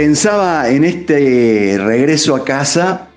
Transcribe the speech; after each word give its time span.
pensaba 0.00 0.70
en 0.70 0.84
este 0.84 1.76
regreso 1.78 2.34
a 2.34 2.42
casa, 2.42 3.08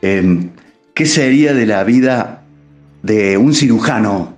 em, 0.00 0.48
¿qué 0.94 1.04
sería 1.04 1.52
de 1.52 1.66
la 1.66 1.84
vida 1.84 2.44
de 3.02 3.36
un 3.36 3.52
cirujano 3.52 4.34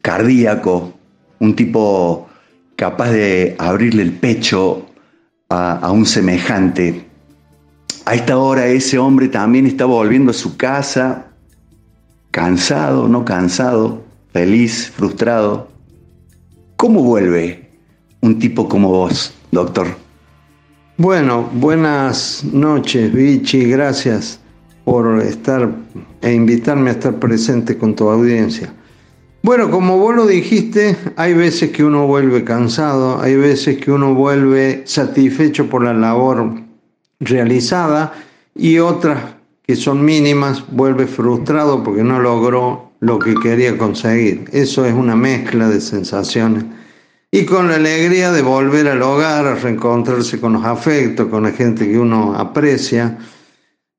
cardíaco, 0.00 0.94
un 1.40 1.54
tipo 1.54 2.26
capaz 2.74 3.10
de 3.10 3.54
abrirle 3.58 4.02
el 4.02 4.12
pecho 4.12 4.86
a, 5.50 5.72
a 5.72 5.90
un 5.90 6.06
semejante? 6.06 7.04
A 8.06 8.14
esta 8.14 8.38
hora 8.38 8.66
ese 8.66 8.96
hombre 8.96 9.28
también 9.28 9.66
está 9.66 9.84
volviendo 9.84 10.30
a 10.30 10.34
su 10.34 10.56
casa, 10.56 11.26
cansado, 12.30 13.08
no 13.08 13.26
cansado, 13.26 14.02
feliz, 14.32 14.90
frustrado. 14.96 15.68
¿Cómo 16.78 17.02
vuelve 17.02 17.68
un 18.22 18.38
tipo 18.38 18.70
como 18.70 18.88
vos, 18.88 19.34
doctor? 19.50 20.01
Bueno, 21.02 21.50
buenas 21.54 22.44
noches, 22.44 23.12
Vichy, 23.12 23.64
gracias 23.64 24.38
por 24.84 25.18
estar 25.20 25.68
e 26.20 26.32
invitarme 26.32 26.90
a 26.90 26.92
estar 26.92 27.18
presente 27.18 27.76
con 27.76 27.96
tu 27.96 28.08
audiencia. 28.08 28.72
Bueno, 29.42 29.68
como 29.68 29.98
vos 29.98 30.14
lo 30.14 30.26
dijiste, 30.26 30.96
hay 31.16 31.34
veces 31.34 31.72
que 31.72 31.82
uno 31.82 32.06
vuelve 32.06 32.44
cansado, 32.44 33.20
hay 33.20 33.34
veces 33.34 33.78
que 33.78 33.90
uno 33.90 34.14
vuelve 34.14 34.82
satisfecho 34.84 35.68
por 35.68 35.82
la 35.82 35.92
labor 35.92 36.52
realizada 37.18 38.12
y 38.54 38.78
otras 38.78 39.18
que 39.66 39.74
son 39.74 40.04
mínimas 40.04 40.62
vuelve 40.70 41.08
frustrado 41.08 41.82
porque 41.82 42.04
no 42.04 42.20
logró 42.20 42.92
lo 43.00 43.18
que 43.18 43.34
quería 43.34 43.76
conseguir. 43.76 44.44
Eso 44.52 44.86
es 44.86 44.94
una 44.94 45.16
mezcla 45.16 45.68
de 45.68 45.80
sensaciones. 45.80 46.62
Y 47.34 47.46
con 47.46 47.68
la 47.68 47.76
alegría 47.76 48.30
de 48.30 48.42
volver 48.42 48.86
al 48.88 49.00
hogar, 49.00 49.46
a 49.46 49.54
reencontrarse 49.54 50.38
con 50.38 50.52
los 50.52 50.66
afectos, 50.66 51.28
con 51.28 51.44
la 51.44 51.52
gente 51.52 51.90
que 51.90 51.98
uno 51.98 52.34
aprecia, 52.34 53.16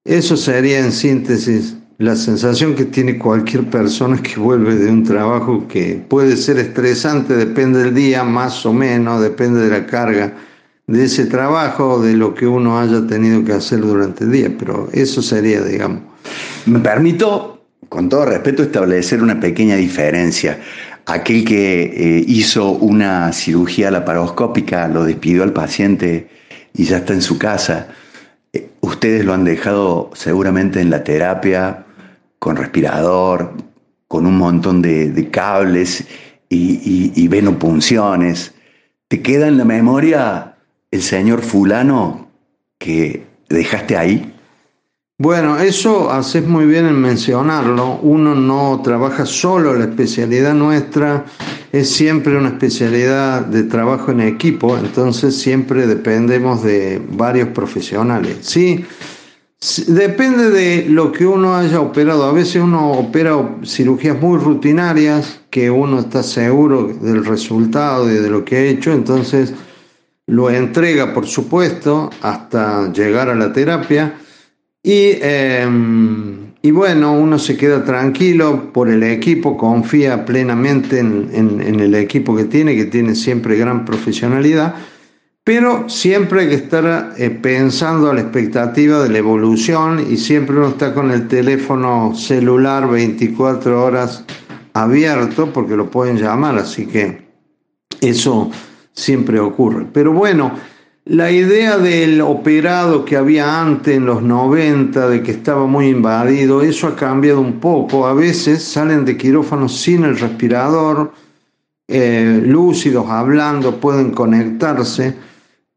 eso 0.06 0.38
sería 0.38 0.78
en 0.78 0.92
síntesis 0.92 1.76
la 1.98 2.16
sensación 2.16 2.76
que 2.76 2.86
tiene 2.86 3.18
cualquier 3.18 3.68
persona 3.72 4.22
que 4.22 4.40
vuelve 4.40 4.76
de 4.76 4.92
un 4.92 5.04
trabajo 5.04 5.68
que 5.68 5.96
puede 6.08 6.38
ser 6.38 6.60
estresante, 6.60 7.36
depende 7.36 7.80
del 7.80 7.96
día, 7.96 8.24
más 8.24 8.68
o 8.68 8.74
menos, 8.74 9.20
depende 9.20 9.62
de 9.62 9.80
la 9.80 9.88
carga 9.88 10.34
de 10.86 11.04
ese 11.04 11.26
trabajo, 11.26 12.04
de 12.04 12.14
lo 12.14 12.36
que 12.36 12.46
uno 12.46 12.80
haya 12.80 13.08
tenido 13.08 13.44
que 13.44 13.54
hacer 13.54 13.82
durante 13.82 14.26
el 14.26 14.32
día, 14.32 14.56
pero 14.60 14.90
eso 14.94 15.24
sería, 15.24 15.64
digamos. 15.64 16.04
Me 16.68 16.78
permito, 16.78 17.66
con 17.90 18.10
todo 18.10 18.26
respeto, 18.26 18.62
establecer 18.62 19.24
una 19.24 19.40
pequeña 19.40 19.76
diferencia. 19.76 20.60
Aquel 21.06 21.44
que 21.44 21.84
eh, 21.84 22.26
hizo 22.28 22.72
una 22.72 23.34
cirugía 23.34 23.92
laparoscópica, 23.92 24.88
lo 24.88 25.04
despidió 25.04 25.44
al 25.44 25.52
paciente 25.52 26.30
y 26.74 26.86
ya 26.86 26.98
está 26.98 27.14
en 27.14 27.22
su 27.22 27.38
casa. 27.38 27.90
Eh, 28.54 28.70
ustedes 28.82 29.26
lo 29.26 29.34
han 29.34 29.44
dejado 29.44 30.12
seguramente 30.14 30.80
en 30.80 30.90
la 30.90 31.04
terapia, 31.04 31.86
con 32.40 32.56
respirador, 32.56 33.54
con 34.08 34.26
un 34.26 34.38
montón 34.38 34.82
de, 34.82 35.30
cables 35.32 36.06
y, 36.50 37.12
y 37.16 37.28
venopunciones. 37.28 38.54
¿Te 39.08 39.22
queda 39.22 39.48
en 39.48 39.58
la 39.58 39.66
memoria 39.66 40.56
el 40.92 41.02
señor 41.02 41.42
fulano 41.42 42.30
que 42.78 43.26
dejaste 43.50 43.98
ahí? 43.98 44.33
Bueno, 45.24 45.58
eso 45.58 46.12
haces 46.12 46.46
muy 46.46 46.66
bien 46.66 46.86
en 46.86 47.00
mencionarlo. 47.00 47.98
Uno 48.02 48.36
no 48.36 48.82
trabaja 48.84 49.26
solo, 49.26 49.74
la 49.74 49.86
especialidad 49.86 50.54
nuestra 50.54 51.24
es 51.72 51.90
siempre 51.92 52.36
una 52.36 52.50
especialidad 52.50 53.46
de 53.46 53.64
trabajo 53.64 54.12
en 54.12 54.20
equipo, 54.20 54.78
entonces 54.78 55.38
siempre 55.38 55.88
dependemos 55.88 56.62
de 56.62 57.02
varios 57.12 57.48
profesionales. 57.48 58.40
Sí, 58.42 58.84
depende 59.88 60.50
de 60.50 60.90
lo 60.90 61.14
que 61.14 61.26
uno 61.26 61.56
haya 61.56 61.80
operado. 61.80 62.26
A 62.26 62.34
veces 62.34 62.58
uno 62.58 62.92
opera 62.92 63.60
cirugías 63.64 64.22
muy 64.22 64.38
rutinarias, 64.38 65.40
que 65.50 65.72
uno 65.72 66.02
está 66.02 66.22
seguro 66.22 66.88
del 67.02 67.24
resultado 67.24 68.12
y 68.12 68.16
de 68.16 68.30
lo 68.30 68.44
que 68.44 68.58
ha 68.58 68.64
hecho, 68.64 68.92
entonces 68.92 69.54
lo 70.28 70.50
entrega, 70.50 71.14
por 71.14 71.28
supuesto, 71.28 72.10
hasta 72.22 72.92
llegar 72.92 73.30
a 73.30 73.36
la 73.36 73.54
terapia. 73.54 74.16
Y, 74.86 75.18
em, 75.22 76.54
y, 76.62 76.72
bueno, 76.72 77.14
uno 77.14 77.40
se 77.40 77.56
queda 77.56 77.86
tranquilo 77.86 78.74
por 78.74 78.90
el 78.90 79.02
equipo, 79.04 79.58
confía 79.58 80.26
plenamente 80.26 81.00
en, 81.00 81.80
el 81.80 81.96
equipo 81.96 82.36
que 82.36 82.44
tiene, 82.44 82.76
que 82.76 82.86
tiene 82.86 83.16
siempre 83.16 83.58
gran 83.58 83.86
profesionalidad, 83.86 84.76
pero 85.46 85.90
siempre 85.90 86.42
hay 86.42 86.50
que 86.50 86.56
estar 86.56 87.14
eh, 87.18 87.30
pensando 87.30 88.10
a 88.10 88.14
la 88.14 88.22
expectativa 88.22 89.02
de 89.02 89.10
la 89.10 89.18
evolución 89.18 90.06
y 90.10 90.18
siempre 90.18 90.58
uno 90.58 90.70
está 90.70 90.94
con 90.94 91.12
el 91.12 91.28
teléfono 91.30 92.14
celular 92.16 92.90
24 92.90 93.84
horas 93.84 94.26
abierto 94.74 95.52
porque 95.54 95.76
lo 95.76 95.90
pueden 95.90 96.18
llamar, 96.18 96.58
así 96.58 96.88
que 96.88 97.24
eso 98.02 98.52
siempre 98.94 99.40
ocurre. 99.40 99.86
Pero 99.92 100.12
bueno, 100.14 100.54
la 101.06 101.32
idea 101.32 101.78
del 101.78 102.22
operado 102.22 103.04
que 103.04 103.18
había 103.18 103.62
antes 103.62 103.98
en 103.98 104.06
los 104.06 104.22
90, 104.22 105.10
de 105.10 105.22
que 105.22 105.32
estaba 105.32 105.66
muy 105.66 105.88
invadido, 105.88 106.62
eso 106.62 106.88
ha 106.88 106.96
cambiado 106.96 107.42
un 107.42 107.60
poco. 107.60 108.08
A 108.08 108.14
veces 108.14 108.64
salen 108.64 109.04
de 109.04 109.18
quirófano 109.18 109.68
sin 109.68 110.06
el 110.06 110.18
respirador, 110.18 111.12
eh, 111.90 112.42
lúcidos, 112.46 113.10
hablando, 113.10 113.82
pueden 113.82 114.12
conectarse. 114.12 115.16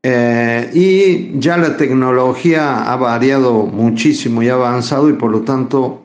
Eh, 0.02 0.70
y 0.72 1.40
ya 1.40 1.56
la 1.56 1.76
tecnología 1.76 2.92
ha 2.92 2.96
variado 2.96 3.66
muchísimo 3.66 4.44
y 4.44 4.48
avanzado 4.48 5.10
y 5.10 5.14
por 5.14 5.32
lo 5.32 5.40
tanto 5.40 6.04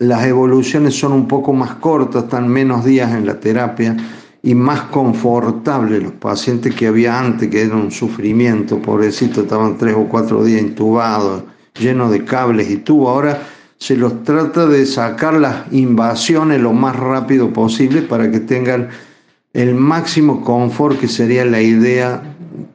las 0.00 0.26
evoluciones 0.26 0.98
son 0.98 1.12
un 1.12 1.28
poco 1.28 1.52
más 1.52 1.76
cortas, 1.76 2.24
están 2.24 2.48
menos 2.48 2.84
días 2.84 3.12
en 3.12 3.26
la 3.26 3.38
terapia 3.38 3.96
y 4.46 4.54
más 4.54 4.82
confortable 4.82 6.00
los 6.00 6.12
pacientes 6.12 6.72
que 6.72 6.86
había 6.86 7.18
antes, 7.18 7.50
que 7.50 7.62
era 7.62 7.74
un 7.74 7.90
sufrimiento, 7.90 8.80
pobrecito, 8.80 9.40
estaban 9.40 9.76
tres 9.76 9.96
o 9.96 10.04
cuatro 10.04 10.44
días 10.44 10.62
intubados, 10.62 11.42
llenos 11.76 12.12
de 12.12 12.24
cables 12.24 12.70
y 12.70 12.76
tubos. 12.76 13.08
Ahora 13.08 13.42
se 13.76 13.96
los 13.96 14.22
trata 14.22 14.66
de 14.66 14.86
sacar 14.86 15.34
las 15.34 15.72
invasiones 15.72 16.60
lo 16.60 16.72
más 16.72 16.94
rápido 16.94 17.52
posible 17.52 18.02
para 18.02 18.30
que 18.30 18.38
tengan 18.38 18.90
el 19.52 19.74
máximo 19.74 20.44
confort, 20.44 21.00
que 21.00 21.08
sería 21.08 21.44
la 21.44 21.60
idea 21.60 22.22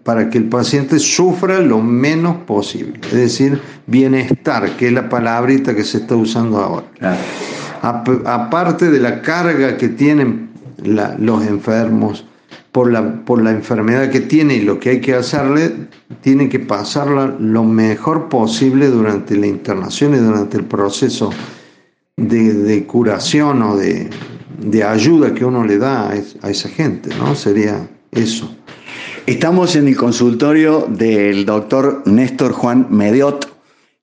para 0.04 0.30
que 0.30 0.40
el 0.40 0.50
paciente 0.50 1.00
sufra 1.00 1.62
lo 1.62 1.82
menos 1.82 2.36
posible, 2.46 3.00
es 3.02 3.14
decir, 3.14 3.62
bienestar, 3.88 4.76
que 4.76 4.88
es 4.88 4.94
la 4.94 5.08
palabrita 5.08 5.74
que 5.74 5.86
se 5.86 6.00
está 6.00 6.18
usando 6.18 6.58
ahora. 6.58 6.88
Aparte 7.82 8.92
de 8.92 9.00
la 9.00 9.22
carga 9.22 9.78
que 9.78 9.88
tienen 9.88 10.51
los 10.84 11.46
enfermos 11.46 12.26
por 12.72 12.92
la, 12.92 13.24
por 13.26 13.42
la 13.42 13.52
enfermedad 13.52 14.10
que 14.10 14.22
tiene 14.22 14.56
y 14.56 14.62
lo 14.62 14.80
que 14.80 14.92
hay 14.92 15.02
que 15.02 15.14
hacerle, 15.14 15.72
tiene 16.22 16.50
que 16.50 16.60
pasarla 16.60 17.36
lo 17.40 17.64
mejor 17.64 18.30
posible 18.30 18.88
durante 18.88 19.36
la 19.36 19.48
internación 19.48 20.16
y 20.16 20.18
durante 20.18 20.58
el 20.58 20.66
proceso 20.66 21.32
de, 22.18 22.86
curación 22.86 23.62
o 23.64 23.78
de, 23.78 24.10
ayuda 24.84 25.34
que 25.34 25.46
uno 25.46 25.66
le 25.66 25.78
da 25.78 26.10
a, 26.10 26.50
esa 26.50 26.70
gente, 26.70 27.10
¿no? 27.18 27.36
Sería 27.36 27.90
eso. 28.12 28.56
Estamos 29.26 29.76
en 29.76 29.88
el 29.88 29.96
consultorio 29.96 30.88
del 30.90 31.46
doctor 31.46 32.04
Néstor 32.06 32.54
Juan 32.54 32.88
Mediot, 32.90 33.52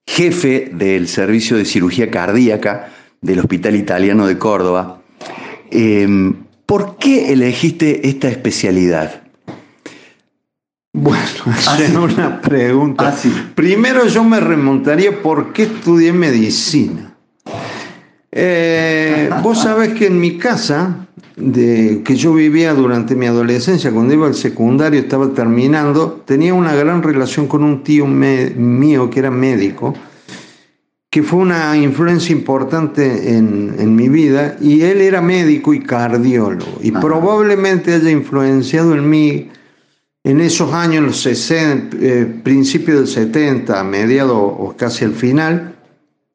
jefe 0.05 0.71
del 0.73 1.07
Servicio 1.07 1.57
de 1.57 1.65
Cirugía 1.65 2.09
Cardíaca 2.09 2.89
del 3.21 3.39
Hospital 3.39 3.75
Italiano 3.75 4.27
de 4.27 4.37
Córdoba. 4.37 5.01
Em, 5.71 6.35
¿Por 6.69 6.97
qué 6.97 7.33
elegiste 7.33 8.07
esta 8.07 8.27
especialidad? 8.27 9.23
Bueno, 10.93 11.23
ah, 11.67 11.79
es 11.81 11.95
una 11.95 12.39
pregunta. 12.39 13.07
Ah, 13.07 13.29
Primero 13.55 14.05
yo 14.05 14.23
me 14.23 14.39
remontaría 14.39 15.19
por 15.19 15.51
qué 15.51 15.63
estudié 15.63 16.13
medicina. 16.13 17.15
Eh, 18.31 19.31
vos 19.41 19.63
sabés 19.63 19.95
que 19.95 20.05
en 20.05 20.19
mi 20.19 20.37
casa, 20.37 21.07
de, 21.35 22.03
que 22.05 22.15
yo 22.15 22.35
vivía 22.35 22.75
durante 22.75 23.15
mi 23.15 23.25
adolescencia, 23.25 23.91
cuando 23.91 24.13
iba 24.13 24.27
al 24.27 24.35
secundario, 24.35 24.99
estaba 24.99 25.33
terminando, 25.33 26.21
tenía 26.23 26.53
una 26.53 26.75
gran 26.75 27.01
relación 27.01 27.47
con 27.47 27.63
un 27.63 27.81
tío 27.81 28.05
mío 28.05 29.09
que 29.09 29.19
era 29.19 29.31
médico 29.31 29.95
que 31.09 31.23
fue 31.23 31.39
una 31.39 31.75
influencia 31.75 32.35
importante 32.35 33.35
en, 33.35 33.95
mi 33.95 34.09
vida, 34.09 34.57
y 34.61 34.81
él 34.81 35.01
era 35.01 35.21
médico 35.21 35.73
y 35.73 35.81
cardiólogo, 35.81 36.79
y 36.81 36.91
probablemente 36.91 37.93
haya 37.93 38.11
influenciado 38.11 38.93
en 38.93 39.09
mí 39.09 39.49
en 40.23 40.41
esos 40.41 40.71
años, 40.73 41.03
los 41.03 41.21
60, 41.21 41.97
eh, 41.99 42.25
principios 42.43 42.99
del 42.99 43.07
70, 43.07 43.83
mediados 43.83 44.37
o 44.37 44.75
casi 44.77 45.05
al 45.05 45.13
final, 45.13 45.75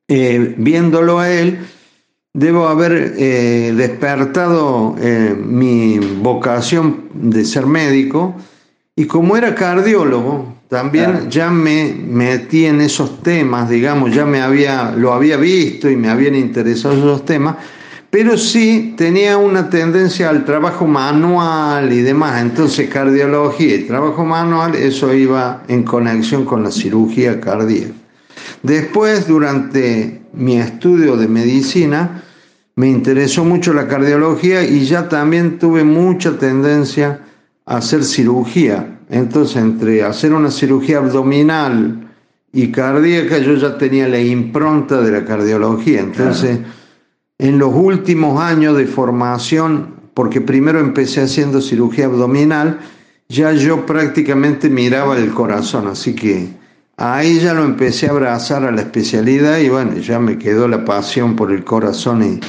eh, 0.08 0.54
viéndolo 0.58 1.20
a 1.20 1.30
él, 1.30 1.60
debo 2.32 2.66
haber 2.66 3.14
eh, 3.16 3.72
despertado 3.76 4.96
mi 5.38 5.98
vocación 6.20 7.04
de 7.14 7.44
ser 7.44 7.66
médico, 7.66 8.34
y 8.96 9.04
como 9.04 9.36
era 9.36 9.54
cardiólogo, 9.54 10.53
también 10.74 11.30
ya 11.30 11.50
me 11.50 11.94
metí 11.94 12.64
en 12.64 12.80
esos 12.80 13.22
temas, 13.22 13.70
digamos, 13.70 14.12
ya 14.12 14.26
me 14.26 14.40
había, 14.40 14.90
lo 14.90 15.12
había 15.12 15.36
visto 15.36 15.88
y 15.88 15.94
me 15.94 16.08
habían 16.08 16.34
interesado 16.34 16.94
esos 16.94 17.24
temas, 17.24 17.58
pero 18.10 18.36
sí 18.36 18.92
tenía 18.96 19.38
una 19.38 19.70
tendencia 19.70 20.30
al 20.30 20.44
trabajo 20.44 20.88
manual 20.88 21.92
y 21.92 22.00
demás. 22.02 22.42
Entonces, 22.42 22.88
cardiología 22.88 23.76
y 23.76 23.84
trabajo 23.84 24.24
manual, 24.24 24.74
eso 24.74 25.14
iba 25.14 25.62
en 25.68 25.84
conexión 25.84 26.44
con 26.44 26.64
la 26.64 26.72
cirugía 26.72 27.40
cardíaca. 27.40 27.94
Después, 28.64 29.28
durante 29.28 30.22
mi 30.32 30.58
estudio 30.58 31.16
de 31.16 31.28
medicina, 31.28 32.24
me 32.74 32.88
interesó 32.88 33.44
mucho 33.44 33.72
la 33.72 33.86
cardiología 33.86 34.64
y 34.64 34.84
ya 34.86 35.08
también 35.08 35.60
tuve 35.60 35.84
mucha 35.84 36.36
tendencia 36.36 37.20
a 37.64 37.76
hacer 37.76 38.02
cirugía. 38.02 38.93
Entonces, 39.10 39.56
entre 39.56 40.02
hacer 40.02 40.32
una 40.32 40.50
cirugía 40.50 40.98
abdominal 40.98 42.10
y 42.52 42.70
cardíaca, 42.70 43.38
yo 43.38 43.54
ya 43.54 43.76
tenía 43.76 44.08
la 44.08 44.20
impronta 44.20 45.00
de 45.00 45.12
la 45.12 45.24
cardiología. 45.24 46.00
Entonces, 46.00 46.60
en 47.38 47.58
los 47.58 47.74
últimos 47.74 48.40
años 48.40 48.76
de 48.76 48.86
formación, 48.86 49.94
porque 50.14 50.40
primero 50.40 50.78
empecé 50.80 51.22
haciendo 51.22 51.60
cirugía 51.60 52.06
abdominal, 52.06 52.78
ya 53.28 53.52
yo 53.52 53.86
prácticamente 53.86 54.70
miraba 54.70 55.16
el 55.16 55.30
corazón, 55.32 55.88
así 55.88 56.14
que 56.14 56.48
ahí 56.96 57.40
ya 57.40 57.54
lo 57.54 57.64
empecé 57.64 58.06
a 58.06 58.10
abrazar 58.10 58.64
a 58.64 58.70
la 58.70 58.82
especialidad 58.82 59.58
y 59.58 59.68
bueno, 59.68 59.96
ya 59.96 60.20
me 60.20 60.38
quedó 60.38 60.68
la 60.68 60.84
pasión 60.84 61.34
por 61.34 61.50
el 61.52 61.64
corazón 61.64 62.22
y, 62.22 62.40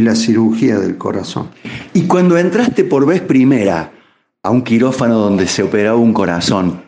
la 0.00 0.14
cirugía 0.14 0.78
del 0.78 0.96
corazón. 0.96 1.48
Y 1.94 2.02
cuando 2.02 2.38
entraste 2.38 2.84
por 2.84 3.06
vez 3.06 3.20
primera 3.22 3.90
a 4.42 4.50
un 4.50 4.62
quirófano 4.62 5.18
donde 5.18 5.46
se 5.46 5.62
operaba 5.62 5.96
un 5.96 6.12
corazón, 6.12 6.82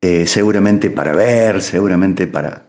eh, 0.00 0.26
seguramente 0.26 0.90
para 0.90 1.12
ver, 1.12 1.62
seguramente 1.62 2.26
para 2.26 2.66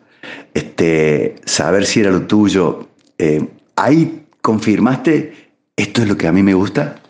este, 0.54 1.36
saber 1.46 1.86
si 1.86 2.00
era 2.00 2.12
lo 2.12 2.22
tuyo, 2.22 2.88
eh, 3.18 3.46
ahí 3.76 4.28
confirmaste, 4.42 5.34
esto 5.76 6.02
es 6.02 6.08
lo 6.08 6.18
que 6.18 6.28
a 6.28 6.32
mí 6.32 6.42
me 6.42 6.54
gusta. 6.54 7.02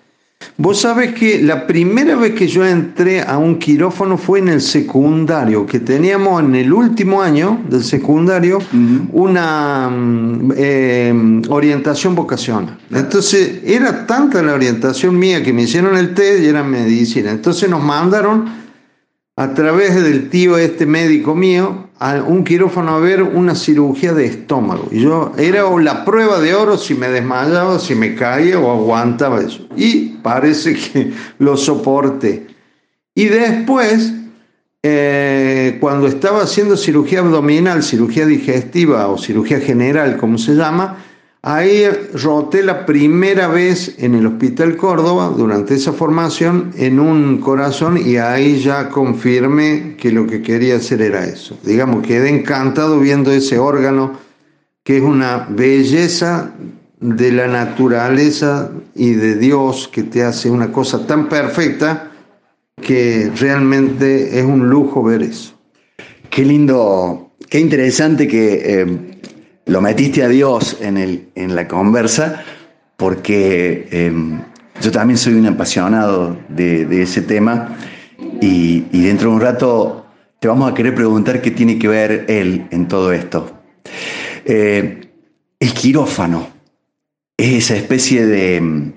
Vos 0.59 0.81
sabés 0.81 1.13
que 1.13 1.41
la 1.43 1.67
primera 1.67 2.15
vez 2.15 2.33
que 2.33 2.47
yo 2.47 2.65
entré 2.65 3.21
a 3.21 3.37
un 3.37 3.59
quirófano 3.59 4.17
fue 4.17 4.39
en 4.39 4.49
el 4.49 4.61
secundario, 4.61 5.67
que 5.67 5.79
teníamos 5.79 6.43
en 6.43 6.55
el 6.55 6.73
último 6.73 7.21
año 7.21 7.61
del 7.69 7.83
secundario 7.83 8.59
una 9.13 9.87
mm, 9.87 10.53
eh, 10.57 11.41
orientación 11.49 12.15
vocacional. 12.15 12.75
Entonces 12.91 13.61
era 13.65 14.07
tanta 14.07 14.41
la 14.41 14.55
orientación 14.55 15.17
mía 15.17 15.43
que 15.43 15.53
me 15.53 15.63
hicieron 15.63 15.95
el 15.95 16.15
test 16.15 16.41
y 16.41 16.47
era 16.47 16.63
medicina. 16.63 17.29
Entonces 17.29 17.69
nos 17.69 17.83
mandaron 17.83 18.49
a 19.35 19.53
través 19.53 19.93
del 19.93 20.29
tío 20.29 20.57
este 20.57 20.87
médico 20.87 21.35
mío 21.35 21.86
a 21.99 22.21
un 22.21 22.43
quirófano 22.43 22.95
a 22.95 22.99
ver 22.99 23.23
una 23.23 23.55
cirugía 23.55 24.13
de 24.13 24.25
estómago. 24.25 24.87
Y 24.91 25.01
yo 25.01 25.33
era 25.37 25.63
la 25.79 26.05
prueba 26.05 26.39
de 26.39 26.53
oro 26.53 26.77
si 26.77 26.93
me 26.93 27.09
desmayaba, 27.09 27.79
si 27.79 27.95
me 27.95 28.15
caía 28.15 28.59
o 28.59 28.71
aguantaba 28.71 29.41
eso. 29.41 29.67
Y 29.75 30.09
parece 30.21 30.75
que 30.93 31.11
lo 31.39 31.57
soporté. 31.57 32.47
Y 33.15 33.25
después, 33.25 34.13
eh, 34.83 35.77
cuando 35.79 36.07
estaba 36.07 36.43
haciendo 36.43 36.77
cirugía 36.77 37.19
abdominal, 37.19 37.81
cirugía 37.81 38.25
digestiva 38.25 39.07
o 39.07 39.17
cirugía 39.17 39.59
general, 39.59 40.17
como 40.17 40.37
se 40.37 40.53
llama, 40.53 40.97
Ahí 41.43 41.85
roté 42.13 42.63
la 42.63 42.85
primera 42.85 43.47
vez 43.47 43.95
en 43.99 44.15
el 44.15 44.25
Hospital 44.25 44.75
Córdoba 44.75 45.31
durante 45.35 45.75
esa 45.75 45.93
formación 45.93 46.71
en 46.75 46.99
un 46.99 47.37
corazón 47.37 47.99
y 48.03 48.17
ahí 48.17 48.59
ya 48.59 48.89
confirmé 48.89 49.95
que 49.97 50.11
lo 50.11 50.25
que 50.25 50.41
quería 50.41 50.77
hacer 50.77 51.01
era 51.01 51.23
eso. 51.25 51.57
Digamos, 51.63 52.05
quedé 52.05 52.29
encantado 52.29 52.99
viendo 52.99 53.31
ese 53.31 53.59
órgano 53.59 54.13
que 54.83 54.97
es 54.97 55.03
una 55.03 55.47
belleza 55.49 56.53
de 56.99 57.31
la 57.31 57.47
naturaleza 57.47 58.71
y 58.95 59.13
de 59.13 59.35
Dios 59.35 59.87
que 59.87 60.03
te 60.03 60.23
hace 60.23 60.49
una 60.49 60.71
cosa 60.71 61.05
tan 61.05 61.29
perfecta 61.29 62.11
que 62.81 63.31
realmente 63.39 64.39
es 64.39 64.45
un 64.45 64.69
lujo 64.69 65.03
ver 65.03 65.21
eso. 65.21 65.53
Qué 66.29 66.43
lindo, 66.43 67.31
qué 67.49 67.59
interesante 67.59 68.27
que 68.27 68.81
eh, 68.81 69.17
lo 69.67 69.81
metiste 69.81 70.23
a 70.23 70.29
Dios 70.29 70.77
en, 70.81 70.97
el, 70.97 71.29
en 71.35 71.55
la 71.55 71.67
conversa, 71.67 72.43
porque 72.95 73.87
em, 73.91 74.41
yo 74.81 74.91
también 74.91 75.17
soy 75.17 75.33
un 75.33 75.45
apasionado 75.45 76.37
de, 76.49 77.01
ese 77.01 77.21
tema 77.21 77.77
y, 78.41 78.81
dentro 78.91 79.29
de 79.29 79.35
un 79.35 79.41
rato 79.41 80.05
te 80.39 80.47
vamos 80.47 80.71
a 80.71 80.73
querer 80.73 80.95
preguntar 80.95 81.41
qué 81.41 81.51
tiene 81.51 81.77
que 81.77 81.87
ver 81.87 82.25
Él 82.29 82.67
en 82.71 82.87
todo 82.87 83.11
esto. 83.11 83.51
Eh, 84.45 85.09
el 85.59 85.73
quirófano 85.73 86.47
es 87.35 87.65
esa 87.65 87.75
especie 87.75 88.25
de, 88.25 88.93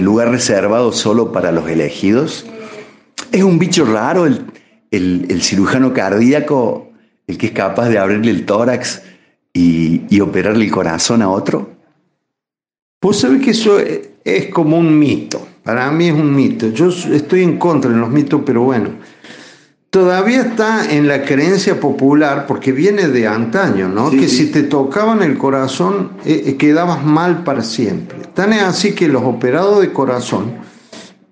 lugar 0.00 0.30
reservado 0.30 0.92
solo 0.92 1.32
para 1.32 1.50
los 1.50 1.68
elegidos. 1.68 2.46
Es 3.32 3.42
un 3.42 3.58
bicho 3.58 3.84
raro 3.84 4.26
el, 4.26 4.46
el 4.90 5.42
cirujano 5.42 5.92
cardíaco, 5.92 6.92
el 7.26 7.38
que 7.38 7.46
es 7.46 7.52
capaz 7.52 7.88
de 7.88 7.98
abrirle 7.98 8.30
el 8.30 8.44
tórax 8.44 9.02
y, 9.54 10.20
operarle 10.20 10.64
el 10.64 10.70
corazón 10.70 11.22
a 11.22 11.30
otro? 11.30 11.70
Pues 13.00 13.18
sabe 13.18 13.40
que 13.40 13.52
eso 13.52 13.78
es 13.78 14.46
como 14.46 14.78
un 14.78 14.98
mito. 14.98 15.46
Para 15.62 15.90
mí 15.90 16.08
es 16.08 16.14
un 16.14 16.34
mito. 16.34 16.68
Yo 16.68 16.88
estoy 16.88 17.42
en 17.42 17.58
contra 17.58 17.90
de 17.90 17.96
los 17.96 18.10
mitos, 18.10 18.42
pero 18.44 18.62
bueno. 18.62 18.90
Todavía 19.94 20.40
está 20.40 20.92
en 20.92 21.06
la 21.06 21.22
creencia 21.22 21.78
popular, 21.78 22.46
porque 22.48 22.72
viene 22.72 23.06
de 23.06 23.28
antaño, 23.28 23.88
¿no? 23.88 24.10
que 24.10 24.26
si 24.26 24.50
te 24.50 24.64
tocaban 24.64 25.22
el 25.22 25.38
corazón, 25.38 26.10
eh, 26.24 26.42
eh, 26.46 26.56
quedabas 26.56 27.04
mal 27.04 27.44
para 27.44 27.62
siempre. 27.62 28.18
Tan 28.34 28.52
es 28.52 28.62
así 28.62 28.92
que 28.92 29.06
los 29.06 29.22
operados 29.22 29.80
de 29.80 29.92
corazón 29.92 30.54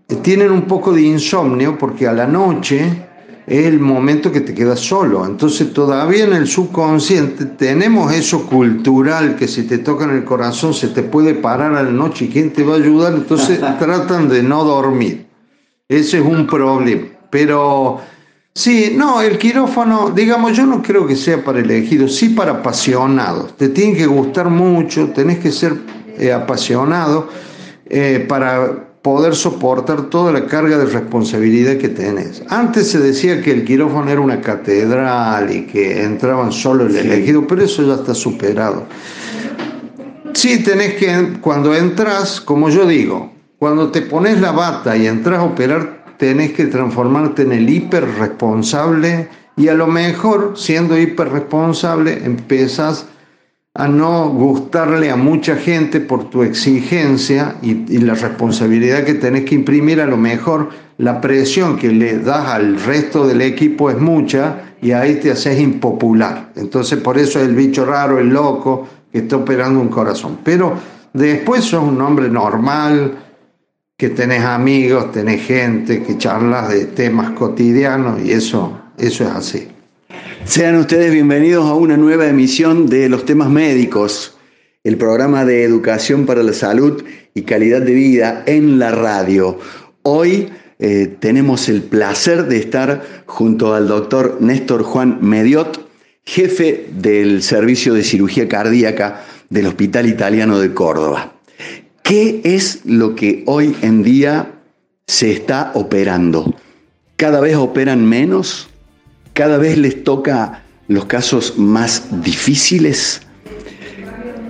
eh, 0.09 0.15
tienen 0.23 0.53
un 0.53 0.63
poco 0.63 0.93
de 0.93 1.03
insomnio, 1.03 1.77
porque 1.77 2.07
a 2.07 2.13
la 2.13 2.29
noche 2.29 3.09
es 3.47 3.67
el 3.67 3.81
momento 3.81 4.31
que 4.31 4.41
te 4.41 4.55
quedas 4.55 4.81
solo. 4.81 5.27
Entonces 5.27 5.73
todavía 5.73 6.25
en 6.25 6.33
el 6.33 6.47
subconsciente 6.47 7.45
tenemos 7.45 8.13
eso 8.13 8.47
cultural 8.47 9.37
que 9.37 9.49
si 9.49 9.65
te 9.65 9.79
toca 9.79 10.05
en 10.05 10.11
el 10.11 10.25
corazón 10.25 10.75
se 10.75 10.89
te 10.89 11.03
puede 11.03 11.35
parar 11.35 11.75
a 11.75 11.83
la 11.83 11.91
noche 11.91 12.27
y 12.27 12.29
quién 12.29 12.53
te 12.53 12.63
va 12.63 12.75
a 12.75 12.79
ayudar. 12.79 13.15
Entonces 13.15 13.59
tratan 13.79 14.29
de 14.29 14.43
no 14.43 14.65
dormir. 14.65 15.27
Ese 15.89 16.19
es 16.19 16.25
un 16.25 16.47
problema. 16.47 17.07
Pero 17.31 18.01
sí, 18.55 18.93
no, 18.97 19.21
el 19.23 19.39
quirófano, 19.39 20.11
digamos, 20.11 20.57
yo 20.57 20.67
no 20.67 20.83
creo 20.83 21.07
que 21.07 21.17
sea 21.17 21.43
para 21.43 21.61
elegidos, 21.61 22.15
sí 22.15 22.31
para 22.31 22.53
apasionados. 22.53 23.57
Te 23.57 23.71
tiene 23.71 23.97
que 23.97 24.07
gustar 24.07 24.51
mucho, 24.51 25.09
tenés 25.09 25.39
que 25.39 25.51
ser 25.51 25.75
eh, 26.19 26.33
apasionado 26.33 27.29
eh, 27.87 28.25
para 28.29 28.92
poder 29.03 29.35
soportar 29.35 30.03
toda 30.03 30.33
la 30.33 30.47
carga 30.47 30.79
de 30.79 30.87
responsabilidad 30.87 31.77
que 31.77 31.89
tenés. 31.89 32.43
Antes 32.49 32.89
se 32.89 33.01
decía 33.01 33.43
que 33.43 33.51
el 33.51 33.65
quirófano 33.65 34.09
era 34.09 34.21
una 34.21 34.41
catedral 34.41 35.55
y 35.55 35.67
que 35.67 36.05
entraban 36.05 36.53
solo 36.53 36.87
el 36.87 36.97
elegido, 36.97 37.47
pero 37.47 37.65
eso 37.65 37.83
ya 37.83 37.95
está 37.95 38.15
superado. 38.15 38.87
Sí, 40.35 40.63
tenés 40.63 40.95
que, 40.95 41.39
cuando 41.41 41.75
entras, 41.75 42.41
como 42.41 42.71
yo 42.71 42.87
digo, 42.87 43.33
cuando 43.59 43.91
te 43.91 44.03
pones 44.03 44.41
la 44.41 44.53
bata 44.53 44.97
y 44.97 45.07
entras 45.07 45.41
a 45.41 45.45
operar, 45.45 46.05
tenés 46.17 46.53
que 46.53 46.67
transformarte 46.67 47.43
en 47.43 47.53
el 47.53 47.69
hiperresponsable 47.69 49.29
y 49.57 49.69
a 49.69 49.75
lo 49.75 49.89
mejor, 49.89 50.55
siendo 50.57 50.99
hiperresponsable, 50.99 52.25
empiezas 52.25 53.07
a 53.75 53.89
no 53.89 54.29
gustarle 54.29 55.11
a 55.11 55.17
mucha 55.17 55.57
gente 55.57 56.01
por 56.01 56.29
tu 56.29 56.43
exigencia 56.43 57.57
y, 57.63 57.99
la 57.99 58.15
responsabilidad 58.15 59.05
que 59.05 59.15
tenés 59.15 59.45
que 59.45 59.55
imprimir, 59.55 60.01
a 60.01 60.07
lo 60.07 60.19
mejor 60.19 60.69
la 60.99 61.21
presión 61.21 61.79
que 61.79 61.89
le 61.89 62.19
das 62.19 62.49
al 62.49 62.79
resto 62.79 63.27
del 63.27 63.41
equipo 63.41 63.91
es 63.91 63.99
mucha 63.99 64.75
y 64.83 64.93
ahí 64.93 65.15
te 65.15 65.31
haces 65.31 65.59
impopular. 65.59 66.53
Entonces 66.57 66.99
por 66.99 67.17
eso 67.17 67.41
es 67.41 67.47
el 67.47 67.55
bicho 67.55 67.87
raro, 67.87 68.19
el 68.19 68.29
loco 68.29 68.87
que 69.11 69.19
está 69.19 69.37
operando 69.37 69.81
un 69.81 69.89
corazón. 69.89 70.39
Pero 70.45 70.75
después 71.15 71.65
sos 71.65 71.83
un 71.83 72.01
hombre 72.03 72.29
normal, 72.29 73.17
que 73.97 74.11
tenés 74.11 74.43
amigos, 74.45 75.13
tenés 75.13 75.47
gente, 75.47 76.03
que 76.03 76.19
charlas 76.19 76.69
de 76.69 76.87
temas 76.87 77.31
cotidianos 77.31 78.21
y 78.21 78.33
eso, 78.33 78.81
eso 78.99 79.25
es 79.25 79.31
así. 79.31 79.72
Sean 80.45 80.77
ustedes 80.77 81.13
bienvenidos 81.13 81.65
a 81.67 81.75
una 81.75 81.97
nueva 81.97 82.27
emisión 82.27 82.89
de 82.89 83.09
Los 83.09 83.25
temas 83.25 83.49
médicos, 83.49 84.37
el 84.85 84.99
programa 84.99 85.45
de 85.45 85.63
educación 85.63 86.27
para 86.27 86.43
la 86.43 86.53
salud 86.53 87.03
y 87.33 87.43
calidad 87.43 87.81
de 87.81 87.95
vida 87.95 88.43
en 88.47 88.79
la 88.79 88.91
radio. 88.91 89.59
Hoy 90.03 90.51
eh, 90.79 91.17
tenemos 91.21 91.69
el 91.69 91.83
placer 91.83 92.49
de 92.49 92.59
estar 92.59 93.25
junto 93.27 93.75
al 93.75 93.89
doctor 93.89 94.39
Néstor 94.41 94.83
Juan 94.83 95.19
Mediot, 95.23 95.89
jefe 96.25 96.87
del 96.91 97.43
Servicio 97.43 97.95
de 97.95 98.03
Cirugía 98.03 98.49
Cardíaca 98.49 99.25
del 99.49 99.67
Hospital 99.67 100.07
Italiano 100.07 100.59
de 100.59 100.75
Córdoba. 100.75 101.35
¿Qué 102.03 102.41
es 102.45 102.81
lo 102.85 103.15
que 103.15 103.45
hoy 103.47 103.77
en 103.81 104.03
día 104.03 104.53
se 105.07 105.31
está 105.31 105.71
operando? 105.75 106.55
¿Cada 107.17 107.41
vez 107.41 107.57
operan 107.57 108.05
menos? 108.05 108.69
cada 109.33 109.59
vez 109.59 109.79
les 109.79 110.05
toca 110.05 110.63
los 110.89 111.07
casos 111.07 111.59
más 111.59 112.23
difíciles? 112.23 113.23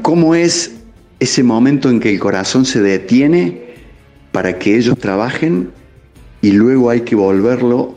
¿Cómo 0.03 0.35
es 0.35 0.73
ese 1.21 1.43
momento 1.43 1.89
en 1.89 2.01
que 2.01 2.11
el 2.11 2.19
corazón 2.19 2.65
se 2.65 2.81
detiene 2.81 3.62
para 4.33 4.59
que 4.59 4.77
ellos 4.77 4.99
trabajen 4.99 5.71
y 6.41 6.53
luego 6.53 6.91
hay 6.91 7.03
que 7.03 7.15
volverlo 7.15 7.95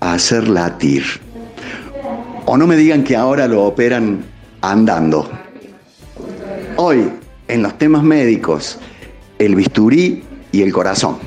a 0.00 0.14
hacer 0.14 0.48
latir? 0.48 1.04
O 2.44 2.56
no 2.56 2.66
me 2.66 2.76
digan 2.76 3.04
que 3.04 3.16
ahora 3.16 3.48
lo 3.48 3.64
operan 3.64 4.24
andando. 4.60 5.30
Hoy, 6.76 7.10
en 7.48 7.62
los 7.62 7.76
temas 7.78 8.02
médicos, 8.02 8.78
el 9.38 9.54
bisturí 9.54 10.22
y 10.52 10.62
el 10.62 10.72
corazón. 10.72 11.18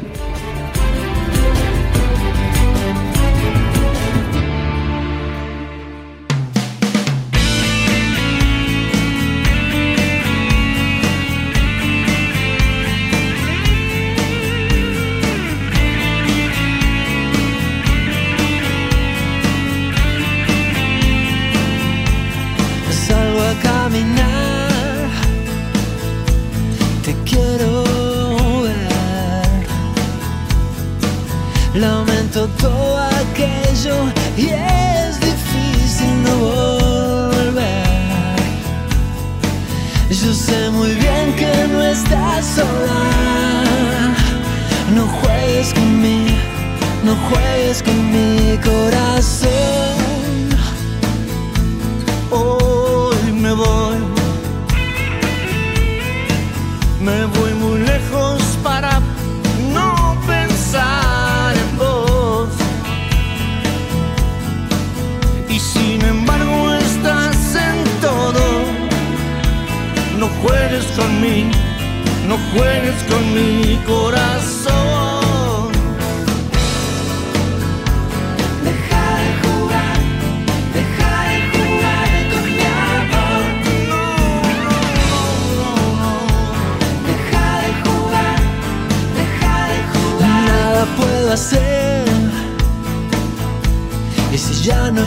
y 94.31 94.37
si 94.37 94.63
ya 94.63 94.91
no 94.91 95.01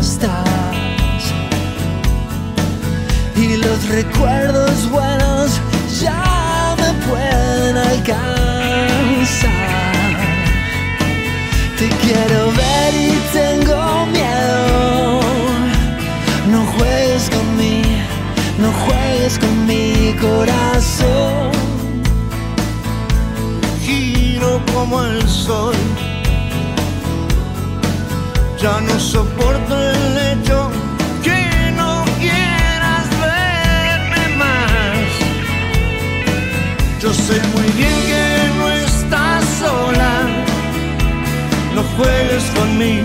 estás 0.00 0.44
y 3.36 3.56
los 3.56 3.88
recuerdos 3.88 4.90
buenos 4.90 5.60
ya 6.00 6.76
me 6.78 6.92
pueden 7.06 7.76
alcanzar. 7.76 8.40
Te 11.78 11.88
quiero 12.02 12.52
ver 12.52 12.94
y 12.94 13.12
tengo 13.32 14.06
miedo. 14.06 15.20
No 16.50 16.66
juegues 16.76 17.30
con 17.30 17.56
mí 17.56 17.82
no 18.60 18.70
juegues 18.72 19.38
con 19.38 19.66
mi 19.66 20.14
corazón. 20.20 21.50
Giro 23.80 24.60
como 24.72 25.02
el 25.02 25.26
sol 25.26 25.74
ya 28.62 28.78
no 28.82 29.00
soporto 29.00 29.74
el 29.74 30.18
hecho 30.18 30.70
que 31.22 31.72
no 31.76 32.04
quieras 32.18 33.06
verme 33.24 34.36
más. 34.36 35.08
Yo 37.00 37.14
sé 37.14 37.40
muy 37.54 37.68
bien 37.78 37.96
que 38.10 38.26
no 38.58 38.68
estás 38.68 39.44
sola, 39.60 40.12
no 41.74 41.82
juegues 41.96 42.44
con 42.54 42.76
mí, 42.76 43.00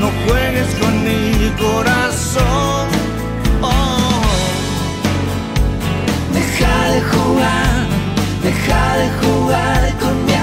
no 0.00 0.10
juegues 0.26 0.68
con 0.80 1.04
mi 1.04 1.50
corazón. 1.50 2.88
Oh. 3.62 4.22
Deja 6.32 6.88
de 6.94 7.00
jugar, 7.12 7.86
deja 8.42 8.96
de 8.96 9.08
jugar 9.22 9.98
con 10.00 10.24
mi 10.26 10.34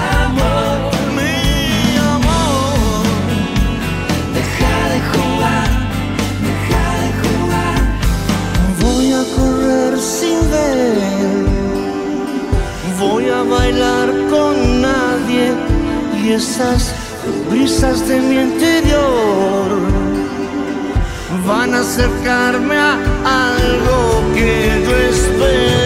bailar 13.42 14.08
con 14.30 14.82
nadie 14.82 15.52
y 16.22 16.32
esas 16.32 16.92
brisas 17.50 18.06
de 18.08 18.20
mi 18.20 18.36
interior 18.36 19.80
van 21.46 21.74
a 21.74 21.80
acercarme 21.80 22.76
a 22.76 22.98
algo 23.56 24.34
que 24.34 24.82
yo 24.84 24.96
espero. 24.96 25.81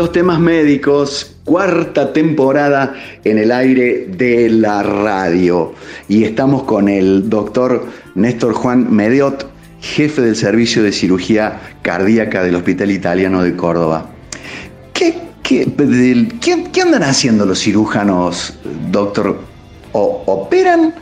los 0.00 0.12
temas 0.12 0.40
médicos, 0.40 1.36
cuarta 1.44 2.14
temporada 2.14 2.94
en 3.22 3.36
el 3.36 3.52
aire 3.52 4.06
de 4.06 4.48
la 4.48 4.82
radio. 4.82 5.74
Y 6.08 6.24
estamos 6.24 6.62
con 6.62 6.88
el 6.88 7.28
doctor 7.28 7.84
Néstor 8.14 8.54
Juan 8.54 8.90
Mediot, 8.90 9.46
jefe 9.82 10.22
del 10.22 10.36
Servicio 10.36 10.82
de 10.82 10.92
Cirugía 10.92 11.60
Cardíaca 11.82 12.42
del 12.42 12.54
Hospital 12.54 12.90
Italiano 12.92 13.42
de 13.42 13.54
Córdoba. 13.56 14.08
¿Qué, 14.94 15.18
qué, 15.42 15.70
¿qué, 16.40 16.64
qué 16.72 16.80
andan 16.80 17.02
haciendo 17.02 17.44
los 17.44 17.60
cirujanos, 17.60 18.58
doctor? 18.90 19.38
Operan 19.92 20.94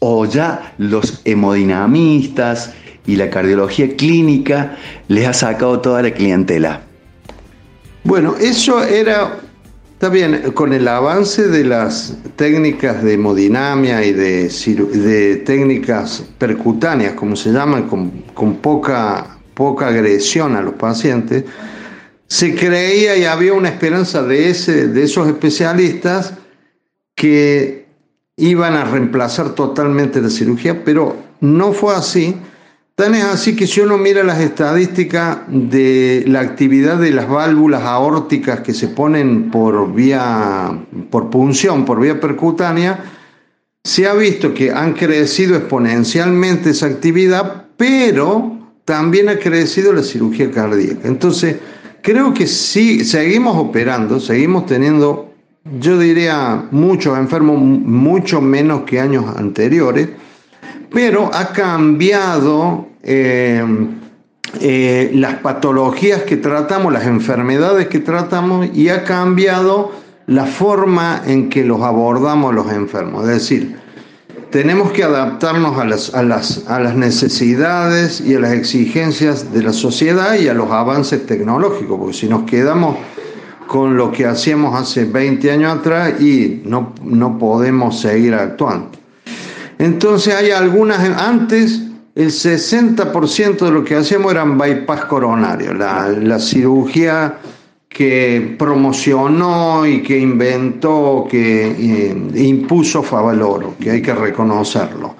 o 0.00 0.26
ya 0.26 0.74
los 0.78 1.20
hemodinamistas 1.24 2.72
y 3.06 3.14
la 3.14 3.30
cardiología 3.30 3.94
clínica 3.96 4.76
les 5.06 5.28
ha 5.28 5.32
sacado 5.32 5.78
toda 5.78 6.02
la 6.02 6.10
clientela? 6.10 6.82
Bueno, 8.04 8.34
eso 8.40 8.82
era, 8.82 9.38
está 9.92 10.08
bien, 10.08 10.50
con 10.54 10.72
el 10.72 10.88
avance 10.88 11.46
de 11.46 11.64
las 11.64 12.16
técnicas 12.34 13.02
de 13.04 13.14
hemodinamia 13.14 14.04
y 14.04 14.12
de, 14.12 15.42
técnicas 15.46 16.24
percutáneas, 16.36 17.14
como 17.14 17.36
se 17.36 17.52
llaman, 17.52 17.88
con, 17.88 18.56
poca, 18.56 19.38
poca 19.54 19.86
agresión 19.86 20.56
a 20.56 20.62
los 20.62 20.74
pacientes, 20.74 21.44
se 22.26 22.56
creía 22.56 23.16
y 23.16 23.24
había 23.24 23.52
una 23.52 23.68
esperanza 23.68 24.22
de, 24.24 24.50
ese, 24.50 24.88
de 24.88 25.04
esos 25.04 25.28
especialistas 25.28 26.34
que 27.14 27.86
iban 28.36 28.74
a 28.74 28.84
reemplazar 28.84 29.54
totalmente 29.54 30.20
la 30.20 30.30
cirugía, 30.30 30.82
pero 30.84 31.16
no 31.40 31.72
fue 31.72 31.94
así 31.94 32.34
Es 33.02 33.24
así 33.24 33.56
que 33.56 33.66
si 33.66 33.80
uno 33.80 33.98
mira 33.98 34.22
las 34.22 34.40
estadísticas 34.40 35.38
de 35.48 36.22
la 36.28 36.38
actividad 36.38 36.98
de 36.98 37.10
las 37.10 37.28
válvulas 37.28 37.82
aórticas 37.82 38.60
que 38.60 38.72
se 38.72 38.86
ponen 38.88 39.50
por 39.50 39.92
vía, 39.92 40.70
por 41.10 41.28
punción, 41.28 41.84
por 41.84 42.00
vía 42.00 42.20
percutánea, 42.20 43.04
se 43.82 44.06
ha 44.06 44.14
visto 44.14 44.54
que 44.54 44.70
han 44.70 44.92
crecido 44.92 45.56
exponencialmente 45.56 46.70
esa 46.70 46.86
actividad, 46.86 47.66
pero 47.76 48.56
también 48.84 49.28
ha 49.28 49.38
crecido 49.38 49.92
la 49.92 50.04
cirugía 50.04 50.50
cardíaca. 50.52 51.08
Entonces, 51.08 51.56
creo 52.02 52.32
que 52.32 52.46
sí, 52.46 53.04
seguimos 53.04 53.56
operando, 53.56 54.20
seguimos 54.20 54.66
teniendo, 54.66 55.34
yo 55.80 55.98
diría, 55.98 56.68
muchos 56.70 57.18
enfermos, 57.18 57.58
mucho 57.58 58.40
menos 58.40 58.82
que 58.82 59.00
años 59.00 59.24
anteriores 59.36 60.08
pero 60.92 61.30
ha 61.32 61.52
cambiado 61.52 62.91
eh, 63.02 63.64
eh, 64.60 65.10
las 65.14 65.36
patologías 65.36 66.22
que 66.22 66.36
tratamos, 66.36 66.92
las 66.92 67.06
enfermedades 67.06 67.88
que 67.88 68.00
tratamos 68.00 68.68
y 68.74 68.90
ha 68.90 69.04
cambiado 69.04 69.92
la 70.26 70.44
forma 70.44 71.22
en 71.26 71.48
que 71.48 71.64
los 71.64 71.80
abordamos 71.80 72.54
los 72.54 72.70
enfermos. 72.70 73.22
Es 73.22 73.34
decir, 73.34 73.76
tenemos 74.50 74.92
que 74.92 75.04
adaptarnos 75.04 75.78
a 75.78 75.86
las, 75.86 76.14
a, 76.14 76.22
las, 76.22 76.68
a 76.68 76.78
las, 76.80 76.94
necesidades 76.94 78.20
y 78.20 78.34
a 78.34 78.40
las 78.40 78.52
exigencias 78.52 79.52
de 79.52 79.62
la 79.62 79.72
sociedad 79.72 80.34
y 80.34 80.48
a 80.48 80.54
los 80.54 80.70
avances 80.70 81.26
tecnológicos, 81.26 81.98
porque 81.98 82.14
si 82.14 82.28
nos 82.28 82.42
quedamos 82.42 82.96
con 83.66 83.96
lo 83.96 84.12
que 84.12 84.26
hacíamos 84.26 84.78
hace 84.78 85.06
20 85.06 85.50
años 85.50 85.78
atrás 85.78 86.20
y 86.20 86.60
no, 86.66 86.92
no 87.02 87.38
podemos 87.38 87.98
seguir 87.98 88.34
actuando. 88.34 88.90
Entonces 89.78 90.34
hay 90.34 90.50
algunas, 90.50 91.00
antes 91.18 91.82
el 92.14 92.28
60% 92.28 93.58
de 93.58 93.70
lo 93.70 93.84
que 93.84 93.96
hacíamos 93.96 94.32
eran 94.32 94.58
bypass 94.58 95.06
coronario, 95.06 95.72
la, 95.72 96.38
cirugía 96.38 97.38
que 97.88 98.54
promocionó 98.58 99.86
y 99.86 100.02
que 100.02 100.18
inventó, 100.18 101.26
que 101.30 101.68
eh, 101.68 102.16
impuso 102.34 103.02
Favaloro, 103.02 103.74
que 103.80 103.90
hay 103.90 104.02
que 104.02 104.14
reconocerlo. 104.14 105.16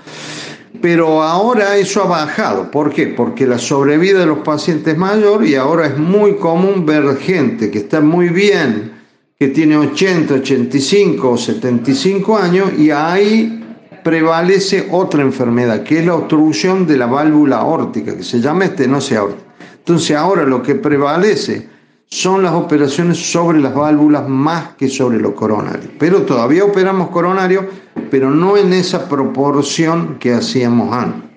Pero 0.81 1.23
ahora 1.23 1.77
eso 1.77 2.03
ha 2.03 2.07
bajado. 2.07 2.71
¿Por 2.71 2.93
qué? 2.93 3.07
Porque 3.07 3.47
la 3.47 3.59
sobrevida 3.59 4.21
de 4.21 4.27
los 4.27 4.39
pacientes 4.39 4.95
es 4.95 4.99
mayor 4.99 5.47
y 5.47 5.55
ahora 5.55 5.87
es 5.87 5.97
muy 5.97 6.35
común 6.37 6.85
ver 6.85 7.17
gente 7.19 7.71
que 7.71 7.79
está 7.79 8.01
muy 8.01 8.31
bien, 8.31 8.93
que 9.39 9.49
tiene 9.49 9.77
80, 9.77 10.35
85 10.35 11.31
o 11.31 11.37
75 11.39 12.37
años 12.37 12.73
y 12.79 12.91
ahí 12.91 13.62
prevalece 14.03 14.89
otra 14.91 15.23
enfermedad, 15.23 15.83
que 15.83 16.01
es 16.01 16.07
la 16.07 16.15
obstrucción 16.15 16.87
de 16.87 16.97
la 16.97 17.07
válvula 17.07 17.59
aórtica, 17.59 18.17
que 18.17 18.23
se 18.23 18.41
llama 18.41 18.65
estenosis 18.65 19.17
aórtica. 19.17 19.53
Entonces 19.79 20.17
ahora 20.17 20.45
lo 20.45 20.63
que 20.63 20.75
prevalece 20.75 21.69
son 22.07 22.43
las 22.43 22.53
operaciones 22.53 23.19
sobre 23.19 23.59
las 23.59 23.75
válvulas 23.75 24.29
más 24.29 24.75
que 24.77 24.89
sobre 24.89 25.19
lo 25.19 25.35
coronario. 25.35 25.91
Pero 25.99 26.23
todavía 26.23 26.65
operamos 26.65 27.09
coronario, 27.09 27.67
pero 28.11 28.31
no 28.31 28.57
en 28.57 28.75
esa 28.75 29.09
proporción 29.09 30.19
que 30.19 30.35
hacíamos 30.35 30.93
antes. 30.95 31.31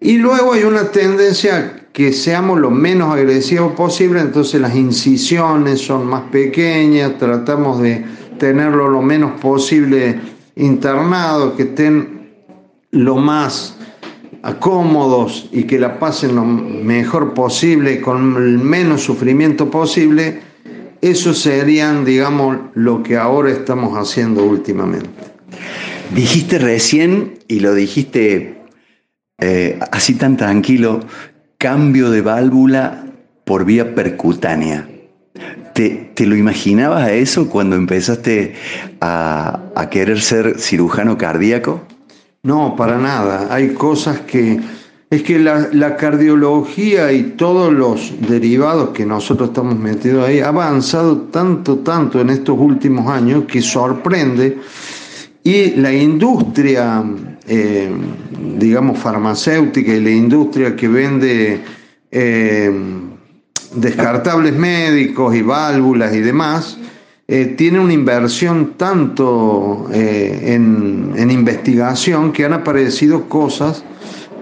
Y 0.00 0.18
luego 0.18 0.52
hay 0.52 0.64
una 0.64 0.84
tendencia 0.84 1.86
que 1.92 2.12
seamos 2.12 2.58
lo 2.58 2.70
menos 2.70 3.12
agresivos 3.12 3.72
posible, 3.72 4.20
entonces 4.20 4.60
las 4.60 4.74
incisiones 4.74 5.80
son 5.80 6.06
más 6.06 6.22
pequeñas, 6.30 7.18
tratamos 7.18 7.80
de 7.82 8.04
tenerlo 8.38 8.88
lo 8.88 9.02
menos 9.02 9.40
posible 9.40 10.18
internados, 10.56 11.54
que 11.54 11.64
estén 11.64 12.32
lo 12.90 13.16
más 13.16 13.76
cómodos 14.58 15.48
y 15.52 15.64
que 15.64 15.78
la 15.78 15.98
pasen 15.98 16.34
lo 16.34 16.44
mejor 16.44 17.32
posible, 17.34 18.00
con 18.00 18.36
el 18.36 18.58
menos 18.58 19.02
sufrimiento 19.02 19.70
posible, 19.70 20.40
eso 21.00 21.34
serían, 21.34 22.04
digamos, 22.04 22.58
lo 22.74 23.02
que 23.02 23.16
ahora 23.16 23.50
estamos 23.50 23.96
haciendo 23.96 24.44
últimamente. 24.44 25.08
Dijiste 26.14 26.58
recién, 26.58 27.38
y 27.48 27.60
lo 27.60 27.74
dijiste 27.74 28.62
eh, 29.38 29.78
así 29.90 30.14
tan 30.14 30.36
tranquilo, 30.36 31.00
cambio 31.58 32.10
de 32.10 32.20
válvula 32.20 33.04
por 33.44 33.64
vía 33.64 33.94
percutánea. 33.94 34.88
¿Te, 35.74 36.12
lo 36.18 36.36
imaginabas 36.36 37.04
a 37.04 37.12
eso 37.12 37.48
cuando 37.48 37.76
empezaste 37.76 38.54
a, 39.00 39.88
querer 39.90 40.20
ser 40.20 40.58
cirujano 40.58 41.16
cardíaco? 41.16 41.80
No, 42.42 42.76
para 42.76 42.98
nada. 42.98 43.48
Hay 43.50 43.74
cosas 43.74 44.20
que... 44.20 44.60
Es 45.10 45.22
que 45.22 45.38
la, 45.38 45.96
cardiología 45.96 47.12
y 47.12 47.34
todos 47.36 47.70
los 47.70 48.14
derivados 48.26 48.90
que 48.90 49.04
nosotros 49.04 49.50
estamos 49.50 49.78
metidos 49.78 50.26
ahí 50.26 50.40
ha 50.40 50.48
avanzado 50.48 51.18
tanto, 51.30 51.80
tanto 51.80 52.18
en 52.18 52.30
estos 52.30 52.58
últimos 52.58 53.08
años 53.08 53.44
que 53.44 53.60
sorprende. 53.60 54.58
Y 55.44 55.72
la 55.72 55.92
industria, 55.92 57.04
eh, 57.46 57.90
digamos, 58.58 58.98
farmacéutica 58.98 59.92
y 59.92 60.00
la 60.00 60.10
industria 60.10 60.74
que 60.74 60.88
vende... 60.88 61.60
Eh, 62.10 63.10
descartables 63.74 64.54
médicos 64.54 65.34
y 65.34 65.42
válvulas 65.42 66.14
y 66.14 66.20
demás, 66.20 66.78
eh, 67.28 67.54
tiene 67.56 67.80
una 67.80 67.92
inversión 67.92 68.74
tanto 68.76 69.88
eh, 69.92 70.54
en, 70.54 71.30
investigación 71.30 72.32
que 72.32 72.44
han 72.44 72.52
aparecido 72.52 73.28
cosas 73.28 73.84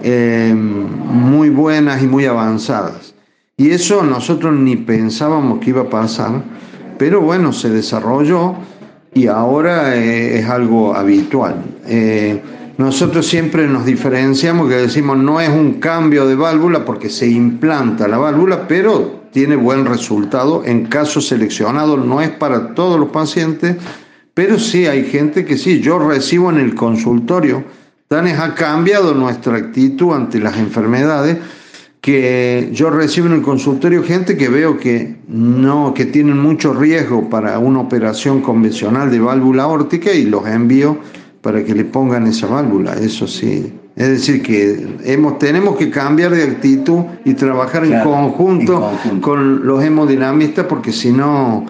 eh, 0.03 0.53
muy 0.53 1.49
buenas 1.49 2.03
y 2.03 2.07
muy 2.07 2.25
avanzadas. 2.25 3.13
Y 3.55 3.69
eso 3.69 4.03
nosotros 4.03 4.53
ni 4.55 4.75
pensábamos 4.75 5.59
que 5.59 5.69
iba 5.69 5.83
a 5.83 5.89
pasar, 5.89 6.43
pero 6.97 7.21
bueno, 7.21 7.53
se 7.53 7.69
desarrolló 7.69 8.55
y 9.13 9.27
ahora 9.27 9.95
es 9.95 10.49
algo 10.49 10.95
habitual. 10.95 11.63
Nosotros 12.77 13.27
siempre 13.27 13.67
nos 13.67 13.85
diferenciamos 13.85 14.67
que 14.67 14.75
decimos 14.75 15.17
no 15.17 15.39
es 15.39 15.49
un 15.49 15.73
cambio 15.73 16.25
de 16.25 16.35
válvula 16.35 16.83
porque 16.83 17.09
se 17.09 17.27
implanta 17.27 18.07
la 18.07 18.17
válvula, 18.17 18.67
pero 18.67 19.20
tiene 19.31 19.55
buen 19.55 19.85
resultado 19.85 20.63
en 20.65 20.85
casos 20.85 21.27
seleccionados, 21.27 22.05
no 22.05 22.21
es 22.21 22.29
para 22.29 22.73
todos 22.73 22.99
los 22.99 23.09
pacientes, 23.09 23.77
pero 24.33 24.59
sí 24.59 24.85
hay 24.85 25.05
gente 25.05 25.45
que 25.45 25.57
sí, 25.57 25.79
yo 25.81 25.99
recibo 25.99 26.49
en 26.49 26.57
el 26.57 26.75
consultorio, 26.75 27.63
Tanes 28.07 28.39
ha 28.39 28.55
cambiado 28.55 29.13
nuestra 29.13 29.55
actitud 29.55 30.13
ante 30.13 30.39
las 30.39 30.57
enfermedades, 30.57 31.37
que 32.01 32.69
yo 32.73 32.89
recibo 32.89 33.27
en 33.27 33.33
el 33.33 33.41
consultorio 33.41 34.03
gente 34.03 34.35
que 34.35 34.49
veo 34.49 34.77
que 34.77 35.17
no, 35.27 35.93
que 35.93 36.05
tienen 36.05 36.37
mucho 36.39 36.73
riesgo 36.73 37.29
para 37.29 37.59
una 37.59 37.79
operación 37.79 38.41
convencional 38.41 39.11
de 39.11 39.19
válvula 39.19 39.67
órtica 39.67 40.11
y 40.11 40.25
los 40.25 40.47
envío 40.47 40.97
para 41.41 41.63
que 41.63 41.75
le 41.75 41.85
pongan 41.85 42.27
esa 42.27 42.47
válvula, 42.47 42.93
eso 42.95 43.27
sí, 43.27 43.71
es 43.95 44.07
decir, 44.07 44.41
que 44.41 44.97
hemos, 45.03 45.37
tenemos 45.37 45.77
que 45.77 45.89
cambiar 45.89 46.31
de 46.31 46.43
actitud 46.43 47.03
y 47.25 47.33
trabajar 47.33 47.85
en, 47.85 47.99
conjunto 48.01 48.91
con 49.19 49.65
los 49.67 49.83
hemodinamistas 49.83 50.65
porque 50.65 50.91
si 50.91 51.11
no 51.11 51.65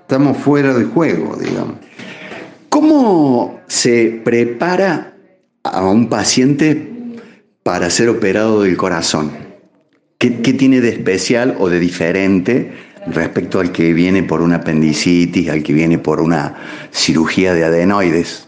estamos 0.00 0.38
fuera 0.38 0.72
de 0.74 0.84
juego, 0.84 1.36
digamos. 1.36 1.76
¿Cómo 2.68 3.60
se 3.66 4.20
prepara 4.24 5.14
a 5.62 5.84
un 5.84 6.08
paciente 6.08 6.92
para 7.62 7.90
ser 7.90 8.08
operado 8.08 8.62
del 8.62 8.76
corazón? 8.76 9.30
¿Qué, 10.18 10.30
tiene 10.30 10.80
de 10.80 10.88
especial 10.88 11.56
o 11.58 11.68
de 11.68 11.78
diferente 11.78 12.72
respecto 13.06 13.60
al 13.60 13.72
que 13.72 13.92
viene 13.92 14.22
por 14.22 14.40
una 14.40 14.56
apendicitis, 14.56 15.48
al 15.48 15.62
que 15.62 15.72
viene 15.72 15.98
por 15.98 16.20
una 16.20 16.54
cirugía 16.90 17.54
de 17.54 17.64
adenoides. 17.64 18.45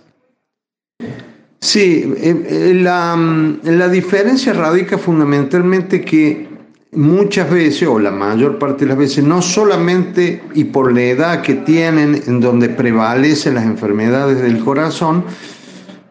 Sí, 1.61 2.15
eh, 2.17 2.47
eh, 2.49 2.75
la, 2.75 3.17
la 3.65 3.89
diferencia 3.89 4.53
radica 4.53 4.97
fundamentalmente 4.97 6.05
que 6.05 6.49
muchas 6.93 7.51
veces, 7.51 7.89
o 7.89 7.99
la 7.99 8.11
mayor 8.11 8.59
parte 8.59 8.85
de 8.85 8.91
las 8.91 8.99
veces, 8.99 9.25
no 9.25 9.43
solamente 9.43 10.43
y 10.55 10.65
por 10.65 10.93
la 10.93 11.03
edad 11.03 11.43
que 11.43 11.55
tienen, 11.55 12.23
en 12.27 12.41
donde 12.41 12.69
prevalecen 12.69 13.55
las 13.55 13.65
enfermedades 13.65 14.41
del 14.41 14.65
corazón, 14.65 15.25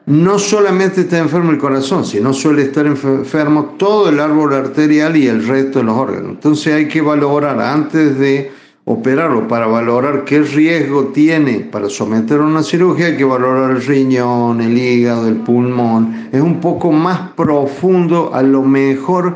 no 0.06 0.40
solamente 0.40 1.02
está 1.02 1.18
enfermo 1.18 1.52
el 1.52 1.58
corazón, 1.58 2.06
sino 2.06 2.34
suele 2.34 2.64
estar 2.64 2.86
enfermo 2.86 3.76
todo 3.78 4.08
el 4.10 4.20
árbol 4.20 4.54
arterial 4.54 5.18
y 5.18 5.28
el 5.28 5.46
resto 5.46 5.80
de 5.80 5.86
los 5.86 5.98
órganos. 5.98 6.32
Entonces 6.32 6.74
hay 6.74 6.88
que 6.88 7.02
valorar 7.02 7.60
antes 7.60 8.18
de 8.18 8.52
operarlo, 8.89 9.50
para 9.50 9.67
valorar 9.67 10.23
qué 10.23 10.41
riesgo 10.41 11.08
tiene 11.08 11.60
para 11.60 11.89
someter 11.89 12.39
a 12.39 12.43
una 12.43 12.63
cirugía, 12.63 13.08
hay 13.08 13.17
que 13.17 13.26
valorar 13.26 13.71
el 13.71 13.86
riñón, 13.86 14.62
el 14.62 14.78
hígado, 14.78 15.28
el 15.28 15.36
pulmón. 15.36 16.30
Es 16.32 16.41
un 16.41 16.62
poco 16.62 16.93
más 16.93 17.32
profundo, 17.36 18.32
a 18.34 18.41
lo 18.41 18.63
mejor 18.63 19.36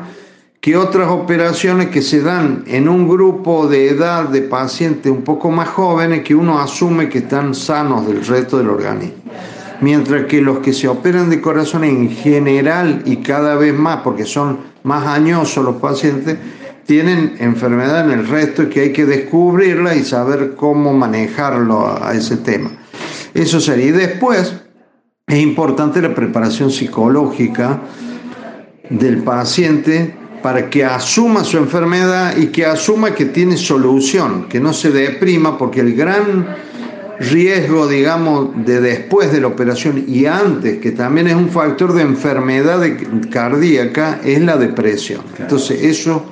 que 0.58 0.74
otras 0.76 1.10
operaciones 1.10 1.88
que 1.88 2.00
se 2.00 2.22
dan 2.22 2.64
en 2.66 2.88
un 2.88 3.06
grupo 3.06 3.66
de 3.66 3.90
edad 3.90 4.30
de 4.30 4.40
pacientes 4.40 5.12
un 5.12 5.22
poco 5.22 5.50
más 5.50 5.68
jóvenes 5.68 6.22
que 6.22 6.34
uno 6.34 6.58
asume 6.58 7.10
que 7.10 7.18
están 7.18 7.54
sanos 7.54 8.06
del 8.06 8.24
resto 8.24 8.56
del 8.56 8.70
organismo 8.70 9.22
mientras 9.82 10.26
que 10.26 10.40
los 10.40 10.60
que 10.60 10.72
se 10.72 10.88
operan 10.88 11.28
de 11.28 11.40
corazón 11.40 11.82
en 11.84 12.08
general 12.08 13.02
y 13.04 13.16
cada 13.16 13.56
vez 13.56 13.74
más, 13.74 13.98
porque 14.02 14.24
son 14.24 14.58
más 14.84 15.06
añosos 15.08 15.64
los 15.64 15.76
pacientes, 15.76 16.38
tienen 16.86 17.36
enfermedad 17.38 18.10
en 18.10 18.18
el 18.18 18.28
resto 18.28 18.64
y 18.64 18.66
que 18.66 18.80
hay 18.80 18.92
que 18.92 19.06
descubrirla 19.06 19.94
y 19.94 20.04
saber 20.04 20.54
cómo 20.56 20.92
manejarlo 20.92 21.86
a 22.02 22.12
ese 22.14 22.36
tema. 22.38 22.70
Eso 23.34 23.60
sería. 23.60 23.86
Y 23.86 23.92
después 23.92 24.54
es 25.26 25.38
importante 25.38 26.02
la 26.02 26.14
preparación 26.14 26.70
psicológica 26.70 27.80
del 28.90 29.22
paciente 29.22 30.14
para 30.42 30.68
que 30.68 30.84
asuma 30.84 31.44
su 31.44 31.56
enfermedad 31.56 32.36
y 32.36 32.48
que 32.48 32.66
asuma 32.66 33.14
que 33.14 33.26
tiene 33.26 33.56
solución, 33.56 34.48
que 34.48 34.60
no 34.60 34.72
se 34.72 34.90
deprima, 34.90 35.56
porque 35.56 35.80
el 35.80 35.94
gran 35.94 36.48
riesgo, 37.20 37.86
digamos, 37.86 38.50
de 38.66 38.80
después 38.80 39.32
de 39.32 39.40
la 39.40 39.46
operación 39.46 40.04
y 40.08 40.26
antes, 40.26 40.78
que 40.78 40.90
también 40.90 41.28
es 41.28 41.36
un 41.36 41.48
factor 41.48 41.92
de 41.92 42.02
enfermedad 42.02 42.82
cardíaca, 43.30 44.20
es 44.24 44.40
la 44.40 44.56
depresión. 44.56 45.22
Entonces, 45.38 45.82
eso 45.82 46.31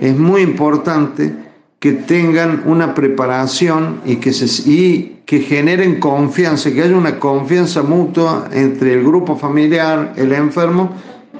es 0.00 0.16
muy 0.16 0.42
importante 0.42 1.32
que 1.78 1.92
tengan 1.92 2.62
una 2.66 2.94
preparación 2.94 4.00
y 4.04 4.16
que, 4.16 4.32
se, 4.32 4.68
y 4.68 5.18
que 5.26 5.40
generen 5.40 6.00
confianza, 6.00 6.72
que 6.72 6.82
haya 6.82 6.96
una 6.96 7.18
confianza 7.18 7.82
mutua 7.82 8.48
entre 8.52 8.94
el 8.94 9.04
grupo 9.04 9.36
familiar, 9.36 10.14
el 10.16 10.32
enfermo 10.32 10.90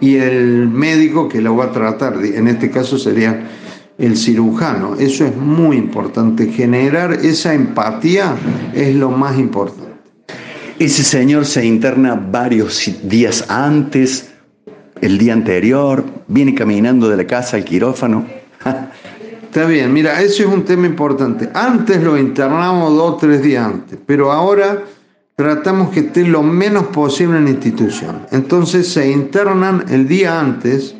y 0.00 0.16
el 0.16 0.68
médico 0.68 1.28
que 1.28 1.40
lo 1.40 1.56
va 1.56 1.66
a 1.66 1.72
tratar. 1.72 2.24
En 2.24 2.46
este 2.46 2.70
caso 2.70 2.98
sería 2.98 3.48
el 3.98 4.16
cirujano. 4.16 4.94
Eso 4.96 5.24
es 5.26 5.36
muy 5.36 5.76
importante. 5.76 6.46
Generar 6.52 7.12
esa 7.12 7.52
empatía 7.52 8.36
es 8.72 8.94
lo 8.94 9.10
más 9.10 9.38
importante. 9.38 9.88
Ese 10.78 11.02
señor 11.02 11.44
se 11.44 11.66
interna 11.66 12.14
varios 12.14 12.88
días 13.02 13.44
antes, 13.48 14.30
el 15.00 15.18
día 15.18 15.32
anterior, 15.32 16.04
viene 16.28 16.54
caminando 16.54 17.08
de 17.08 17.16
la 17.16 17.26
casa 17.26 17.56
al 17.56 17.64
quirófano. 17.64 18.37
Está 19.42 19.64
bien, 19.66 19.92
mira, 19.92 20.20
eso 20.20 20.42
es 20.42 20.48
un 20.48 20.64
tema 20.64 20.86
importante. 20.86 21.48
Antes 21.54 22.02
lo 22.02 22.18
internamos 22.18 22.94
dos 22.94 23.14
o 23.14 23.16
tres 23.16 23.42
días 23.42 23.64
antes, 23.64 23.98
pero 24.04 24.30
ahora 24.30 24.84
tratamos 25.36 25.90
que 25.90 26.00
esté 26.00 26.24
lo 26.24 26.42
menos 26.42 26.88
posible 26.88 27.38
en 27.38 27.44
la 27.44 27.50
institución. 27.50 28.26
Entonces 28.30 28.88
se 28.88 29.10
internan 29.10 29.84
el 29.88 30.06
día 30.06 30.38
antes 30.38 30.94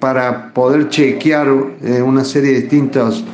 para 0.00 0.52
poder 0.52 0.88
chequear 0.88 1.48
eh, 1.82 2.02
una 2.02 2.24
serie 2.24 2.52
de 2.52 2.60
distintos 2.62 3.24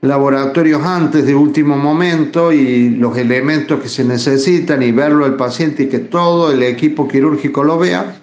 laboratorios 0.00 0.82
antes 0.82 1.24
de 1.24 1.34
último 1.34 1.76
momento 1.76 2.52
y 2.52 2.90
los 2.90 3.16
elementos 3.16 3.80
que 3.80 3.88
se 3.88 4.02
necesitan 4.02 4.82
y 4.82 4.90
verlo 4.90 5.26
al 5.26 5.36
paciente 5.36 5.84
y 5.84 5.88
que 5.88 6.00
todo 6.00 6.50
el 6.50 6.62
equipo 6.64 7.06
quirúrgico 7.06 7.62
lo 7.62 7.78
vea, 7.78 8.16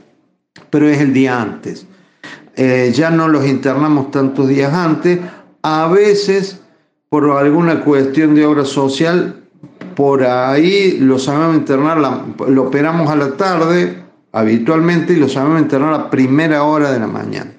pero 0.69 0.89
es 0.89 0.99
el 0.99 1.13
día 1.13 1.41
antes. 1.41 1.85
Eh, 2.61 2.91
ya 2.93 3.09
no 3.09 3.29
los 3.29 3.47
internamos 3.47 4.11
tantos 4.11 4.49
días 4.49 4.73
antes, 4.73 5.17
a 5.61 5.87
veces 5.87 6.59
por 7.07 7.31
alguna 7.31 7.85
cuestión 7.85 8.35
de 8.35 8.45
obra 8.45 8.65
social 8.65 9.43
por 9.95 10.25
ahí 10.25 10.97
lo 10.99 11.17
sabemos 11.19 11.55
internar, 11.55 11.97
lo 11.97 12.63
operamos 12.63 13.09
a 13.09 13.15
la 13.15 13.37
tarde 13.37 14.03
habitualmente 14.33 15.13
y 15.13 15.15
lo 15.15 15.29
sabemos 15.29 15.61
internar 15.61 15.93
a 15.93 15.97
la 15.99 16.09
primera 16.09 16.63
hora 16.63 16.91
de 16.91 16.99
la 16.99 17.07
mañana. 17.07 17.53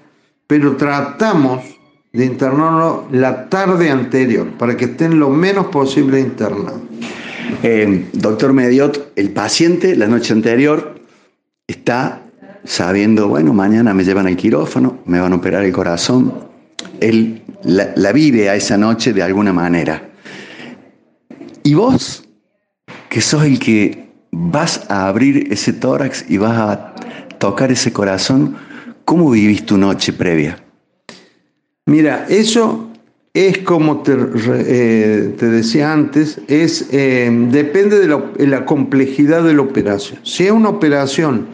Pero 0.47 0.77
tratamos 0.77 1.65
de 2.13 2.27
internarlo 2.27 3.07
la 3.11 3.49
tarde 3.49 3.89
anterior 3.89 4.51
para 4.59 4.77
que 4.77 4.85
estén 4.85 5.19
lo 5.19 5.31
menos 5.31 5.69
posible 5.69 6.21
internados. 6.21 6.83
Eh, 7.63 8.11
doctor 8.13 8.53
Mediot, 8.53 9.13
el 9.17 9.31
paciente 9.31 9.97
la 9.97 10.09
noche 10.09 10.35
anterior 10.35 11.01
está 11.67 12.21
sabiendo, 12.65 13.29
bueno, 13.29 13.53
mañana 13.53 13.95
me 13.95 14.05
llevan 14.05 14.27
al 14.27 14.37
quirófano, 14.37 14.99
me 15.07 15.21
van 15.21 15.33
a 15.33 15.37
operar 15.37 15.65
el 15.65 15.73
corazón. 15.73 16.49
Él 17.01 17.43
la 17.65 18.13
vive 18.13 18.49
a 18.49 18.55
esa 18.55 18.77
noche 18.77 19.13
de 19.13 19.23
alguna 19.23 19.53
manera. 19.53 20.11
¿Y 21.63 21.75
vos 21.75 22.25
que 23.11 23.21
sos 23.21 23.45
el 23.45 23.59
que 23.59 24.09
vas 24.31 24.87
a 24.89 25.09
abrir 25.09 25.53
ese 25.53 25.73
tórax 25.73 26.25
y 26.29 26.39
vas 26.39 26.57
a 26.57 26.95
tocar 27.39 27.73
ese 27.73 27.93
corazón, 27.93 28.57
¿cómo 29.05 29.31
vivís 29.31 29.67
tu 29.67 29.77
noche 29.77 30.13
previa? 30.13 30.63
Mira, 31.87 32.27
eso 32.29 32.89
es 33.35 33.59
como 33.59 34.03
te, 34.03 34.13
eh, 34.13 35.35
decía 35.41 35.93
antes, 35.93 36.41
es, 36.47 36.89
eh, 36.93 37.29
depende 37.51 37.99
de 37.99 38.47
la, 38.47 38.65
complejidad 38.65 39.43
de 39.43 39.55
la 39.55 39.63
operación. 39.63 40.21
Si 40.23 40.45
es 40.45 40.53
una 40.53 40.69
operación 40.69 41.49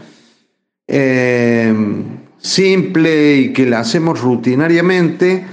eh, 0.87 1.75
simple 2.38 3.37
y 3.37 3.53
que 3.53 3.66
la 3.66 3.81
hacemos 3.81 4.20
rutinariamente, 4.20 5.44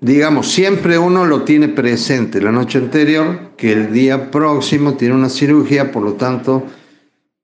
digamos, 0.00 0.50
siempre 0.50 0.98
uno 0.98 1.26
lo 1.26 1.42
tiene 1.42 1.68
presente 1.68 2.40
la 2.40 2.52
noche 2.52 2.78
anterior, 2.78 3.52
que 3.56 3.72
el 3.72 3.92
día 3.92 4.30
próximo 4.30 4.94
tiene 4.94 5.14
una 5.14 5.28
cirugía, 5.28 5.92
por 5.92 6.02
lo 6.02 6.14
tanto, 6.14 6.64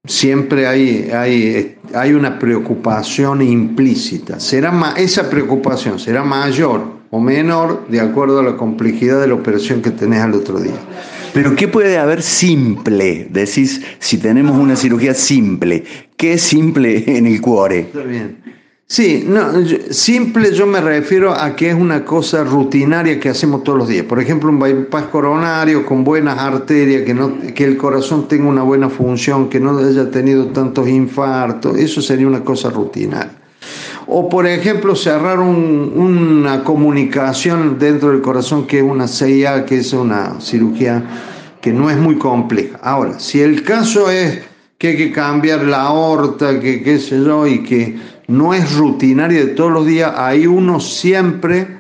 siempre 0.07 0.67
hay, 0.67 1.11
hay, 1.13 1.77
hay 1.95 2.13
una 2.13 2.39
preocupación 2.39 3.43
implícita. 3.43 4.41
Será 4.41 4.95
esa 4.97 5.29
preocupación 5.29 5.99
será 5.99 6.23
mayor 6.23 6.97
o 7.11 7.21
menor 7.21 7.87
de 7.89 8.01
acuerdo 8.01 8.41
a 8.41 8.43
la 8.43 8.57
complejidad 8.57 9.21
de 9.21 9.29
la 9.29 9.35
operación 9.35 9.83
que 9.83 9.91
tenés 9.91 10.21
al 10.21 10.35
otro 10.35 10.59
día. 10.59 10.75
Pero 11.37 11.55
¿qué 11.55 11.69
puede 11.69 11.99
haber 11.99 12.23
simple? 12.23 13.29
Decís, 13.29 13.83
si 13.99 14.17
tenemos 14.17 14.57
una 14.57 14.75
cirugía 14.75 15.13
simple, 15.13 15.85
¿qué 16.17 16.33
es 16.33 16.41
simple 16.41 17.05
en 17.07 17.27
el 17.27 17.43
cuore? 17.43 17.81
Está 17.81 18.05
bien. 18.05 18.39
Sí, 18.87 19.23
no, 19.29 19.53
simple 19.91 20.55
yo 20.55 20.67
me 20.67 20.81
refiero 20.81 21.35
a 21.35 21.55
que 21.55 21.69
es 21.69 21.75
una 21.75 22.07
cosa 22.07 22.43
rutinaria 22.43 23.21
que 23.21 23.29
hacemos 23.29 23.65
todos 23.65 23.81
los 23.81 23.89
días. 23.89 24.07
Por 24.07 24.19
ejemplo, 24.19 24.49
un 24.49 24.59
bypass 24.59 25.09
coronario 25.09 25.85
con 25.85 26.05
buenas 26.05 26.39
arterias, 26.39 27.03
que, 27.03 27.13
no, 27.13 27.37
que 27.55 27.65
el 27.65 27.77
corazón 27.77 28.29
tenga 28.29 28.49
una 28.49 28.63
buena 28.63 28.89
función, 28.89 29.51
que 29.51 29.61
no 29.61 29.77
haya 29.77 30.11
tenido 30.11 30.47
tantos 30.47 30.89
infartos, 30.89 31.77
eso 31.77 32.01
sería 32.01 32.27
una 32.27 32.45
cosa 32.45 32.71
rutinaria. 32.71 33.46
O 34.09 34.29
por 34.29 34.47
ejemplo, 34.47 34.95
cerrar 34.95 35.41
una 35.41 36.63
comunicación 36.63 37.79
dentro 37.79 38.11
del 38.11 38.23
corazón 38.23 38.67
que 38.67 38.79
es 38.79 38.85
una 38.85 39.09
CIA, 39.09 39.65
que 39.65 39.79
es 39.79 39.93
una 39.93 40.41
cirugía 40.41 41.03
que 41.61 41.73
no 41.73 41.91
es 41.91 41.97
muy 41.97 42.17
compleja. 42.17 42.79
Ahora, 42.83 43.19
si 43.19 43.41
el 43.41 43.65
caso 43.65 44.09
es 44.09 44.43
que 44.79 44.89
hay 44.89 44.97
que 44.97 45.13
cambiar 45.13 45.65
la 45.65 45.83
aorta, 45.83 46.61
que 46.61 46.83
qué 46.83 47.01
sé 47.01 47.25
yo, 47.25 47.47
y 47.49 47.65
que 47.65 47.97
no 48.29 48.55
es 48.55 48.77
rutinaria 48.77 49.41
de 49.41 49.53
todos 49.53 49.73
los 49.73 49.87
días, 49.87 50.13
ahí 50.17 50.47
uno 50.47 50.79
siempre, 50.79 51.76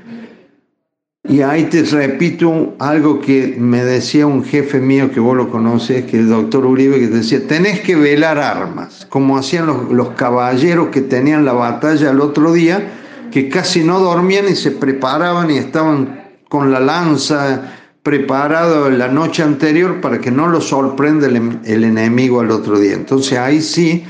y 1.28 1.42
ahí 1.42 1.64
te 1.64 1.82
repito 1.82 2.74
algo 2.78 3.20
que 3.20 3.56
me 3.58 3.84
decía 3.84 4.26
un 4.26 4.44
jefe 4.44 4.80
mío 4.80 5.10
que 5.10 5.20
vos 5.20 5.36
lo 5.36 5.50
conoces, 5.50 6.04
que 6.04 6.18
el 6.18 6.28
doctor 6.28 6.64
Uribe, 6.64 7.00
que 7.00 7.08
decía, 7.08 7.46
tenés 7.46 7.80
que 7.80 7.96
velar 7.96 8.38
armas, 8.38 9.06
como 9.08 9.36
hacían 9.36 9.66
los, 9.66 9.90
los 9.90 10.10
caballeros 10.10 10.88
que 10.88 11.00
tenían 11.00 11.44
la 11.44 11.52
batalla 11.52 12.10
el 12.10 12.20
otro 12.20 12.52
día, 12.52 12.92
que 13.30 13.48
casi 13.48 13.82
no 13.82 13.98
dormían 13.98 14.46
y 14.48 14.54
se 14.54 14.70
preparaban 14.70 15.50
y 15.50 15.58
estaban 15.58 16.22
con 16.48 16.70
la 16.70 16.80
lanza 16.80 17.72
preparado 18.02 18.88
la 18.88 19.08
noche 19.08 19.42
anterior 19.42 20.00
para 20.00 20.20
que 20.20 20.30
no 20.30 20.46
lo 20.46 20.60
sorprenda 20.60 21.26
el, 21.26 21.58
el 21.64 21.82
enemigo 21.82 22.40
al 22.40 22.52
otro 22.52 22.78
día. 22.78 22.94
Entonces 22.94 23.36
ahí 23.36 23.60
sí 23.60 24.04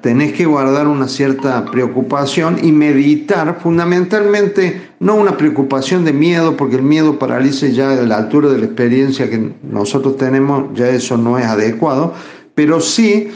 tenés 0.00 0.32
que 0.32 0.46
guardar 0.46 0.86
una 0.86 1.08
cierta 1.08 1.64
preocupación 1.66 2.58
y 2.62 2.72
meditar, 2.72 3.58
fundamentalmente 3.60 4.90
no 5.00 5.14
una 5.14 5.36
preocupación 5.36 6.04
de 6.04 6.12
miedo, 6.12 6.56
porque 6.56 6.76
el 6.76 6.82
miedo 6.82 7.18
paraliza 7.18 7.66
ya 7.68 7.92
a 7.92 7.96
la 7.96 8.16
altura 8.18 8.48
de 8.48 8.58
la 8.58 8.66
experiencia 8.66 9.28
que 9.28 9.52
nosotros 9.62 10.16
tenemos, 10.16 10.74
ya 10.74 10.88
eso 10.88 11.16
no 11.16 11.38
es 11.38 11.46
adecuado, 11.46 12.14
pero 12.54 12.80
sí 12.80 13.28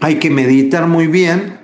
hay 0.00 0.16
que 0.16 0.30
meditar 0.30 0.86
muy 0.86 1.06
bien, 1.06 1.58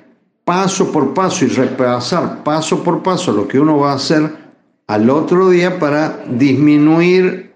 paso 0.45 0.91
por 0.91 1.15
paso 1.15 1.45
y 1.45 1.49
repasar 1.49 2.43
paso 2.43 2.83
por 2.83 3.03
paso 3.03 3.33
lo 3.33 3.47
que 3.47 3.61
uno 3.61 3.79
va 3.79 3.93
a 3.93 3.97
hacer 3.97 4.43
al 4.87 5.09
otro 5.11 5.49
día 5.51 5.79
para 5.79 6.25
disminuir 6.29 7.55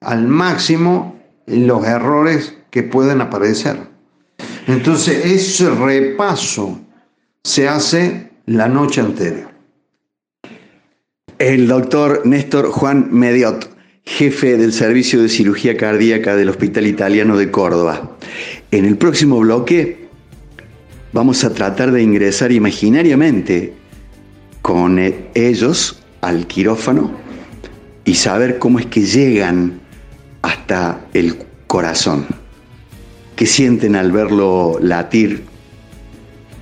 al 0.00 0.26
máximo 0.28 1.16
los 1.46 1.84
errores 1.84 2.56
que 2.70 2.82
pueden 2.82 3.20
aparecer. 3.20 3.95
Entonces 4.66 5.24
ese 5.24 5.70
repaso 5.70 6.80
se 7.44 7.68
hace 7.68 8.30
la 8.46 8.68
noche 8.68 9.00
anterior. 9.00 9.50
El 11.38 11.68
doctor 11.68 12.22
Néstor 12.24 12.70
Juan 12.70 13.08
Mediot, 13.12 13.70
jefe 14.04 14.56
del 14.56 14.72
Servicio 14.72 15.22
de 15.22 15.28
Cirugía 15.28 15.76
Cardíaca 15.76 16.34
del 16.34 16.48
Hospital 16.48 16.86
Italiano 16.86 17.36
de 17.36 17.50
Córdoba. 17.50 18.16
En 18.70 18.84
el 18.84 18.96
próximo 18.96 19.38
bloque 19.38 20.08
vamos 21.12 21.44
a 21.44 21.52
tratar 21.52 21.92
de 21.92 22.02
ingresar 22.02 22.50
imaginariamente 22.50 23.74
con 24.62 24.98
ellos 25.34 26.02
al 26.22 26.46
quirófano 26.48 27.12
y 28.04 28.14
saber 28.14 28.58
cómo 28.58 28.80
es 28.80 28.86
que 28.86 29.02
llegan 29.02 29.80
hasta 30.42 31.06
el 31.12 31.36
corazón. 31.68 32.26
¿Qué 33.36 33.44
sienten 33.44 33.96
al 33.96 34.12
verlo 34.12 34.78
latir? 34.80 35.44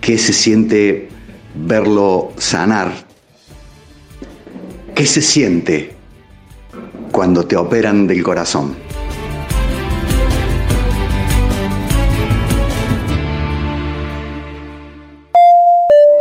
¿Qué 0.00 0.18
se 0.18 0.32
siente 0.32 1.08
verlo 1.54 2.32
sanar? 2.37 2.92
¿Qué 4.96 5.06
se 5.06 5.22
siente 5.22 5.94
cuando 7.12 7.46
te 7.46 7.56
operan 7.56 8.08
del 8.08 8.24
corazón? 8.24 8.83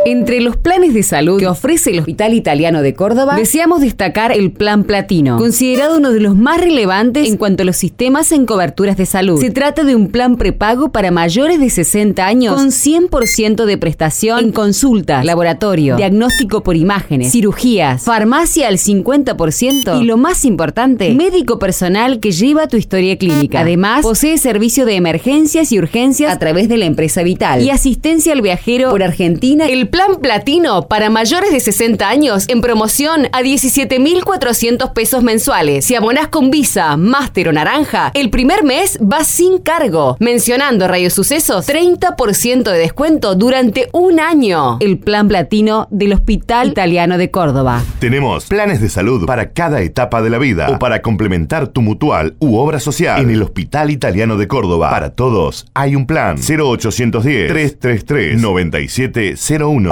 Entre 0.06 0.42
los 0.42 0.56
planes 0.58 0.92
de 0.92 1.02
salud 1.02 1.38
que 1.38 1.46
ofrece 1.46 1.90
el 1.90 2.00
Hospital 2.00 2.34
Italiano 2.34 2.82
de 2.82 2.92
Córdoba, 2.94 3.36
deseamos 3.36 3.80
destacar 3.80 4.32
el 4.32 4.52
Plan 4.52 4.84
Platino, 4.84 5.38
considerado 5.38 5.96
uno 5.96 6.12
de 6.12 6.20
los 6.20 6.36
más 6.36 6.60
relevantes 6.60 7.26
en 7.26 7.38
cuanto 7.38 7.62
a 7.62 7.66
los 7.66 7.76
sistemas 7.76 8.30
en 8.32 8.44
coberturas 8.44 8.98
de 8.98 9.06
salud. 9.06 9.40
Se 9.40 9.50
trata 9.50 9.82
de 9.82 9.96
un 9.96 10.08
plan 10.08 10.36
prepago 10.36 10.92
para 10.92 11.10
mayores 11.10 11.58
de 11.58 11.70
60 11.70 12.26
años 12.26 12.54
con 12.54 12.68
100% 12.68 13.64
de 13.64 13.78
prestación 13.78 14.44
en 14.44 14.52
consultas, 14.52 15.24
laboratorio, 15.24 15.96
diagnóstico 15.96 16.62
por 16.62 16.76
imágenes, 16.76 17.32
cirugías, 17.32 18.02
farmacia 18.02 18.68
al 18.68 18.76
50% 18.76 20.02
y 20.02 20.04
lo 20.04 20.18
más 20.18 20.44
importante, 20.44 21.14
médico 21.14 21.58
personal 21.58 22.20
que 22.20 22.32
lleva 22.32 22.68
tu 22.68 22.76
historia 22.76 23.16
clínica. 23.16 23.60
Además, 23.60 24.02
posee 24.02 24.36
servicio 24.36 24.84
de 24.84 24.96
emergencias 24.96 25.72
y 25.72 25.78
urgencias 25.78 26.30
a 26.30 26.38
través 26.38 26.68
de 26.68 26.76
la 26.76 26.84
empresa 26.84 27.22
Vital 27.22 27.62
y 27.62 27.70
asistencia 27.70 28.34
al 28.34 28.42
viajero 28.42 28.90
por 28.90 29.02
Argentina. 29.02 29.66
El 29.66 29.88
Plan 29.94 30.16
Platino 30.20 30.88
para 30.88 31.08
mayores 31.08 31.52
de 31.52 31.60
60 31.60 32.08
años 32.08 32.46
en 32.48 32.60
promoción 32.60 33.28
a 33.30 33.42
17.400 33.42 34.92
pesos 34.92 35.22
mensuales. 35.22 35.84
Si 35.84 35.94
abonás 35.94 36.26
con 36.26 36.50
Visa, 36.50 36.96
Máster 36.96 37.48
o 37.48 37.52
Naranja, 37.52 38.10
el 38.14 38.28
primer 38.28 38.64
mes 38.64 38.98
va 39.00 39.22
sin 39.22 39.58
cargo. 39.58 40.16
Mencionando 40.18 40.88
Radio 40.88 41.10
Sucesos, 41.10 41.68
30% 41.68 42.64
de 42.64 42.76
descuento 42.76 43.36
durante 43.36 43.88
un 43.92 44.18
año. 44.18 44.78
El 44.80 44.98
Plan 44.98 45.28
Platino 45.28 45.86
del 45.92 46.14
Hospital 46.14 46.70
Italiano 46.70 47.16
de 47.16 47.30
Córdoba. 47.30 47.80
Tenemos 48.00 48.46
planes 48.46 48.80
de 48.80 48.88
salud 48.88 49.24
para 49.26 49.52
cada 49.52 49.80
etapa 49.82 50.22
de 50.22 50.30
la 50.30 50.38
vida 50.38 50.70
o 50.70 50.80
para 50.80 51.02
complementar 51.02 51.68
tu 51.68 51.82
mutual 51.82 52.34
u 52.40 52.56
obra 52.56 52.80
social. 52.80 53.20
En 53.20 53.30
el 53.30 53.40
Hospital 53.40 53.92
Italiano 53.92 54.38
de 54.38 54.48
Córdoba, 54.48 54.90
para 54.90 55.10
todos 55.10 55.66
hay 55.72 55.94
un 55.94 56.08
plan 56.08 56.36
0810 56.36 57.46
333 57.46 58.40
9701. 58.42 59.83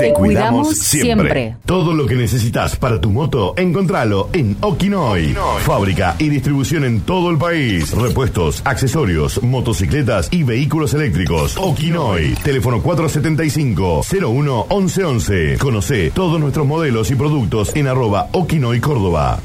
Te 0.00 0.12
cuidamos 0.14 0.78
siempre. 0.78 1.56
Todo 1.66 1.92
lo 1.92 2.06
que 2.06 2.14
necesitas 2.14 2.74
para 2.76 2.98
tu 3.00 3.10
moto, 3.10 3.52
encontralo 3.58 4.30
en 4.32 4.56
Okinoy. 4.62 5.36
Fábrica 5.66 6.16
y 6.18 6.30
distribución 6.30 6.84
en 6.84 7.02
todo 7.02 7.30
el 7.30 7.36
país. 7.36 7.92
Repuestos, 7.92 8.62
accesorios, 8.64 9.42
motocicletas 9.42 10.32
y 10.32 10.42
vehículos 10.42 10.94
eléctricos. 10.94 11.58
Okinoy. 11.58 12.34
Teléfono 12.42 12.82
475-01-1111. 12.82 15.58
Conoce 15.58 16.10
todos 16.12 16.40
nuestros 16.40 16.66
modelos 16.66 17.10
y 17.10 17.14
productos 17.14 17.76
en 17.76 17.86
arroba 17.86 18.30
Okinoy 18.32 18.80
Córdoba. 18.80 19.38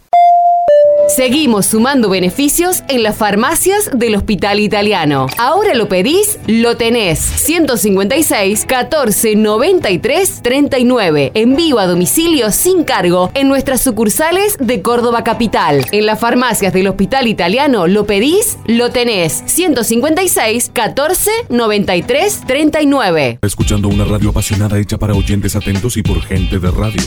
Seguimos 1.20 1.66
sumando 1.66 2.08
beneficios 2.08 2.82
en 2.88 3.02
las 3.02 3.14
farmacias 3.14 3.90
del 3.92 4.14
Hospital 4.14 4.58
Italiano. 4.58 5.26
Ahora 5.36 5.74
lo 5.74 5.86
pedís, 5.86 6.38
lo 6.46 6.78
tenés. 6.78 7.18
156 7.18 8.64
14 8.64 9.36
93 9.36 10.40
39. 10.42 11.32
Envío 11.34 11.78
a 11.78 11.86
domicilio 11.86 12.50
sin 12.50 12.84
cargo 12.84 13.30
en 13.34 13.48
nuestras 13.48 13.82
sucursales 13.82 14.56
de 14.60 14.80
Córdoba 14.80 15.22
Capital. 15.22 15.84
En 15.92 16.06
las 16.06 16.18
farmacias 16.18 16.72
del 16.72 16.88
Hospital 16.88 17.28
Italiano 17.28 17.86
lo 17.86 18.06
pedís, 18.06 18.56
lo 18.64 18.88
tenés. 18.88 19.42
156 19.44 20.70
14 20.72 21.30
93 21.50 22.40
39. 22.46 23.40
Escuchando 23.42 23.88
una 23.88 24.06
radio 24.06 24.30
apasionada 24.30 24.78
hecha 24.78 24.96
para 24.96 25.12
oyentes 25.12 25.54
atentos 25.54 25.98
y 25.98 26.02
por 26.02 26.22
gente 26.22 26.58
de 26.58 26.70
radio. 26.70 27.02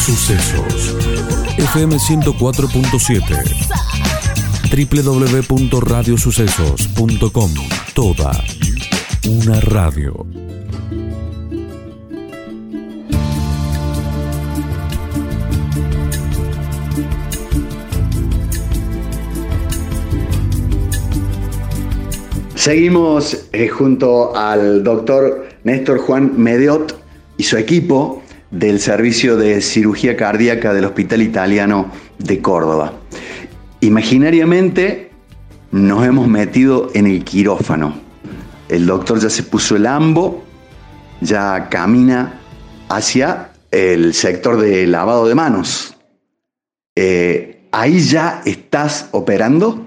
Sucesos. 0.00 0.96
FM 1.58 1.98
104.7 1.98 3.20
www.radiosucesos.com 4.70 7.50
Toda 7.92 8.30
una 9.28 9.60
radio. 9.60 10.24
Seguimos 22.54 23.48
eh, 23.52 23.68
junto 23.68 24.34
al 24.34 24.82
doctor 24.82 25.46
Néstor 25.64 25.98
Juan 25.98 26.32
Mediot 26.38 26.98
y 27.36 27.42
su 27.42 27.58
equipo 27.58 28.19
del 28.50 28.80
Servicio 28.80 29.36
de 29.36 29.60
Cirugía 29.60 30.16
Cardíaca 30.16 30.72
del 30.74 30.84
Hospital 30.84 31.22
Italiano 31.22 31.90
de 32.18 32.40
Córdoba. 32.40 32.92
Imaginariamente 33.80 35.10
nos 35.70 36.04
hemos 36.04 36.28
metido 36.28 36.90
en 36.94 37.06
el 37.06 37.24
quirófano. 37.24 37.94
El 38.68 38.86
doctor 38.86 39.20
ya 39.20 39.30
se 39.30 39.42
puso 39.42 39.76
el 39.76 39.86
ambo, 39.86 40.44
ya 41.20 41.68
camina 41.68 42.40
hacia 42.88 43.52
el 43.70 44.14
sector 44.14 44.60
de 44.60 44.86
lavado 44.86 45.26
de 45.26 45.34
manos. 45.34 45.96
Eh, 46.96 47.68
¿Ahí 47.72 48.00
ya 48.00 48.42
estás 48.44 49.08
operando? 49.12 49.86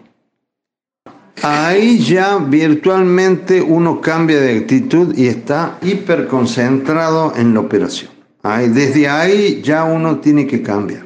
Ahí 1.41 1.99
ya 1.99 2.37
virtualmente 2.37 3.61
uno 3.61 3.99
cambia 3.99 4.39
de 4.39 4.59
actitud 4.59 5.13
y 5.17 5.27
está 5.27 5.77
hiperconcentrado 5.81 7.33
en 7.35 7.53
la 7.53 7.59
operación. 7.59 8.12
Desde 8.43 9.07
ahí 9.07 9.61
ya 9.63 9.85
uno 9.85 10.19
tiene 10.19 10.45
que 10.45 10.61
cambiar. 10.61 11.05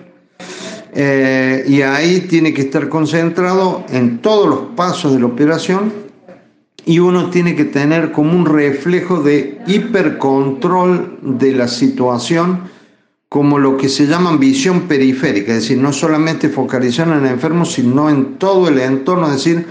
Eh, 0.94 1.64
y 1.68 1.84
ahí 1.84 2.22
tiene 2.22 2.52
que 2.52 2.64
estar 2.64 2.90
concentrado 2.90 3.86
en 3.90 4.18
todos 4.18 4.50
los 4.50 4.60
pasos 4.76 5.14
de 5.14 5.20
la 5.20 5.28
operación 5.28 5.94
y 6.88 6.98
uno 6.98 7.30
tiene 7.30 7.56
que 7.56 7.66
tener 7.66 8.12
como 8.12 8.32
un 8.32 8.48
reflejo 8.48 9.22
de 9.22 9.60
hipercontrol 9.68 11.20
de 11.22 11.52
la 11.52 11.68
situación, 11.68 12.62
como 13.30 13.60
lo 13.60 13.78
que 13.78 13.90
se 13.90 14.08
llama 14.08 14.36
visión 14.38 14.88
periférica, 14.88 15.52
es 15.52 15.64
decir, 15.64 15.78
no 15.78 15.94
solamente 15.94 16.50
focalizar 16.50 17.08
en 17.10 17.26
el 17.26 17.26
enfermo, 17.26 17.66
sino 17.66 18.10
en 18.10 18.40
todo 18.40 18.70
el 18.70 18.80
entorno, 18.80 19.28
es 19.28 19.34
decir, 19.34 19.68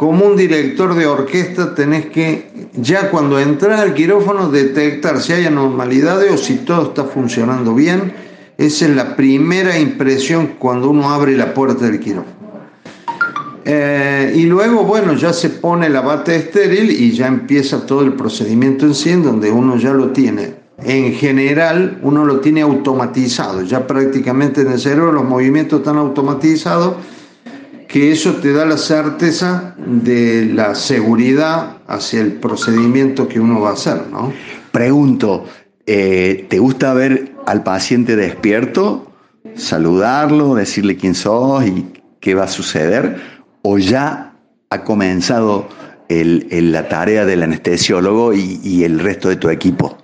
como 0.00 0.24
un 0.24 0.34
director 0.34 0.94
de 0.94 1.06
orquesta 1.06 1.74
tenés 1.74 2.06
que, 2.06 2.70
ya 2.72 3.10
cuando 3.10 3.38
entras 3.38 3.80
al 3.80 3.92
quirófano, 3.92 4.50
detectar 4.50 5.20
si 5.20 5.34
hay 5.34 5.44
anormalidades 5.44 6.32
o 6.32 6.38
si 6.38 6.54
todo 6.54 6.84
está 6.84 7.04
funcionando 7.04 7.74
bien. 7.74 8.14
Esa 8.56 8.86
es 8.86 8.96
la 8.96 9.14
primera 9.14 9.78
impresión 9.78 10.54
cuando 10.58 10.88
uno 10.88 11.10
abre 11.10 11.36
la 11.36 11.52
puerta 11.52 11.84
del 11.84 12.00
quirófano. 12.00 12.32
Eh, 13.66 14.32
y 14.36 14.44
luego, 14.44 14.84
bueno, 14.84 15.12
ya 15.12 15.34
se 15.34 15.50
pone 15.50 15.90
la 15.90 16.00
bata 16.00 16.34
estéril 16.34 16.90
y 16.90 17.12
ya 17.12 17.26
empieza 17.26 17.84
todo 17.84 18.00
el 18.00 18.14
procedimiento 18.14 18.86
en 18.86 18.94
sí, 18.94 19.12
donde 19.12 19.50
uno 19.50 19.76
ya 19.76 19.92
lo 19.92 20.12
tiene. 20.12 20.54
En 20.82 21.12
general, 21.12 21.98
uno 22.02 22.24
lo 22.24 22.40
tiene 22.40 22.62
automatizado. 22.62 23.64
Ya 23.64 23.86
prácticamente 23.86 24.62
en 24.62 24.72
el 24.72 24.80
cerebro 24.80 25.12
los 25.12 25.24
movimientos 25.24 25.80
están 25.80 25.98
automatizados, 25.98 26.94
que 27.90 28.12
eso 28.12 28.34
te 28.34 28.52
da 28.52 28.64
la 28.64 28.76
certeza 28.76 29.74
de 29.76 30.46
la 30.54 30.74
seguridad 30.74 31.78
hacia 31.88 32.20
el 32.20 32.34
procedimiento 32.34 33.26
que 33.28 33.40
uno 33.40 33.60
va 33.60 33.70
a 33.70 33.72
hacer, 33.72 34.06
¿no? 34.12 34.32
Pregunto, 34.70 35.46
eh, 35.86 36.46
¿te 36.48 36.58
gusta 36.58 36.94
ver 36.94 37.32
al 37.46 37.64
paciente 37.64 38.14
despierto, 38.14 39.10
saludarlo, 39.56 40.54
decirle 40.54 40.96
quién 40.96 41.14
sos 41.14 41.66
y 41.66 41.86
qué 42.20 42.34
va 42.34 42.44
a 42.44 42.48
suceder? 42.48 43.40
o 43.62 43.78
ya 43.78 44.32
ha 44.70 44.84
comenzado 44.84 45.68
la 46.08 46.88
tarea 46.88 47.24
del 47.24 47.42
anestesiólogo 47.42 48.32
y, 48.34 48.84
el 48.84 48.98
resto 48.98 49.28
de 49.28 49.36
tu 49.36 49.48
equipo? 49.48 49.96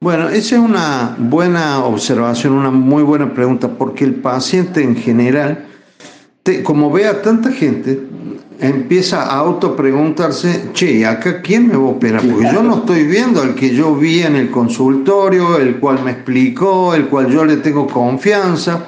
Bueno, 0.00 0.28
esa 0.28 0.56
es 0.56 0.60
una 0.60 1.14
buena 1.18 1.84
observación, 1.84 2.54
una 2.54 2.72
muy 2.72 3.04
buena 3.04 3.32
pregunta, 3.32 3.68
porque 3.68 4.04
el 4.04 4.16
paciente 4.16 4.82
en 4.82 4.96
general, 4.96 5.66
como 6.64 6.90
ve 6.90 7.06
a 7.06 7.22
tanta 7.22 7.52
gente, 7.52 8.00
empieza 8.58 9.22
a 9.22 9.38
autopreguntarse, 9.38 10.70
che, 10.72 11.06
¿acá 11.06 11.40
quién 11.40 11.68
me 11.68 11.76
va 11.76 11.84
a 11.84 11.90
operar? 11.90 12.22
Porque 12.22 12.48
yo 12.52 12.62
no 12.62 12.78
estoy 12.78 13.04
viendo 13.06 13.42
al 13.42 13.54
que 13.54 13.74
yo 13.74 13.94
vi 13.94 14.22
en 14.22 14.36
el 14.36 14.50
consultorio, 14.50 15.58
el 15.58 15.78
cual 15.78 16.02
me 16.04 16.12
explicó, 16.12 16.94
el 16.94 17.06
cual 17.08 17.30
yo 17.30 17.44
le 17.44 17.56
tengo 17.58 17.86
confianza. 17.86 18.84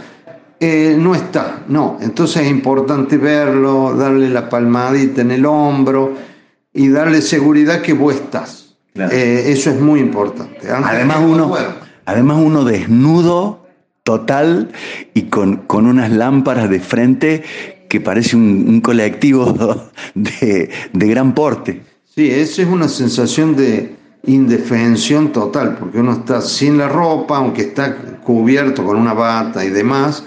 Eh, 0.59 0.97
no 0.99 1.15
está, 1.15 1.65
no. 1.69 1.99
Entonces 2.01 2.43
es 2.43 2.51
importante 2.51 3.19
verlo, 3.19 3.95
darle 3.95 4.29
la 4.31 4.49
palmadita 4.49 5.21
en 5.21 5.33
el 5.33 5.45
hombro 5.45 6.15
y 6.73 6.89
darle 6.89 7.21
seguridad 7.23 7.83
que 7.83 7.93
vos 7.93 8.15
estás. 8.15 8.77
Eh, 8.95 9.45
eso 9.49 9.71
es 9.71 9.81
muy 9.81 10.01
importante. 10.01 10.71
además 10.71 11.19
uno, 11.21 11.53
además 12.05 12.39
uno 12.41 12.65
desnudo 12.65 13.64
total 14.05 14.71
y 15.15 15.23
con, 15.25 15.57
con, 15.67 15.87
unas 15.87 16.11
lámparas 16.11 16.69
de 16.71 16.79
frente 16.79 17.43
que 17.89 18.01
parece 18.01 18.37
un, 18.37 18.81
colectivo 18.81 19.91
de, 20.15 20.71
de 20.93 21.09
gran 21.09 21.35
porte. 21.35 21.83
Sí, 22.15 22.31
esa 22.31 22.63
es 22.63 22.69
una 22.69 22.89
sensación 22.89 23.57
de 23.57 23.97
indefensión 24.27 25.33
total, 25.33 25.77
porque 25.79 25.99
uno 25.99 26.13
está 26.13 26.41
sin 26.41 26.79
la 26.79 26.89
ropa, 26.89 27.39
aunque 27.39 27.63
está 27.63 27.97
cubierto 28.23 28.85
con 28.85 28.97
una 28.97 29.15
bata 29.15 29.65
y 29.65 29.71
demás, 29.71 30.25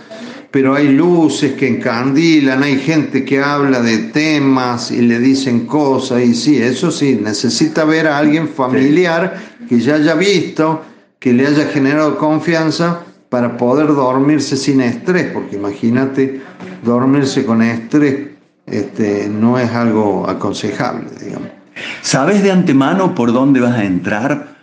pero 0.52 0.76
hay 0.76 0.90
luces 0.90 1.54
que 1.54 1.68
encandilan, 1.68 2.64
hay 2.64 2.80
gente 2.80 3.24
que 3.24 3.42
habla 3.42 3.82
de 3.82 3.98
temas 3.98 4.92
y 4.92 5.02
le 5.02 5.20
dicen 5.20 5.66
cosas, 5.66 6.24
y 6.24 6.34
sí, 6.34 6.58
eso 6.58 6.92
sí, 6.92 7.20
necesita 7.22 7.86
ver 7.86 8.08
a 8.08 8.18
alguien 8.18 8.50
familiar 8.50 9.38
que 9.70 9.80
ya 9.80 9.96
haya 9.96 10.16
visto, 10.16 10.84
que 11.20 11.34
le 11.34 11.48
haya 11.48 11.68
generado 11.68 12.18
confianza 12.18 13.04
para 13.30 13.58
poder 13.58 13.88
dormirse 13.88 14.58
sin 14.58 14.82
estrés, 14.82 15.32
porque 15.34 15.56
imagínate, 15.56 16.42
dormirse 16.84 17.46
con 17.46 17.62
estrés 17.62 18.30
este, 18.66 19.30
no 19.30 19.58
es 19.60 19.72
algo 19.72 20.30
aconsejable, 20.30 21.08
digamos. 21.24 21.50
¿Sabes 22.02 22.42
de 22.44 22.52
antemano 22.52 23.14
por 23.16 23.32
dónde 23.34 23.60
vas 23.60 23.78
a 23.78 23.84
entrar? 23.84 24.58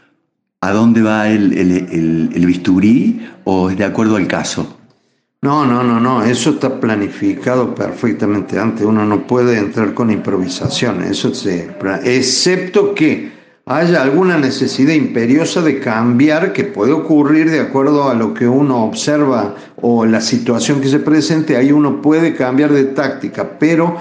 ¿A 0.61 0.72
dónde 0.72 1.03
va 1.03 1.29
el, 1.29 1.53
el 1.53 2.46
bisturí? 2.46 3.29
¿O 3.44 3.70
es 3.70 3.77
de 3.77 3.85
acuerdo 3.85 4.16
al 4.16 4.27
caso? 4.27 4.79
No, 5.44 5.66
no, 5.66 5.83
no, 5.83 6.00
no, 6.00 6.24
eso 6.24 6.53
está 6.53 6.81
planificado 6.81 7.74
perfectamente 7.74 8.59
antes. 8.59 8.87
Uno 8.87 9.05
no 9.05 9.27
puede 9.27 9.59
entrar 9.59 9.92
con 9.92 10.11
improvisación, 10.11 11.03
eso 11.03 11.35
se, 11.35 11.70
excepto 12.03 12.94
que 12.94 13.31
haya 13.66 14.03
alguna 14.03 14.38
necesidad 14.38 14.92
imperiosa 14.92 15.62
de 15.62 15.81
cambiar 15.81 16.53
que 16.53 16.64
puede 16.64 16.92
ocurrir 16.92 17.50
de 17.50 17.61
acuerdo 17.61 18.09
a 18.09 18.14
lo 18.14 18.35
que 18.35 18.46
uno 18.46 18.85
observa 18.85 19.55
o 19.81 20.05
la 20.05 20.20
situación 20.20 20.81
que 20.81 20.88
se 20.88 20.98
presente, 20.98 21.57
ahí 21.57 21.72
uno 21.72 22.03
puede 22.03 22.35
cambiar 22.35 22.72
de 22.72 22.85
táctica, 22.85 23.59
pero 23.59 23.96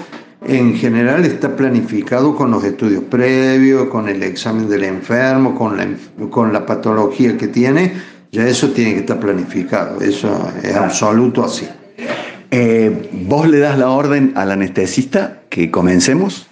en 0.46 0.74
general 0.74 1.24
está 1.24 1.56
planificado 1.56 2.36
con 2.36 2.50
los 2.50 2.62
estudios 2.64 3.04
previos, 3.04 3.88
con 3.88 4.08
el 4.08 4.22
examen 4.22 4.68
del 4.68 4.84
enfermo, 4.84 5.54
con 5.54 5.76
la, 5.76 5.86
con 6.28 6.52
la 6.52 6.66
patología 6.66 7.38
que 7.38 7.48
tiene 7.48 8.14
ya 8.34 8.48
eso 8.48 8.70
tiene 8.70 8.94
que 8.94 9.00
estar 9.00 9.20
planificado, 9.20 10.00
eso 10.00 10.50
es 10.60 10.74
absoluto 10.74 11.44
así. 11.44 11.68
Eh, 12.50 13.08
¿Vos 13.12 13.48
le 13.48 13.60
das 13.60 13.78
la 13.78 13.90
orden 13.90 14.32
al 14.34 14.50
anestesista 14.50 15.42
que 15.48 15.70
comencemos? 15.70 16.48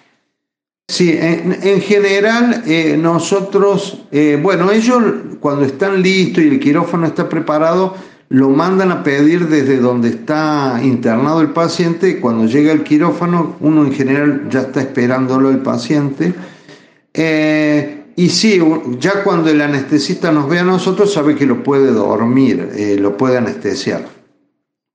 Sí, 0.93 1.19
en, 1.19 1.81
general 1.81 2.65
eh, 2.67 2.99
nosotros, 2.99 4.03
eh, 4.13 4.39
bueno, 4.43 4.71
ellos 4.71 5.03
cuando 5.41 5.65
están 5.65 6.03
listos 6.03 6.45
y 6.45 6.49
el 6.49 6.61
quirófano 6.61 7.07
está 7.07 7.31
preparado, 7.31 7.97
lo 8.29 8.51
mandan 8.51 8.91
a 8.91 9.03
pedir 9.03 9.49
desde 9.49 9.79
donde 9.79 10.11
está 10.11 10.81
internado 10.83 11.41
el 11.41 11.49
paciente. 11.49 12.21
Cuando 12.21 12.45
llega 12.45 12.73
el 12.73 12.83
quirófano, 12.83 13.57
uno 13.61 13.87
en 13.87 13.93
general 13.95 14.51
ya 14.51 14.61
está 14.61 14.83
esperándolo 14.83 15.49
el 15.49 15.61
paciente. 15.61 16.35
Y 18.15 18.29
sí, 18.29 18.61
ya 18.99 19.25
cuando 19.25 19.49
el 19.49 19.63
anestesista 19.63 20.31
nos 20.31 20.47
ve 20.47 20.59
a 20.59 20.65
nosotros, 20.65 21.11
sabe 21.11 21.37
que 21.37 21.47
lo 21.47 21.63
puede 21.63 21.91
dormir, 21.91 22.69
eh, 22.75 22.99
lo 23.01 23.17
puede 23.17 23.39
anestesiar. 23.39 24.07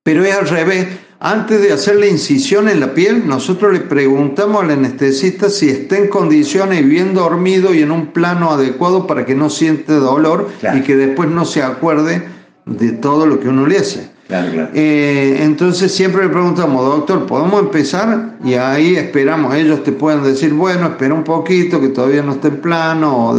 Pero 0.04 0.24
es 0.24 0.36
al 0.36 0.48
revés. 0.48 1.07
Antes 1.20 1.64
de 1.64 1.74
hacer 1.74 1.96
la 1.96 2.06
incisión 2.06 2.70
en 2.70 2.80
la 2.80 2.94
piel, 2.94 3.28
nosotros 3.28 3.74
le 3.74 3.80
preguntamos 3.80 4.64
al 4.64 4.70
anestesista 4.70 5.50
si 5.50 5.68
está 5.70 5.98
en 5.98 6.10
condiciones 6.10 6.88
bien 6.88 7.16
dormido 7.16 7.74
y 7.74 7.82
en 7.82 7.92
un 7.92 8.08
plano 8.08 8.52
adecuado 8.52 9.08
para 9.08 9.26
que 9.26 9.34
no 9.34 9.50
siente 9.50 9.94
dolor 9.94 10.50
y 10.76 10.82
que 10.82 10.96
después 10.96 11.28
no 11.30 11.46
se 11.46 11.64
acuerde 11.64 12.24
de 12.66 12.92
todo 12.92 13.26
lo 13.26 13.40
que 13.40 13.50
uno 13.50 13.66
le 13.66 13.80
hace. 13.80 14.10
Eh, 14.30 15.40
entonces 15.42 15.92
siempre 15.92 16.24
le 16.24 16.30
preguntamos, 16.30 16.86
doctor, 16.86 17.26
¿podemos 17.26 17.62
empezar? 17.62 18.36
Y 18.44 18.54
ahí 18.54 18.96
esperamos, 18.96 19.56
ellos 19.56 19.84
te 19.84 19.94
pueden 19.94 20.22
decir, 20.22 20.54
bueno, 20.54 20.88
espera 20.88 21.16
un 21.16 21.24
poquito, 21.24 21.82
que 21.82 21.88
todavía 21.88 22.22
no 22.22 22.34
está 22.34 22.50
en 22.50 22.58
plano, 22.58 23.36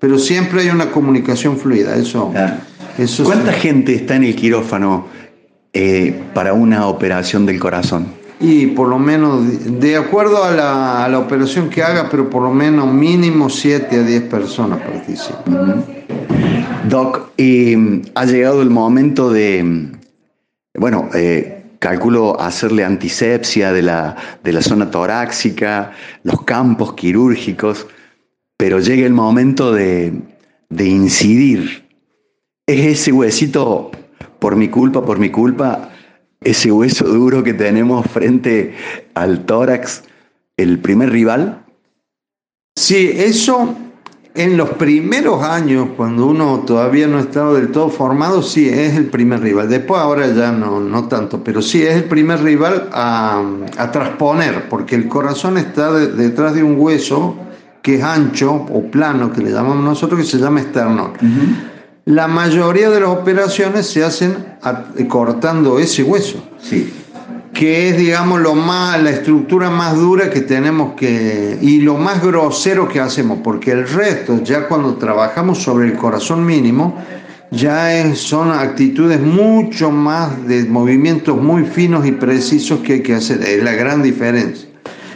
pero 0.00 0.18
siempre 0.18 0.62
hay 0.62 0.70
una 0.70 0.90
comunicación 0.90 1.56
fluida. 1.56 1.94
Eso, 1.94 2.32
eso 2.98 3.24
¿Cuánta 3.24 3.52
gente 3.52 3.94
está 3.94 4.16
en 4.16 4.24
el 4.24 4.34
quirófano 4.34 5.06
eh, 5.74 6.22
para 6.32 6.52
una 6.52 6.86
operación 6.86 7.46
del 7.46 7.58
corazón? 7.58 8.06
Y 8.40 8.68
por 8.68 8.88
lo 8.88 8.98
menos, 8.98 9.80
de 9.80 9.96
acuerdo 9.96 10.44
a 10.44 10.50
la, 10.50 11.04
a 11.04 11.08
la 11.08 11.18
operación 11.18 11.70
que 11.70 11.82
haga, 11.82 12.08
pero 12.10 12.30
por 12.30 12.42
lo 12.42 12.52
menos 12.52 12.92
mínimo 12.92 13.48
7 13.48 13.96
a 13.96 14.02
10 14.02 14.22
personas 14.24 14.80
participan. 14.80 15.84
Doc, 16.88 17.30
y 17.36 17.74
ha 18.14 18.24
llegado 18.24 18.60
el 18.62 18.70
momento 18.70 19.30
de, 19.30 19.92
bueno, 20.74 21.08
eh, 21.14 21.64
calculo 21.78 22.40
hacerle 22.40 22.84
antisepsia 22.84 23.72
de 23.72 23.82
la, 23.82 24.16
de 24.42 24.52
la 24.52 24.62
zona 24.62 24.90
torácica, 24.90 25.92
los 26.22 26.42
campos 26.42 26.94
quirúrgicos, 26.94 27.86
pero 28.56 28.78
llega 28.80 29.06
el 29.06 29.12
momento 29.12 29.72
de, 29.72 30.12
de 30.68 30.84
incidir. 30.86 31.84
¿Es 32.66 33.00
ese 33.00 33.12
huesito, 33.12 33.90
por 34.44 34.56
mi 34.56 34.68
culpa, 34.68 35.02
por 35.02 35.18
mi 35.18 35.30
culpa, 35.30 35.88
ese 36.42 36.70
hueso 36.70 37.06
duro 37.06 37.42
que 37.42 37.54
tenemos 37.54 38.04
frente 38.06 38.74
al 39.14 39.46
tórax, 39.46 40.02
el 40.58 40.80
primer 40.80 41.08
rival? 41.08 41.64
Sí, 42.76 43.10
eso 43.16 43.74
en 44.34 44.58
los 44.58 44.68
primeros 44.72 45.42
años, 45.42 45.88
cuando 45.96 46.26
uno 46.26 46.62
todavía 46.66 47.06
no 47.06 47.20
estaba 47.20 47.54
del 47.54 47.72
todo 47.72 47.88
formado, 47.88 48.42
sí, 48.42 48.68
es 48.68 48.94
el 48.96 49.06
primer 49.06 49.40
rival. 49.40 49.70
Después 49.70 49.98
ahora 49.98 50.26
ya 50.26 50.52
no, 50.52 50.78
no 50.78 51.08
tanto, 51.08 51.42
pero 51.42 51.62
sí 51.62 51.82
es 51.82 51.94
el 51.94 52.04
primer 52.04 52.42
rival 52.42 52.90
a, 52.92 53.42
a 53.78 53.92
transponer, 53.92 54.68
porque 54.68 54.94
el 54.94 55.08
corazón 55.08 55.56
está 55.56 55.90
detrás 55.90 56.54
de 56.54 56.62
un 56.62 56.78
hueso 56.78 57.34
que 57.80 57.94
es 57.94 58.02
ancho 58.02 58.52
o 58.52 58.82
plano, 58.90 59.32
que 59.32 59.40
le 59.40 59.52
llamamos 59.52 59.82
nosotros, 59.82 60.20
que 60.20 60.26
se 60.26 60.36
llama 60.36 60.60
esternón. 60.60 61.12
La 62.04 62.28
mayoría 62.28 62.90
de 62.90 63.00
las 63.00 63.08
operaciones 63.08 63.86
se 63.86 64.04
hacen 64.04 64.36
cortando 65.08 65.78
ese 65.78 66.02
hueso. 66.02 66.42
Sí 66.60 66.92
que 67.54 67.88
es, 67.88 67.96
digamos, 67.96 68.40
lo 68.40 68.56
más, 68.56 69.00
la 69.00 69.10
estructura 69.10 69.70
más 69.70 69.96
dura 69.96 70.28
que 70.28 70.40
tenemos 70.40 70.94
que, 70.94 71.56
y 71.62 71.80
lo 71.80 71.96
más 71.96 72.20
grosero 72.20 72.88
que 72.88 72.98
hacemos, 72.98 73.38
porque 73.44 73.70
el 73.70 73.88
resto, 73.88 74.42
ya 74.42 74.66
cuando 74.66 74.96
trabajamos 74.96 75.62
sobre 75.62 75.86
el 75.86 75.94
corazón 75.94 76.44
mínimo, 76.44 77.00
ya 77.52 78.12
son 78.16 78.50
actitudes 78.50 79.20
mucho 79.20 79.92
más 79.92 80.46
de 80.48 80.64
movimientos 80.64 81.40
muy 81.40 81.64
finos 81.64 82.04
y 82.04 82.12
precisos 82.12 82.80
que 82.80 82.94
hay 82.94 83.02
que 83.02 83.14
hacer, 83.14 83.40
es 83.42 83.62
la 83.62 83.72
gran 83.72 84.02
diferencia. 84.02 84.68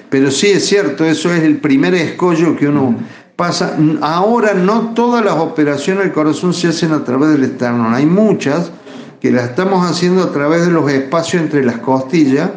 Pero 0.08 0.30
sí 0.30 0.46
es 0.46 0.64
cierto, 0.64 1.04
eso 1.04 1.34
es 1.34 1.42
el 1.42 1.56
primer 1.56 1.94
escollo 1.94 2.56
que 2.56 2.68
uno 2.68 2.96
pasa. 3.38 3.76
Ahora 4.00 4.52
no 4.52 4.94
todas 4.94 5.24
las 5.24 5.34
operaciones 5.34 6.02
del 6.02 6.12
corazón 6.12 6.52
se 6.52 6.66
hacen 6.66 6.90
a 6.90 7.04
través 7.04 7.30
del 7.30 7.44
esternón, 7.44 7.94
hay 7.94 8.04
muchas 8.04 8.72
que 9.20 9.30
la 9.30 9.44
estamos 9.44 9.88
haciendo 9.88 10.24
a 10.24 10.32
través 10.32 10.66
de 10.66 10.72
los 10.72 10.90
espacios 10.90 11.42
entre 11.44 11.64
las 11.64 11.78
costillas, 11.78 12.50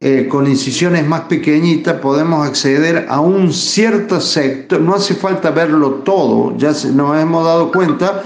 eh, 0.00 0.28
con 0.28 0.46
incisiones 0.46 1.06
más 1.06 1.22
pequeñitas, 1.22 2.00
podemos 2.00 2.46
acceder 2.46 3.06
a 3.08 3.20
un 3.20 3.50
cierto 3.54 4.20
sector, 4.20 4.78
no 4.78 4.94
hace 4.94 5.14
falta 5.14 5.50
verlo 5.50 6.02
todo, 6.04 6.54
ya 6.58 6.72
nos 6.92 7.18
hemos 7.18 7.44
dado 7.46 7.72
cuenta 7.72 8.22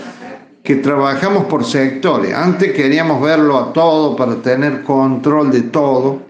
que 0.65 0.75
trabajamos 0.75 1.45
por 1.45 1.65
sectores. 1.65 2.35
Antes 2.35 2.73
queríamos 2.73 3.23
verlo 3.23 3.57
a 3.57 3.73
todo 3.73 4.17
para 4.17 4.35
tener 4.43 4.83
control 4.83 5.53
de 5.53 5.63
todo, 5.63 6.23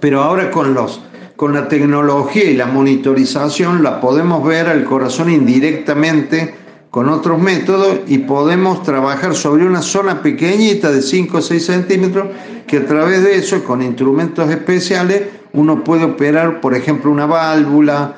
pero 0.00 0.22
ahora 0.22 0.50
con 0.50 0.72
los 0.72 1.02
con 1.36 1.52
la 1.52 1.68
tecnología 1.68 2.44
y 2.44 2.56
la 2.56 2.66
monitorización 2.66 3.82
la 3.82 4.00
podemos 4.00 4.44
ver 4.46 4.68
al 4.68 4.84
corazón 4.84 5.30
indirectamente 5.30 6.54
con 6.90 7.10
otros 7.10 7.38
métodos 7.38 8.00
y 8.06 8.18
podemos 8.18 8.82
trabajar 8.82 9.34
sobre 9.34 9.66
una 9.66 9.82
zona 9.82 10.22
pequeñita 10.22 10.90
de 10.90 11.02
5 11.02 11.36
o 11.36 11.42
6 11.42 11.64
centímetros 11.64 12.28
que 12.66 12.78
a 12.78 12.86
través 12.86 13.22
de 13.22 13.36
eso, 13.36 13.62
con 13.64 13.82
instrumentos 13.82 14.50
especiales, 14.50 15.24
uno 15.52 15.84
puede 15.84 16.04
operar, 16.04 16.60
por 16.60 16.74
ejemplo, 16.74 17.10
una 17.10 17.26
válvula, 17.26 18.16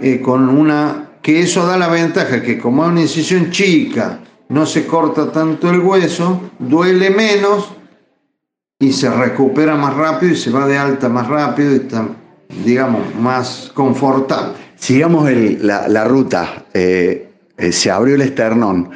eh, 0.00 0.20
con 0.20 0.48
una 0.48 1.06
que 1.22 1.40
eso 1.40 1.66
da 1.66 1.76
la 1.76 1.88
ventaja 1.88 2.42
que 2.42 2.58
como 2.58 2.84
es 2.84 2.90
una 2.90 3.00
incisión 3.00 3.50
chica, 3.50 4.20
no 4.48 4.66
se 4.66 4.86
corta 4.86 5.32
tanto 5.32 5.70
el 5.70 5.80
hueso, 5.80 6.50
duele 6.58 7.10
menos 7.10 7.72
y 8.78 8.92
se 8.92 9.10
recupera 9.10 9.74
más 9.76 9.94
rápido 9.94 10.32
y 10.32 10.36
se 10.36 10.50
va 10.50 10.66
de 10.66 10.78
alta 10.78 11.08
más 11.08 11.26
rápido 11.26 11.72
y 11.72 11.76
está, 11.76 12.06
digamos, 12.64 13.14
más 13.14 13.70
confortable. 13.74 14.54
Sigamos 14.76 15.30
la, 15.60 16.04
ruta. 16.04 16.64
Eh, 16.72 17.28
eh, 17.56 17.72
se 17.72 17.90
abrió 17.90 18.14
el 18.14 18.22
esternón, 18.22 18.90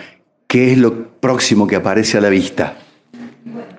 ¿qué 0.46 0.72
es 0.72 0.78
lo 0.78 1.08
próximo 1.20 1.66
que 1.66 1.76
aparece 1.76 2.18
a 2.18 2.20
la 2.20 2.28
vista? 2.28 2.76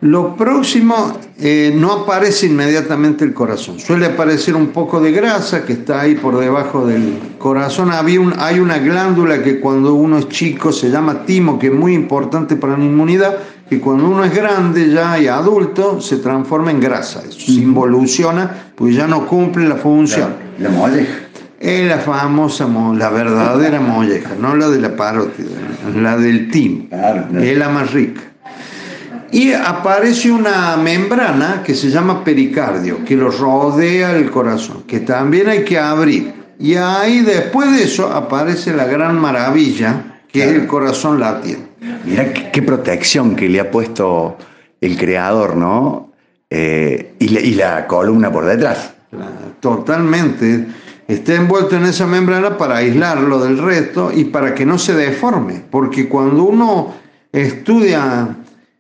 Lo 0.02 0.36
próximo 0.36 1.16
eh, 1.38 1.72
no 1.76 1.92
aparece 1.92 2.48
inmediatamente 2.48 3.24
el 3.24 3.36
corazón. 3.36 3.80
Suele 3.80 4.08
aparecer 4.08 4.56
un 4.56 4.70
poco 4.70 5.00
de 5.00 5.12
grasa 5.12 5.64
que 5.64 5.74
está 5.74 6.02
ahí 6.02 6.16
por 6.16 6.40
debajo 6.40 6.88
del 6.88 7.20
corazón. 7.38 7.92
hay 7.92 8.60
una 8.60 8.80
glándula 8.80 9.44
que 9.44 9.60
cuando 9.60 9.94
uno 9.94 10.18
es 10.18 10.28
chico 10.30 10.72
se 10.72 10.90
llama 10.90 11.24
timo, 11.24 11.60
que 11.60 11.68
es 11.68 11.74
muy 11.74 11.94
importante 11.94 12.56
para 12.56 12.76
la 12.76 12.84
inmunidad, 12.84 13.38
que 13.72 13.80
cuando 13.80 14.10
uno 14.10 14.26
es 14.26 14.36
grande 14.36 14.92
ya 14.92 15.18
y 15.18 15.28
adulto 15.28 16.02
se 16.02 16.18
transforma 16.18 16.72
en 16.72 16.82
grasa. 16.82 17.22
Eso 17.26 17.40
se 17.40 17.54
involuciona 17.54 18.74
porque 18.76 18.96
ya 18.96 19.08
no 19.08 19.26
cumple 19.26 19.66
la 19.66 19.78
función. 19.78 20.34
La, 20.60 20.68
la 20.68 20.76
molleja. 20.76 21.20
Es 21.58 21.88
la 21.88 22.00
famosa, 22.00 22.68
la 22.68 23.10
verdadera 23.10 23.80
molleja, 23.80 24.32
no 24.38 24.58
la 24.58 24.68
de 24.68 24.82
la 24.82 24.98
parótida, 24.98 25.52
la 25.96 26.18
del 26.18 26.52
tim, 26.52 26.90
es 27.40 27.58
la 27.58 27.70
más 27.70 27.94
rica. 27.94 28.20
Y 29.32 29.54
aparece 29.54 30.30
una 30.30 30.76
membrana 30.76 31.64
que 31.64 31.74
se 31.74 31.90
llama 31.90 32.26
pericardio, 32.26 33.06
que 33.06 33.16
lo 33.16 33.32
rodea 33.32 34.18
el 34.18 34.30
corazón, 34.32 34.84
que 34.86 35.00
también 35.00 35.48
hay 35.48 35.64
que 35.64 35.80
abrir. 35.80 36.34
Y 36.60 36.76
ahí 36.76 37.22
después 37.22 37.72
de 37.72 37.84
eso 37.84 38.12
aparece 38.12 38.74
la 38.74 38.84
gran 38.84 39.18
maravilla, 39.18 40.21
que 40.32 40.44
es 40.44 40.50
el 40.50 40.68
corazón 40.68 41.20
latiendo. 41.20 41.68
Mira 42.06 42.34
qué, 42.34 42.62
protección 42.62 43.36
que 43.36 43.50
le 43.50 43.60
ha 43.60 43.70
puesto 43.70 44.38
el 44.80 44.98
creador, 44.98 45.56
¿no? 45.56 46.12
Eh, 46.50 47.14
y, 47.20 47.30
la, 47.30 47.40
y, 47.40 47.54
la, 47.54 47.88
columna 47.88 48.32
por 48.32 48.46
detrás. 48.46 48.94
Totalmente 49.60 50.66
esté 51.08 51.36
envuelto 51.36 51.76
en 51.76 51.84
esa 51.84 52.08
membrana 52.08 52.58
para 52.58 52.78
aislarlo 52.78 53.40
del 53.40 53.58
resto 53.58 54.12
y 54.14 54.26
para 54.26 54.56
que 54.56 54.66
no 54.66 54.78
se 54.78 54.94
deforme. 54.94 55.62
Porque 55.70 56.08
cuando 56.08 56.44
uno 56.44 56.94
estudia 57.32 58.38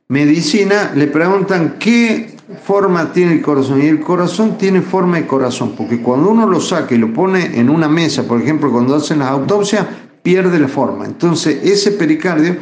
medicina, 0.08 0.92
le 0.96 1.08
preguntan 1.08 1.76
qué 1.80 2.36
forma 2.64 3.12
tiene 3.12 3.34
el 3.34 3.42
corazón. 3.42 3.82
Y 3.82 3.88
el 3.88 4.00
corazón 4.00 4.58
tiene 4.58 4.82
forma 4.82 5.18
de 5.18 5.28
corazón. 5.28 5.74
Porque 5.76 6.02
cuando 6.02 6.30
uno 6.30 6.48
lo 6.48 6.60
saca 6.60 6.96
y 6.96 6.98
lo 6.98 7.14
pone 7.14 7.60
en 7.60 7.70
una 7.70 7.88
mesa, 7.88 8.24
por 8.24 8.42
ejemplo, 8.42 8.72
cuando 8.72 8.96
hacen 8.96 9.20
las 9.20 9.30
autopsias, 9.30 9.86
pierde 10.24 10.60
la 10.60 10.68
forma. 10.68 11.06
Entonces, 11.06 11.60
ese 11.64 11.92
pericardio 11.92 12.58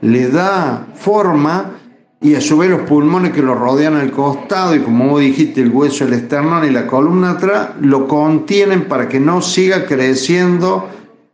le 0.00 0.28
da 0.28 0.86
forma 0.94 1.78
y 2.20 2.36
a 2.36 2.40
su 2.40 2.56
vez 2.58 2.70
los 2.70 2.82
pulmones 2.82 3.32
que 3.32 3.42
lo 3.42 3.54
rodean 3.54 3.96
al 3.96 4.12
costado 4.12 4.76
y 4.76 4.80
como 4.80 5.08
vos 5.08 5.20
dijiste 5.20 5.60
el 5.60 5.70
hueso, 5.70 6.04
el 6.04 6.12
esternón 6.12 6.64
y 6.64 6.70
la 6.70 6.86
columna 6.86 7.32
atrás 7.32 7.70
lo 7.80 8.06
contienen 8.06 8.84
para 8.84 9.08
que 9.08 9.18
no 9.18 9.42
siga 9.42 9.86
creciendo, 9.86 10.88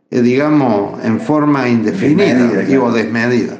eh, 0.09 0.21
digamos, 0.21 1.03
en 1.05 1.21
forma 1.21 1.69
indefinida 1.69 2.49
o 2.81 2.91
desmedida. 2.91 3.59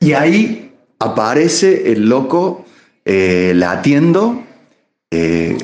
Y 0.00 0.12
ahí 0.12 0.74
aparece 0.98 1.90
el 1.92 2.08
loco 2.08 2.64
eh, 3.06 3.52
latiendo, 3.54 4.42
eh, 5.10 5.56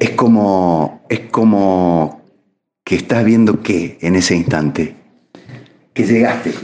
es 0.00 0.10
como, 0.10 1.04
es 1.08 1.20
como 1.30 2.15
que 2.86 2.94
estás 2.94 3.24
viendo 3.24 3.64
qué 3.64 3.98
en 4.00 4.14
ese 4.14 4.36
instante, 4.36 4.94
que 5.92 6.06
llegaste. 6.06 6.54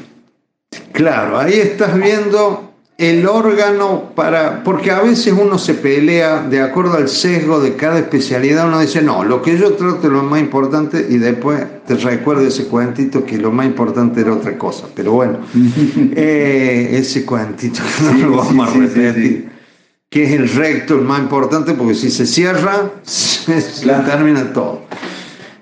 Claro, 0.93 1.37
ahí 1.37 1.55
estás 1.55 1.99
viendo 1.99 2.75
el 2.97 3.27
órgano 3.27 4.13
para, 4.15 4.63
porque 4.63 4.93
a 4.93 5.01
veces 5.01 5.35
uno 5.37 5.59
se 5.59 5.75
pelea 5.75 6.43
de 6.43 6.61
acuerdo 6.61 6.97
al 6.97 7.09
sesgo 7.09 7.59
de 7.59 7.75
cada 7.75 7.99
especialidad, 7.99 8.69
uno 8.69 8.79
dice, 8.79 9.03
no, 9.03 9.25
lo 9.25 9.43
que 9.43 9.59
yo 9.59 9.73
trato 9.73 10.07
es 10.07 10.13
lo 10.13 10.23
más 10.23 10.41
importante 10.41 11.05
y 11.11 11.19
después 11.19 11.61
te 11.89 11.97
recuerdo 11.97 12.47
ese 12.47 12.67
cuentito 12.67 13.25
que 13.25 13.37
lo 13.37 13.51
más 13.51 13.67
importante 13.67 14.21
era 14.21 14.33
otra 14.33 14.57
cosa, 14.57 14.87
pero 14.95 15.15
bueno, 15.15 15.41
eh, 16.15 16.91
ese 16.93 17.25
cuentito 17.25 17.83
que 17.83 18.05
no 18.05 18.29
lo 18.29 18.37
vamos 18.37 18.69
a 18.69 18.73
repetir, 18.73 19.51
que 20.09 20.23
es 20.23 20.31
el 20.31 20.49
recto, 20.49 20.95
el 20.95 21.03
más 21.03 21.19
importante, 21.19 21.75
porque 21.75 21.97
si 21.97 22.13
se 22.13 22.27
cierra, 22.27 22.93
se 23.03 23.61
termina 24.07 24.53
todo. 24.53 24.83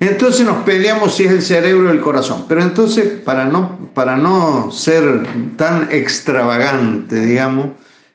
Entonces 0.00 0.46
nos 0.46 0.64
peleamos 0.64 1.14
si 1.14 1.24
es 1.24 1.30
el 1.30 1.42
cerebro 1.42 1.90
o 1.90 1.92
el 1.92 2.00
corazón. 2.00 2.46
Pero 2.48 2.62
entonces, 2.62 3.20
para 3.22 3.44
no, 3.44 3.90
para 3.92 4.16
no 4.16 4.70
ser 4.72 5.26
tan 5.56 5.88
extravagante, 5.90 7.20
digamos, 7.20 7.66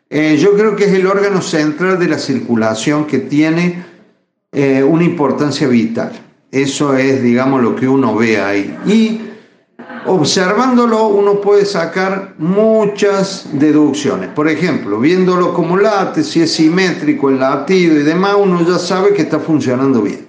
eh, 0.10 0.36
yo 0.38 0.56
creo 0.56 0.76
que 0.76 0.86
es 0.86 0.94
el 0.94 1.06
órgano 1.06 1.44
central 1.44 2.00
de 2.00 2.08
la 2.08 2.18
circulación 2.18 3.06
que 3.06 3.20
tiene 3.20 3.86
eh, 4.52 4.82
una 4.82 5.04
importancia 5.04 5.68
vital. 5.68 6.12
Eso 6.52 6.96
es, 6.96 7.22
digamos, 7.22 7.62
lo 7.62 7.76
que 7.76 7.88
uno 7.88 8.16
ve 8.16 8.42
ahí. 8.42 8.76
Y 8.88 9.22
observándolo 10.08 11.08
uno 11.10 11.40
puede 11.40 11.66
sacar 11.66 12.34
muchas 12.40 13.48
deducciones. 13.54 14.30
Por 14.30 14.48
ejemplo, 14.50 15.00
viéndolo 15.00 15.54
como 15.54 15.78
late, 15.78 16.24
si 16.24 16.42
es 16.42 16.52
simétrico 16.54 17.30
el 17.30 17.40
latido 17.40 18.00
y 18.00 18.04
demás, 18.04 18.38
uno 18.40 18.66
ya 18.68 18.80
sabe 18.80 19.14
que 19.14 19.22
está 19.22 19.40
funcionando 19.40 20.02
bien. 20.02 20.26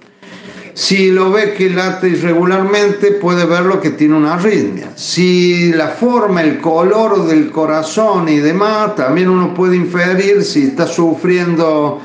Si 0.77 1.09
lo 1.09 1.31
ve 1.31 1.55
que 1.55 1.71
late 1.71 2.07
irregularmente, 2.07 3.13
puede 3.13 3.47
ver 3.47 3.63
lo 3.63 3.81
que 3.81 3.89
tiene 3.89 4.13
una 4.13 4.35
arritmia. 4.35 4.91
Si 4.93 5.73
la 5.73 5.87
forma, 5.87 6.43
el 6.43 6.61
color 6.61 7.25
del 7.25 7.49
corazón 7.49 8.29
y 8.29 8.37
demás, 8.37 8.95
también 8.95 9.27
uno 9.27 9.55
puede 9.55 9.75
inferir 9.75 10.43
si 10.43 10.65
está 10.65 10.85
sufriendo 10.85 11.99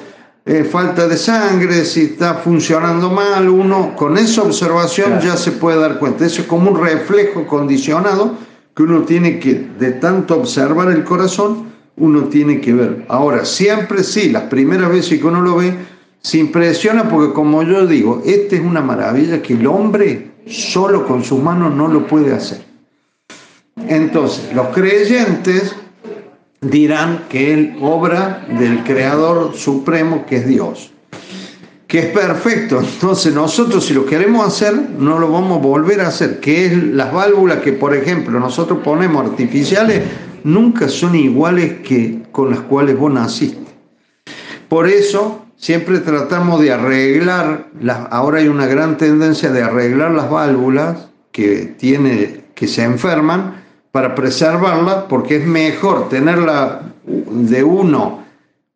eh, 0.47 0.65
falta 0.65 1.07
de 1.07 1.19
sangre, 1.19 1.85
si 1.85 2.05
está 2.05 2.37
funcionando 2.37 3.11
mal. 3.11 3.47
Uno 3.47 3.95
con 3.95 4.17
esa 4.17 4.41
observación 4.41 5.21
ya 5.21 5.37
se 5.37 5.53
puede 5.53 5.79
dar 5.79 5.99
cuenta. 5.99 6.25
Eso 6.25 6.41
es 6.41 6.49
como 6.49 6.71
un 6.71 6.83
reflejo 6.83 7.47
condicionado 7.47 8.39
que 8.75 8.85
uno 8.85 9.03
tiene 9.03 9.39
que, 9.39 9.67
de 9.79 9.91
tanto 9.93 10.37
observar 10.37 10.89
el 10.89 11.05
corazón, 11.05 11.71
uno 11.99 12.23
tiene 12.23 12.63
que 12.63 12.73
ver. 12.73 13.05
Ahora, 13.09 13.45
siempre 13.45 14.03
sí, 14.03 14.31
las 14.31 14.45
primeras 14.45 14.89
veces 14.89 15.21
que 15.21 15.27
uno 15.27 15.43
lo 15.43 15.57
ve, 15.57 15.92
se 16.23 16.39
impresiona 16.39 17.09
porque, 17.09 17.35
como 17.35 17.63
yo 17.65 17.87
digo, 17.87 18.23
esta 18.25 18.57
es 18.57 18.63
una 18.63 18.81
maravilla 18.81 19.43
que 19.43 19.55
el 19.55 19.67
hombre 19.67 20.31
solo 20.47 21.07
con 21.07 21.25
sus 21.25 21.43
manos 21.43 21.75
no 21.75 21.89
lo 21.89 22.07
puede 22.07 22.33
hacer. 22.33 22.63
Entonces, 23.89 24.55
los 24.55 24.69
creyentes 24.69 25.75
dirán 26.61 27.25
que 27.29 27.55
es 27.55 27.71
obra 27.81 28.47
del 28.49 28.85
Creador 28.85 29.55
Supremo, 29.57 30.25
que 30.25 30.37
es 30.37 30.47
Dios, 30.47 30.93
que 31.89 31.99
es 31.99 32.07
perfecto. 32.07 32.81
Entonces, 32.81 33.35
nosotros 33.35 33.85
si 33.85 33.93
lo 33.93 34.07
queremos 34.07 34.47
hacer, 34.47 34.75
no 34.99 35.19
lo 35.19 35.31
vamos 35.31 35.59
a 35.59 35.63
volver 35.63 36.03
a 36.03 36.09
hacer, 36.09 36.39
que 36.39 36.67
es 36.67 36.83
las 36.85 37.13
válvulas 37.13 37.59
que, 37.59 37.73
por 37.73 37.97
ejemplo, 37.97 38.39
nosotros 38.39 38.79
ponemos 38.85 39.29
artificiales, 39.29 40.03
nunca 40.45 40.89
son 40.89 41.17
iguales 41.17 41.81
que 41.83 42.23
con 42.31 42.51
las 42.51 42.61
cuales 42.61 42.97
vos 42.97 43.13
naciste. 43.13 43.59
Por 44.69 44.89
eso 44.89 45.42
siempre 45.63 46.01
tratamos 46.01 46.61
de 46.61 46.73
arreglar, 46.73 47.69
las, 47.81 48.09
ahora 48.11 48.41
hay 48.41 48.49
una 48.49 48.67
gran 48.67 48.97
tendencia 48.99 49.53
de 49.53 49.63
arreglar 49.63 50.11
las 50.11 50.29
válvulas 50.29 51.07
que, 51.31 51.77
tiene, 51.79 52.47
que 52.57 52.67
se 52.67 52.83
enferman 52.83 53.63
para 53.93 54.17
preservarlas, 54.17 55.05
porque 55.09 55.37
es 55.37 55.47
mejor 55.47 56.09
tenerla 56.09 56.83
de 57.05 57.63
uno, 57.63 58.25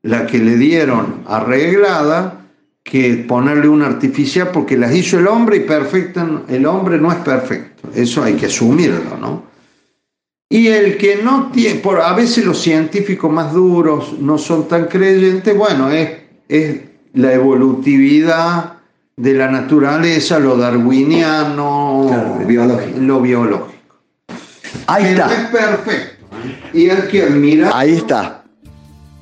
la 0.03 0.26
que 0.26 0.39
le 0.39 0.57
dieron 0.57 1.22
arreglada, 1.26 2.45
que 2.84 3.24
ponerle 3.26 3.68
una 3.68 3.87
artificial, 3.87 4.51
porque 4.53 4.78
las 4.78 4.95
hizo 4.95 5.18
el 5.18 5.26
hombre 5.26 5.57
y 5.57 5.61
perfecto, 5.61 6.45
el 6.49 6.66
hombre 6.66 6.99
no 6.99 7.11
es 7.11 7.18
perfecto. 7.18 7.89
Eso 7.97 8.22
hay 8.22 8.34
que 8.34 8.47
asumirlo, 8.47 9.16
¿no? 9.20 9.43
Y 10.49 10.68
el 10.68 10.97
que 10.97 11.16
no 11.16 11.51
tiene, 11.53 11.80
por, 11.80 12.01
a 12.01 12.12
veces 12.12 12.45
los 12.45 12.61
científicos 12.61 13.32
más 13.32 13.53
duros 13.53 14.14
no 14.20 14.39
son 14.39 14.68
tan 14.68 14.84
creyentes, 14.84 15.57
bueno, 15.57 15.91
es, 15.91 16.26
es 16.49 16.80
la 17.14 17.32
evolutividad 17.32 18.74
de 19.16 19.32
la 19.34 19.51
naturaleza, 19.51 20.38
lo 20.38 20.57
darwiniano, 20.57 22.05
Claro, 22.09 22.36
lo 22.40 22.47
biológico. 22.47 22.99
lo 23.01 23.20
biológico. 23.22 23.72
Ahí 24.86 25.05
está. 25.07 25.32
es 25.32 25.49
perfecto. 25.51 26.26
¿eh? 26.72 26.78
Y 26.78 26.90
hay 26.90 27.09
que 27.09 27.22
admirar. 27.22 27.72
Ahí 27.74 27.92
está. 27.94 28.44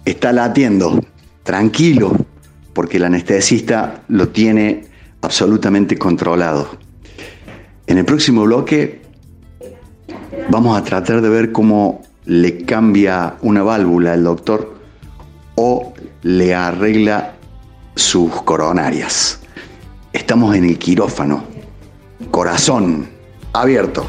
Está 0.05 0.33
latiendo. 0.33 1.01
Tranquilo. 1.45 2.13
Porque 2.73 2.97
el 2.97 3.05
anestesista 3.05 4.03
lo 4.09 4.29
tiene 4.29 4.87
absolutamente 5.23 5.97
controlado. 5.97 6.69
En 7.87 7.99
el 7.99 8.05
próximo 8.05 8.43
bloque 8.45 9.03
vamos 10.51 10.77
a 10.77 10.83
tratar 10.83 11.21
de 11.23 11.29
ver 11.29 11.53
cómo 11.53 12.03
le 12.25 12.65
cambia 12.65 13.37
una 13.43 13.63
válvula 13.63 14.15
al 14.15 14.25
doctor 14.25 14.75
o 15.55 15.95
le 16.25 16.55
arregla 16.55 17.35
sus 17.95 18.43
coronarias. 18.43 19.41
Estamos 20.11 20.57
en 20.57 20.65
el 20.65 20.79
quirófano. 20.79 21.45
Corazón 22.31 23.11
abierto. 23.53 24.07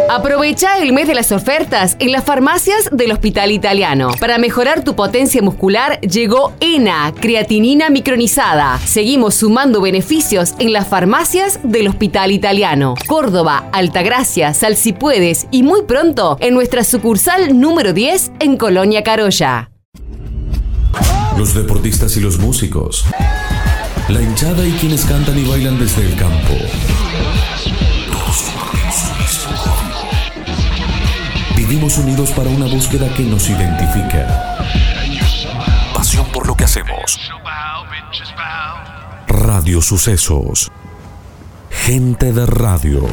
Aprovecha 0.08 0.78
el 0.78 0.92
mes 0.92 1.08
de 1.08 1.14
las 1.14 1.32
ofertas 1.32 1.96
en 1.98 2.12
las 2.12 2.24
farmacias 2.24 2.88
del 2.92 3.10
Hospital 3.12 3.50
Italiano. 3.50 4.12
Para 4.20 4.38
mejorar 4.38 4.84
tu 4.84 4.94
potencia 4.94 5.42
muscular 5.42 6.00
llegó 6.00 6.52
ENA, 6.60 7.12
creatinina 7.20 7.90
micronizada. 7.90 8.78
Seguimos 8.78 9.34
sumando 9.34 9.80
beneficios 9.80 10.54
en 10.58 10.72
las 10.72 10.86
farmacias 10.86 11.58
del 11.64 11.88
Hospital 11.88 12.30
Italiano. 12.30 12.94
Córdoba, 13.06 13.68
Altagracia, 13.72 14.54
Salsipuedes 14.54 15.48
y 15.50 15.62
muy 15.62 15.82
pronto 15.82 16.36
en 16.40 16.54
nuestra 16.54 16.84
sucursal 16.84 17.58
número 17.58 17.92
10 17.92 18.32
en 18.38 18.56
Colonia 18.56 19.02
Carolla. 19.02 19.70
Los 21.36 21.52
deportistas 21.54 22.16
y 22.16 22.20
los 22.20 22.38
músicos. 22.38 23.04
La 24.08 24.22
hinchada 24.22 24.66
y 24.66 24.70
quienes 24.72 25.04
cantan 25.04 25.36
y 25.36 25.44
bailan 25.44 25.78
desde 25.78 26.02
el 26.06 26.16
campo. 26.16 26.54
Vivimos 31.68 31.98
unidos 31.98 32.30
para 32.30 32.48
una 32.48 32.66
búsqueda 32.66 33.12
que 33.16 33.24
nos 33.24 33.50
identifica. 33.50 34.56
Pasión 35.92 36.24
por 36.32 36.46
lo 36.46 36.54
que 36.54 36.62
hacemos. 36.62 37.18
Radio 39.26 39.82
Sucesos. 39.82 40.70
Gente 41.68 42.32
de 42.32 42.46
radio. 42.46 43.04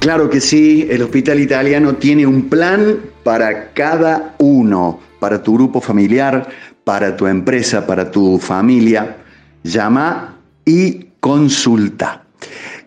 Claro 0.00 0.30
que 0.30 0.40
sí, 0.40 0.88
el 0.90 1.02
Hospital 1.02 1.40
Italiano 1.40 1.96
tiene 1.96 2.24
un 2.24 2.48
plan 2.48 3.00
para 3.22 3.74
cada 3.74 4.34
uno, 4.38 4.98
para 5.20 5.42
tu 5.42 5.52
grupo 5.52 5.82
familiar, 5.82 6.48
para 6.84 7.18
tu 7.18 7.26
empresa, 7.26 7.86
para 7.86 8.10
tu 8.10 8.38
familia. 8.38 9.18
Llama 9.64 10.36
y 10.64 11.06
consulta. 11.20 12.24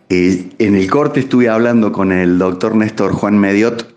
Eh, 0.10 0.50
en 0.60 0.76
el 0.76 0.90
corte 0.90 1.22
estuve 1.22 1.50
hablando 1.50 1.92
con 1.92 2.12
el 2.12 2.38
doctor 2.38 2.76
Néstor 2.76 3.14
Juan 3.14 3.40
Mediot 3.40 3.96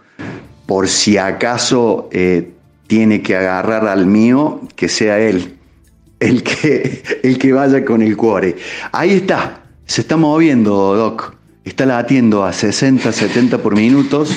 por 0.67 0.89
si 0.89 1.17
acaso 1.19 2.09
eh, 2.13 2.53
tiene 2.87 3.23
que 3.23 3.37
agarrar 3.37 3.87
al 3.87 4.07
mío, 4.07 4.61
que 4.77 4.89
sea 4.89 5.19
él 5.19 5.59
el 6.21 6.43
que, 6.43 7.03
el 7.23 7.39
que 7.39 7.53
vaya 7.53 7.85
con 7.85 8.03
el 8.03 8.17
cuore. 8.17 8.57
Ahí 8.93 9.13
está, 9.13 9.63
se 9.87 10.03
está 10.03 10.17
moviendo, 10.17 10.95
Doc. 10.95 11.35
Está 11.65 11.85
latiendo 11.85 12.45
a 12.45 12.53
60, 12.53 13.13
70 13.13 13.59
por 13.59 13.77
minutos. 13.77 14.35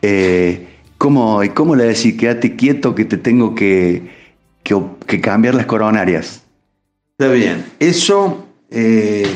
Eh, 0.00 0.66
¿cómo, 0.96 1.40
¿Cómo 1.54 1.76
le 1.76 1.84
decís? 1.84 2.14
Quédate 2.14 2.56
quieto 2.56 2.94
que 2.94 3.04
te 3.04 3.18
tengo 3.18 3.54
que, 3.54 4.10
que, 4.62 4.74
que 5.06 5.20
cambiar 5.20 5.54
las 5.54 5.66
coronarias. 5.66 6.42
Está 7.20 7.32
bien. 7.32 7.64
Eso, 7.80 8.46
eh, 8.70 9.26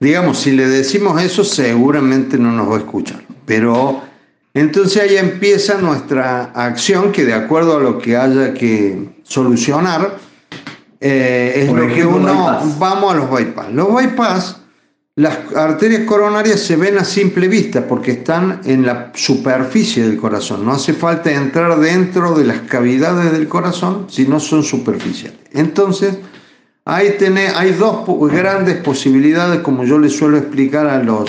digamos, 0.00 0.38
si 0.38 0.52
le 0.52 0.66
decimos 0.68 1.20
eso, 1.20 1.44
seguramente 1.44 2.38
no 2.38 2.50
nos 2.50 2.70
va 2.70 2.76
a 2.76 2.78
escuchar. 2.78 3.22
Pero 3.44 4.00
entonces 4.54 5.02
ahí 5.02 5.18
empieza 5.18 5.76
nuestra 5.76 6.44
acción 6.44 7.12
que 7.12 7.26
de 7.26 7.34
acuerdo 7.34 7.76
a 7.76 7.80
lo 7.80 7.98
que 7.98 8.16
haya 8.16 8.54
que 8.54 9.20
solucionar, 9.22 10.16
eh, 10.98 11.52
es 11.56 11.68
Por 11.68 11.80
lo 11.80 11.84
ejemplo, 11.84 12.10
que 12.10 12.16
uno... 12.16 12.32
bypass. 12.32 12.78
Vamos 12.78 13.12
a 13.12 13.16
los 13.18 13.30
bypass. 13.30 13.70
Los 13.70 13.94
bypass, 13.94 14.56
las 15.16 15.38
arterias 15.54 16.04
coronarias 16.06 16.58
se 16.60 16.76
ven 16.76 16.96
a 16.96 17.04
simple 17.04 17.48
vista 17.48 17.86
porque 17.86 18.12
están 18.12 18.62
en 18.64 18.86
la 18.86 19.12
superficie 19.14 20.08
del 20.08 20.16
corazón. 20.16 20.64
No 20.64 20.72
hace 20.72 20.94
falta 20.94 21.30
entrar 21.30 21.78
dentro 21.80 22.34
de 22.34 22.44
las 22.44 22.60
cavidades 22.60 23.30
del 23.30 23.46
corazón, 23.46 24.06
sino 24.08 24.40
son 24.40 24.64
superficiales. 24.64 25.38
Entonces, 25.52 26.16
Ahí 26.88 27.16
tenés, 27.18 27.52
hay 27.56 27.72
dos 27.72 28.06
grandes 28.30 28.76
posibilidades, 28.76 29.60
como 29.60 29.82
yo 29.82 29.98
les 29.98 30.12
suelo 30.12 30.38
explicar 30.38 30.86
a 30.86 31.02
los 31.02 31.28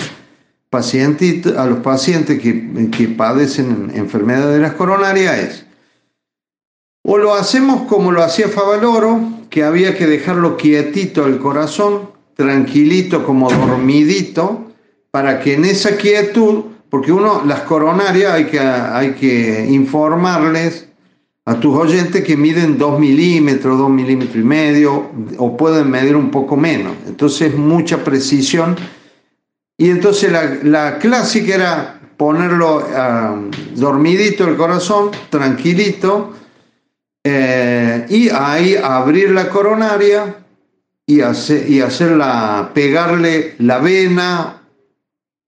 pacientes, 0.70 1.48
a 1.56 1.66
los 1.66 1.80
pacientes 1.80 2.40
que, 2.40 2.88
que 2.96 3.08
padecen 3.08 3.90
enfermedades 3.92 4.54
de 4.54 4.60
las 4.60 4.74
coronarias, 4.74 5.66
o 7.02 7.18
lo 7.18 7.34
hacemos 7.34 7.88
como 7.88 8.12
lo 8.12 8.22
hacía 8.22 8.46
Favaloro, 8.46 9.20
que 9.50 9.64
había 9.64 9.96
que 9.96 10.06
dejarlo 10.06 10.56
quietito 10.56 11.26
el 11.26 11.38
corazón, 11.40 12.10
tranquilito, 12.36 13.26
como 13.26 13.50
dormidito, 13.50 14.70
para 15.10 15.40
que 15.40 15.54
en 15.54 15.64
esa 15.64 15.96
quietud, 15.96 16.66
porque 16.88 17.10
uno, 17.10 17.42
las 17.44 17.62
coronarias 17.62 18.32
hay 18.32 18.44
que, 18.44 18.60
hay 18.60 19.14
que 19.14 19.66
informarles 19.68 20.87
a 21.48 21.58
tus 21.58 21.74
oyentes 21.74 22.22
que 22.22 22.36
miden 22.36 22.76
2 22.76 23.00
milímetros, 23.00 23.78
2 23.78 23.88
milímetros 23.88 24.36
y 24.36 24.46
medio, 24.46 25.10
o 25.38 25.56
pueden 25.56 25.90
medir 25.90 26.14
un 26.14 26.30
poco 26.30 26.58
menos. 26.58 26.92
Entonces, 27.06 27.54
mucha 27.56 28.04
precisión. 28.04 28.76
Y 29.78 29.88
entonces 29.88 30.30
la, 30.30 30.58
la 30.62 30.98
clásica 30.98 31.54
era 31.54 32.00
ponerlo 32.18 32.86
dormidito 33.76 34.46
el 34.46 34.56
corazón, 34.56 35.10
tranquilito, 35.30 36.34
eh, 37.24 38.04
y 38.10 38.28
ahí 38.28 38.76
abrir 38.76 39.30
la 39.30 39.48
coronaria 39.48 40.44
y, 41.06 41.22
hacer, 41.22 41.70
y 41.70 41.80
hacerla, 41.80 42.72
pegarle 42.74 43.54
la 43.58 43.78
vena 43.78 44.60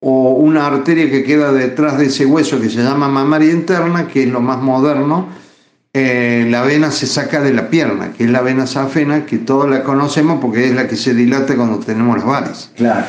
o 0.01 0.31
una 0.31 0.67
arteria 0.67 1.11
que 1.11 1.25
queda 1.25 1.53
detrás 1.53 1.99
de 1.99 2.07
ese 2.07 2.25
hueso 2.25 2.59
que 2.59 2.71
se 2.71 2.83
llama 2.83 3.09
mamaria 3.09 3.53
interna, 3.53 4.09
que 4.09 4.23
es 4.23 4.31
lo 4.31 4.41
más 4.41 4.63
moderno, 4.63 5.29
eh, 5.93 6.47
la 6.49 6.63
vena 6.63 6.91
se 6.93 7.07
saca 7.07 7.41
de 7.41 7.53
la 7.53 7.69
pierna, 7.69 8.13
que 8.13 8.25
es 8.25 8.31
la 8.31 8.43
vena 8.43 8.67
safena, 8.67 9.27
que 9.27 9.39
todos 9.39 9.69
la 9.69 9.83
conocemos 9.83 10.41
porque 10.41 10.67
es 10.67 10.75
la 10.75 10.87
que 10.87 10.97
se 10.97 11.15
dilata 11.15 11.57
cuando 11.57 11.79
tenemos 11.79 12.17
las 12.17 12.27
varices. 12.27 12.71
Claro. 12.77 13.07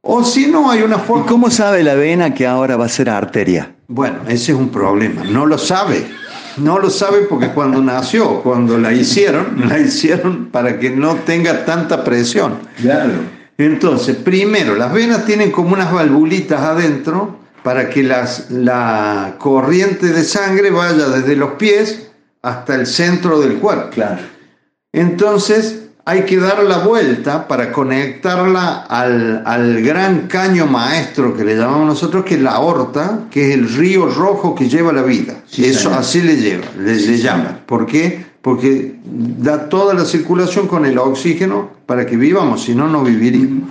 O 0.00 0.24
si 0.24 0.48
no, 0.48 0.68
hay 0.68 0.82
una 0.82 0.96
¿Y 0.96 1.00
forma... 1.00 1.26
cómo 1.26 1.50
sabe 1.50 1.84
la 1.84 1.94
vena 1.94 2.34
que 2.34 2.44
ahora 2.44 2.76
va 2.76 2.86
a 2.86 2.88
ser 2.88 3.08
arteria? 3.08 3.72
Bueno, 3.86 4.16
ese 4.26 4.50
es 4.50 4.58
un 4.58 4.70
problema. 4.70 5.22
No 5.22 5.46
lo 5.46 5.58
sabe. 5.58 6.04
No 6.56 6.78
lo 6.80 6.90
sabe 6.90 7.20
porque 7.20 7.48
cuando 7.50 7.80
nació, 7.80 8.42
cuando 8.42 8.76
la 8.78 8.92
hicieron, 8.92 9.62
la 9.68 9.78
hicieron 9.78 10.46
para 10.46 10.80
que 10.80 10.90
no 10.90 11.14
tenga 11.16 11.64
tanta 11.64 12.02
presión. 12.02 12.58
Claro. 12.80 13.12
Entonces, 13.58 14.16
primero, 14.16 14.74
las 14.74 14.92
venas 14.92 15.24
tienen 15.24 15.52
como 15.52 15.74
unas 15.74 15.92
valvulitas 15.92 16.60
adentro 16.60 17.41
para 17.62 17.88
que 17.90 18.02
las, 18.02 18.50
la 18.50 19.36
corriente 19.38 20.08
de 20.08 20.24
sangre 20.24 20.70
vaya 20.70 21.08
desde 21.08 21.36
los 21.36 21.52
pies 21.52 22.08
hasta 22.42 22.74
el 22.74 22.86
centro 22.86 23.40
del 23.40 23.58
cuerpo. 23.58 23.90
Claro. 23.90 24.20
Entonces 24.92 25.78
hay 26.04 26.22
que 26.22 26.36
dar 26.38 26.64
la 26.64 26.78
vuelta 26.78 27.46
para 27.46 27.70
conectarla 27.70 28.82
al, 28.88 29.42
al 29.46 29.80
gran 29.82 30.26
caño 30.26 30.66
maestro 30.66 31.36
que 31.36 31.44
le 31.44 31.56
llamamos 31.56 31.86
nosotros, 31.86 32.24
que 32.24 32.34
es 32.34 32.40
la 32.42 32.52
aorta, 32.52 33.20
que 33.30 33.48
es 33.50 33.54
el 33.54 33.68
río 33.72 34.06
rojo 34.06 34.54
que 34.54 34.68
lleva 34.68 34.92
la 34.92 35.02
vida. 35.02 35.36
Sí, 35.46 35.64
Eso 35.64 35.84
señor. 35.84 35.98
así 35.98 36.20
le 36.22 36.36
lleva, 36.36 36.64
le, 36.78 36.94
le 36.96 37.18
llaman. 37.18 37.60
¿Por 37.66 37.86
qué? 37.86 38.26
Porque 38.42 38.96
da 39.04 39.68
toda 39.68 39.94
la 39.94 40.04
circulación 40.04 40.66
con 40.66 40.84
el 40.84 40.98
oxígeno 40.98 41.70
para 41.86 42.04
que 42.04 42.16
vivamos, 42.16 42.64
si 42.64 42.74
no, 42.74 42.88
no 42.88 43.04
viviríamos. 43.04 43.70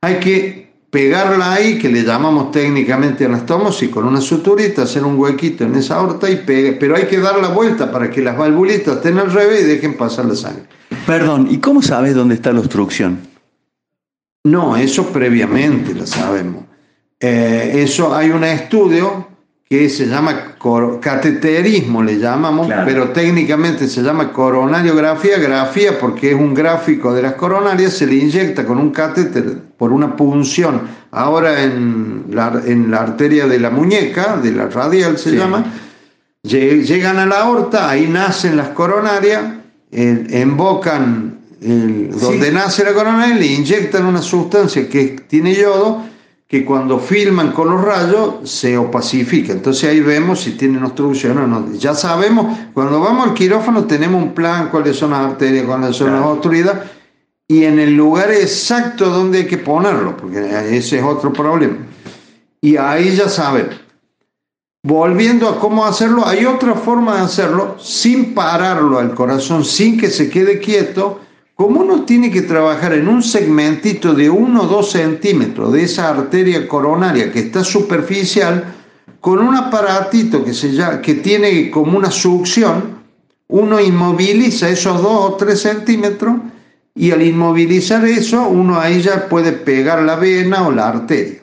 Hay 0.00 0.20
que 0.20 0.65
pegarla 0.90 1.52
ahí, 1.52 1.78
que 1.78 1.88
le 1.88 2.02
llamamos 2.04 2.50
técnicamente 2.50 3.24
anastomosis, 3.24 3.90
con 3.90 4.06
una 4.06 4.20
suturita, 4.20 4.82
hacer 4.82 5.04
un 5.04 5.18
huequito 5.18 5.64
en 5.64 5.74
esa 5.74 5.96
aorta 5.96 6.30
y 6.30 6.36
pegue, 6.36 6.72
pero 6.72 6.96
hay 6.96 7.06
que 7.06 7.18
dar 7.18 7.38
la 7.40 7.48
vuelta 7.48 7.90
para 7.90 8.10
que 8.10 8.22
las 8.22 8.36
valvulitas 8.36 8.96
estén 8.96 9.18
al 9.18 9.32
revés 9.32 9.62
y 9.62 9.66
dejen 9.66 9.96
pasar 9.96 10.26
la 10.26 10.36
sangre. 10.36 10.64
Perdón, 11.06 11.48
¿y 11.50 11.58
cómo 11.58 11.82
sabes 11.82 12.14
dónde 12.14 12.34
está 12.36 12.52
la 12.52 12.60
obstrucción? 12.60 13.20
No, 14.44 14.76
eso 14.76 15.12
previamente 15.12 15.92
lo 15.94 16.06
sabemos. 16.06 16.64
Eh, 17.18 17.82
eso 17.82 18.14
hay 18.14 18.30
un 18.30 18.44
estudio 18.44 19.35
que 19.68 19.88
se 19.88 20.06
llama 20.06 20.54
cateterismo, 21.00 22.00
le 22.02 22.18
llamamos, 22.18 22.66
Claro. 22.68 22.82
pero 22.86 23.08
técnicamente 23.10 23.88
se 23.88 24.00
llama 24.02 24.32
coronariografía, 24.32 25.38
grafía 25.38 25.98
porque 25.98 26.30
es 26.30 26.36
un 26.36 26.54
gráfico 26.54 27.12
de 27.12 27.22
las 27.22 27.32
coronarias, 27.34 27.92
se 27.94 28.06
le 28.06 28.14
inyecta 28.14 28.64
con 28.64 28.78
un 28.78 28.90
catéter 28.90 29.58
por 29.76 29.92
una 29.92 30.14
punción, 30.14 30.82
ahora 31.10 31.64
en 31.64 32.26
la, 32.30 32.62
en 32.64 32.90
la 32.92 32.98
arteria 32.98 33.46
de 33.48 33.58
la 33.58 33.70
muñeca, 33.70 34.36
de 34.36 34.52
la 34.52 34.68
radial 34.68 35.18
se 35.18 35.30
Sí. 35.30 35.36
llama, 35.36 35.64
Lle- 36.44 36.84
llegan 36.84 37.18
a 37.18 37.26
la 37.26 37.40
aorta, 37.40 37.90
ahí 37.90 38.06
nacen 38.06 38.56
las 38.56 38.68
coronarias, 38.68 39.42
eh, 39.90 40.26
embocan 40.30 41.38
el- 41.60 42.10
donde 42.20 42.52
nace 42.52 42.84
la 42.84 42.92
coronaria, 42.92 43.34
le 43.34 43.46
inyectan 43.46 44.06
una 44.06 44.22
sustancia 44.22 44.88
que 44.88 45.16
tiene 45.26 45.56
yodo, 45.56 46.04
que 46.48 46.64
cuando 46.64 46.98
filman 46.98 47.50
con 47.52 47.70
los 47.70 47.82
rayos 47.82 48.48
se 48.48 48.78
opacifica. 48.78 49.52
Entonces 49.52 49.90
ahí 49.90 50.00
vemos 50.00 50.40
si 50.40 50.52
tienen 50.52 50.84
obstrucción 50.84 51.38
o 51.38 51.46
no. 51.46 51.72
Ya 51.74 51.94
sabemos, 51.94 52.56
cuando 52.72 53.00
vamos 53.00 53.28
al 53.28 53.34
quirófano 53.34 53.84
tenemos 53.84 54.22
un 54.22 54.32
plan, 54.32 54.68
cuáles 54.70 54.96
son 54.96 55.10
las 55.10 55.32
arterias, 55.32 55.64
cuáles 55.66 55.96
son 55.96 56.12
las 56.12 56.24
obstruidas, 56.24 56.76
y 57.48 57.64
en 57.64 57.78
el 57.78 57.96
lugar 57.96 58.30
exacto 58.30 59.08
donde 59.08 59.38
hay 59.38 59.46
que 59.46 59.58
ponerlo, 59.58 60.16
porque 60.16 60.38
ese 60.76 60.98
es 60.98 61.04
otro 61.04 61.32
problema. 61.32 61.78
Y 62.60 62.76
ahí 62.76 63.14
ya 63.16 63.28
sabemos. 63.28 63.76
Volviendo 64.84 65.48
a 65.48 65.58
cómo 65.58 65.84
hacerlo, 65.84 66.24
hay 66.26 66.44
otra 66.44 66.74
forma 66.74 67.16
de 67.16 67.22
hacerlo 67.22 67.76
sin 67.80 68.34
pararlo 68.34 69.00
al 69.00 69.14
corazón, 69.16 69.64
sin 69.64 69.98
que 69.98 70.10
se 70.10 70.30
quede 70.30 70.60
quieto. 70.60 71.20
Como 71.56 71.80
uno 71.80 72.04
tiene 72.04 72.30
que 72.30 72.42
trabajar 72.42 72.92
en 72.92 73.08
un 73.08 73.22
segmentito 73.22 74.12
de 74.12 74.28
1 74.28 74.62
o 74.62 74.66
2 74.66 74.90
centímetros 74.90 75.72
de 75.72 75.84
esa 75.84 76.10
arteria 76.10 76.68
coronaria 76.68 77.32
que 77.32 77.38
está 77.38 77.64
superficial, 77.64 78.74
con 79.20 79.38
un 79.38 79.56
aparatito 79.56 80.44
que, 80.44 80.52
se 80.52 80.72
llama, 80.72 81.00
que 81.00 81.14
tiene 81.14 81.70
como 81.70 81.96
una 81.96 82.10
succión, 82.10 82.98
uno 83.48 83.80
inmoviliza 83.80 84.68
esos 84.68 85.00
2 85.00 85.10
o 85.10 85.34
3 85.36 85.58
centímetros 85.58 86.36
y 86.94 87.10
al 87.12 87.22
inmovilizar 87.22 88.04
eso, 88.04 88.46
uno 88.46 88.78
ahí 88.78 89.00
ya 89.00 89.26
puede 89.26 89.52
pegar 89.52 90.02
la 90.02 90.16
vena 90.16 90.68
o 90.68 90.72
la 90.72 90.88
arteria. 90.88 91.40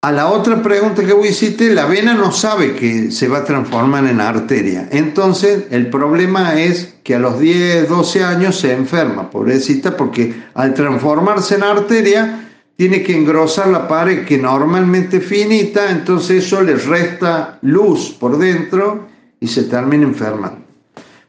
A 0.00 0.10
la 0.10 0.28
otra 0.28 0.62
pregunta 0.62 1.04
que 1.04 1.12
vos 1.12 1.28
hiciste, 1.28 1.74
la 1.74 1.84
vena 1.84 2.14
no 2.14 2.32
sabe 2.32 2.76
que 2.76 3.10
se 3.10 3.28
va 3.28 3.38
a 3.38 3.44
transformar 3.44 4.06
en 4.06 4.22
arteria. 4.22 4.88
Entonces, 4.90 5.64
el 5.70 5.90
problema 5.90 6.58
es 6.58 6.91
que 7.02 7.14
a 7.14 7.18
los 7.18 7.38
10, 7.38 7.88
12 7.88 8.24
años 8.24 8.58
se 8.58 8.72
enferma, 8.72 9.30
pobrecita, 9.30 9.96
porque 9.96 10.34
al 10.54 10.74
transformarse 10.74 11.56
en 11.56 11.62
arteria, 11.62 12.48
tiene 12.76 13.02
que 13.02 13.16
engrosar 13.16 13.68
la 13.68 13.86
pared 13.86 14.24
que 14.24 14.38
normalmente 14.38 15.18
es 15.18 15.24
finita, 15.24 15.90
entonces 15.90 16.44
eso 16.44 16.62
le 16.62 16.74
resta 16.74 17.58
luz 17.62 18.16
por 18.18 18.38
dentro 18.38 19.06
y 19.38 19.46
se 19.46 19.64
termina 19.64 20.04
enfermando. 20.04 20.58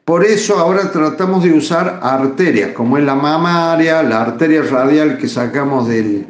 Por 0.05 0.23
eso 0.25 0.57
ahora 0.57 0.91
tratamos 0.91 1.43
de 1.43 1.53
usar 1.53 1.99
arterias, 2.01 2.71
como 2.71 2.97
es 2.97 3.03
la 3.03 3.15
mamaria, 3.15 4.03
la 4.03 4.21
arteria 4.21 4.61
radial 4.63 5.17
que 5.17 5.27
sacamos 5.27 5.87
del 5.87 6.25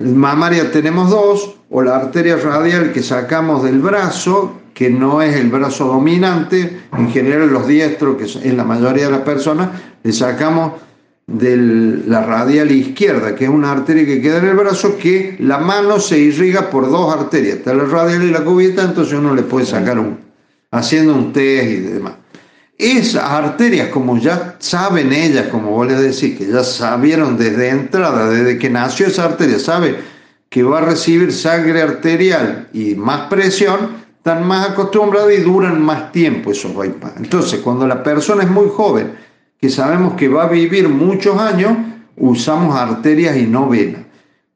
el 0.00 0.14
mamaria 0.14 0.72
tenemos 0.72 1.10
dos, 1.10 1.54
o 1.70 1.80
la 1.80 1.96
arteria 1.96 2.36
radial 2.36 2.92
que 2.92 3.02
sacamos 3.02 3.62
del 3.62 3.80
brazo, 3.80 4.60
que 4.74 4.90
no 4.90 5.22
es 5.22 5.36
el 5.36 5.48
brazo 5.48 5.86
dominante, 5.86 6.80
en 6.96 7.10
general 7.10 7.48
los 7.50 7.66
diestros, 7.66 8.16
que 8.16 8.48
en 8.48 8.56
la 8.56 8.64
mayoría 8.64 9.06
de 9.06 9.12
las 9.12 9.20
personas, 9.20 9.70
le 10.02 10.12
sacamos 10.12 10.72
de 11.26 11.56
la 12.06 12.26
radial 12.26 12.70
izquierda, 12.70 13.34
que 13.34 13.44
es 13.44 13.50
una 13.50 13.72
arteria 13.72 14.04
que 14.04 14.20
queda 14.20 14.38
en 14.38 14.46
el 14.46 14.56
brazo, 14.56 14.98
que 14.98 15.36
la 15.38 15.58
mano 15.58 15.98
se 15.98 16.18
irriga 16.18 16.68
por 16.70 16.90
dos 16.90 17.14
arterias, 17.14 17.58
está 17.58 17.72
la 17.72 17.84
radial 17.84 18.24
y 18.24 18.30
la 18.30 18.44
cubierta, 18.44 18.82
entonces 18.82 19.14
uno 19.14 19.34
le 19.34 19.42
puede 19.42 19.64
sacar 19.64 19.98
un, 19.98 20.18
haciendo 20.70 21.14
un 21.14 21.32
test 21.32 21.70
y 21.70 21.76
demás. 21.76 22.14
Esas 22.76 23.22
arterias, 23.22 23.88
como 23.88 24.18
ya 24.18 24.56
saben 24.58 25.12
ellas, 25.12 25.46
como 25.46 25.70
vos 25.70 25.86
les 25.86 26.00
decís, 26.00 26.36
que 26.36 26.50
ya 26.50 26.64
sabieron 26.64 27.38
desde 27.38 27.68
entrada, 27.68 28.28
desde 28.28 28.58
que 28.58 28.68
nació 28.68 29.06
esa 29.06 29.26
arteria, 29.26 29.60
sabe 29.60 29.96
que 30.50 30.64
va 30.64 30.78
a 30.78 30.82
recibir 30.82 31.32
sangre 31.32 31.80
arterial 31.80 32.68
y 32.72 32.96
más 32.96 33.28
presión, 33.28 34.03
están 34.24 34.46
más 34.48 34.70
acostumbradas 34.70 35.34
y 35.34 35.42
duran 35.42 35.82
más 35.82 36.10
tiempo 36.10 36.50
esos 36.50 36.74
bypass. 36.74 37.12
Entonces, 37.18 37.60
cuando 37.60 37.86
la 37.86 38.02
persona 38.02 38.42
es 38.42 38.48
muy 38.50 38.70
joven, 38.74 39.14
que 39.60 39.68
sabemos 39.68 40.14
que 40.14 40.28
va 40.28 40.44
a 40.44 40.48
vivir 40.48 40.88
muchos 40.88 41.38
años, 41.38 41.76
usamos 42.16 42.74
arterias 42.74 43.36
y 43.36 43.42
no 43.46 43.68
venas. 43.68 44.00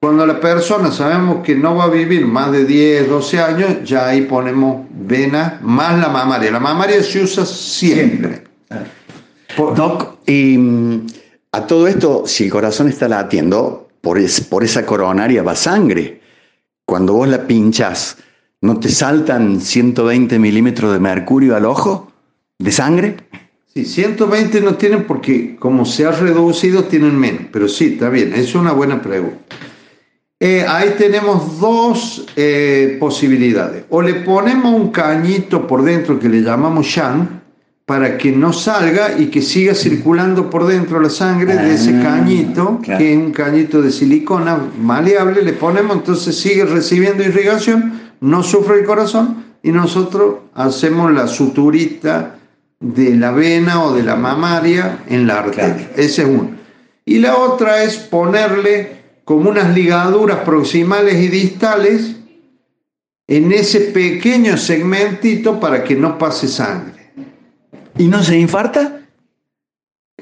Cuando 0.01 0.25
la 0.25 0.41
persona 0.41 0.91
sabemos 0.91 1.45
que 1.45 1.55
no 1.55 1.77
va 1.77 1.85
a 1.85 1.89
vivir 1.89 2.25
más 2.25 2.51
de 2.51 2.65
10, 2.65 3.11
12 3.11 3.41
años, 3.43 3.69
ya 3.85 4.07
ahí 4.09 4.23
ponemos 4.23 4.87
venas 4.91 5.61
más 5.61 5.99
la 6.01 6.09
mamaria. 6.09 6.51
La 6.51 6.61
mamaria 6.61 7.03
se 7.03 7.23
usa 7.23 7.45
siempre. 7.45 8.45
Doc, 9.77 10.15
y 10.27 10.57
mm, 10.57 11.07
a 11.53 11.67
todo 11.67 11.87
esto, 11.89 12.23
si 12.27 12.45
el 12.45 12.51
corazón 12.51 12.89
está 12.89 13.07
latiendo, 13.07 13.89
por, 14.01 14.17
es- 14.19 14.41
por 14.41 14.65
esa 14.65 14.87
coronaria 14.87 15.43
va 15.43 15.55
sangre. 15.55 16.23
Cuando 16.87 17.13
vos 17.13 17.29
la 17.29 17.47
pinchas, 17.47 18.17
¿no 18.61 18.79
te 18.79 18.89
saltan 18.89 19.61
120 19.61 20.39
milímetros 20.39 20.93
de 20.93 21.01
mercurio 21.01 21.57
al 21.57 21.65
ojo 21.65 22.11
de 22.59 22.73
sangre? 22.73 23.17
Sí, 23.73 23.85
120 23.85 24.61
no 24.61 24.75
tienen 24.75 25.05
porque 25.05 25.57
como 25.57 25.85
se 25.85 26.07
ha 26.07 26.11
reducido 26.11 26.85
tienen 26.85 27.17
menos, 27.19 27.43
pero 27.53 27.69
sí, 27.69 27.93
está 27.95 28.09
bien, 28.09 28.33
es 28.35 28.55
una 28.55 28.73
buena 28.73 29.01
pregunta. 29.03 29.39
Eh, 30.41 30.65
ahí 30.69 30.95
tenemos 30.97 31.59
dos 31.61 32.27
eh, 32.37 32.97
posibilidades. 33.01 33.85
O 33.91 34.01
le 34.03 34.15
ponemos 34.15 34.73
un 34.73 34.91
cañito 34.91 35.67
por 35.67 35.83
dentro 35.83 36.19
que 36.21 36.29
le 36.29 36.43
llamamos 36.43 36.87
shunt 36.87 37.29
para 37.85 38.17
que 38.19 38.31
no 38.31 38.53
salga 38.53 39.19
y 39.19 39.27
que 39.29 39.43
siga 39.43 39.75
circulando 39.75 40.49
por 40.51 40.67
dentro 40.67 41.01
la 41.01 41.11
sangre 41.11 41.57
de 41.57 41.75
ese 41.75 41.99
Ah, 41.99 42.03
cañito, 42.03 42.79
claro. 42.83 42.99
que 42.99 43.13
es 43.13 43.19
un 43.19 43.33
cañito 43.33 43.81
de 43.83 43.91
silicona 43.91 44.59
maleable, 44.81 45.43
le 45.43 45.55
ponemos, 45.55 45.97
entonces 45.97 46.39
sigue 46.39 46.67
recibiendo 46.67 47.25
irrigación, 47.25 47.99
no 48.21 48.43
sufre 48.43 48.81
el 48.81 48.85
corazón 48.85 49.45
y 49.63 49.73
nosotros 49.73 50.37
hacemos 50.55 51.13
la 51.13 51.27
suturita 51.27 52.37
de 52.81 53.17
la 53.17 53.33
vena 53.33 53.83
o 53.83 53.95
de 53.95 54.03
la 54.03 54.17
mamaria 54.17 55.05
en 55.09 55.27
la 55.27 55.41
arteria. 55.41 55.89
Claro. 55.89 55.93
Esa 55.97 56.23
es 56.23 56.29
una. 56.29 56.59
Y 57.05 57.19
la 57.19 57.37
otra 57.37 57.83
es 57.83 57.97
ponerle 57.97 58.99
como 59.25 59.51
unas 59.51 59.75
ligaduras 59.75 60.39
proximales 60.39 61.17
y 61.17 61.29
distales 61.29 62.17
en 63.27 63.53
ese 63.53 63.81
pequeño 63.81 64.57
segmentito 64.57 65.61
para 65.61 65.85
que 65.85 65.95
no 65.95 66.17
pase 66.17 66.49
sangre. 66.49 67.13
¿Y 67.99 68.07
no 68.07 68.23
se 68.23 68.39
infarta? 68.39 69.01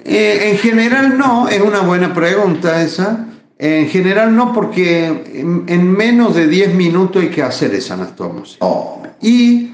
Eh, 0.04 0.50
en 0.50 0.58
general 0.58 1.16
no, 1.16 1.48
es 1.48 1.60
una 1.60 1.80
buena 1.80 2.14
pregunta 2.14 2.82
esa. 2.82 3.26
En 3.58 3.88
general 3.88 4.36
no, 4.36 4.52
porque 4.52 5.06
en, 5.06 5.64
en 5.66 5.90
menos 5.90 6.34
de 6.34 6.46
10 6.46 6.74
minutos 6.74 7.22
hay 7.22 7.30
que 7.30 7.42
hacer 7.42 7.74
esa 7.74 7.94
anastomosis. 7.94 8.58
Oh, 8.60 9.02
Y 9.22 9.70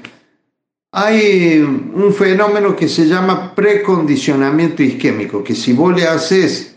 hay 0.91 1.59
un 1.59 2.13
fenómeno 2.13 2.75
que 2.75 2.87
se 2.87 3.07
llama 3.07 3.53
precondicionamiento 3.55 4.83
isquémico, 4.83 5.43
que 5.43 5.55
si 5.55 5.73
vos 5.73 5.95
le 5.95 6.07
haces 6.07 6.75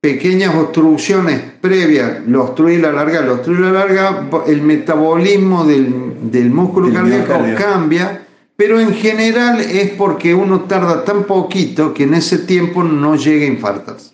pequeñas 0.00 0.54
obstrucciones 0.54 1.40
previas, 1.62 2.20
lo 2.26 2.44
obstruís 2.44 2.78
la 2.78 2.92
larga, 2.92 3.22
lo 3.22 3.36
obstruís 3.36 3.60
la 3.60 3.72
larga, 3.72 4.28
el 4.46 4.60
metabolismo 4.60 5.64
del, 5.64 6.30
del 6.30 6.50
músculo 6.50 6.92
cardíaco 6.92 7.38
miocardio. 7.40 7.56
cambia, 7.56 8.26
pero 8.54 8.78
en 8.78 8.92
general 8.92 9.60
es 9.60 9.92
porque 9.92 10.34
uno 10.34 10.64
tarda 10.64 11.04
tan 11.04 11.24
poquito 11.24 11.94
que 11.94 12.04
en 12.04 12.12
ese 12.12 12.38
tiempo 12.38 12.84
no 12.84 13.16
llega 13.16 13.46
a 13.46 13.48
infartarse. 13.48 14.10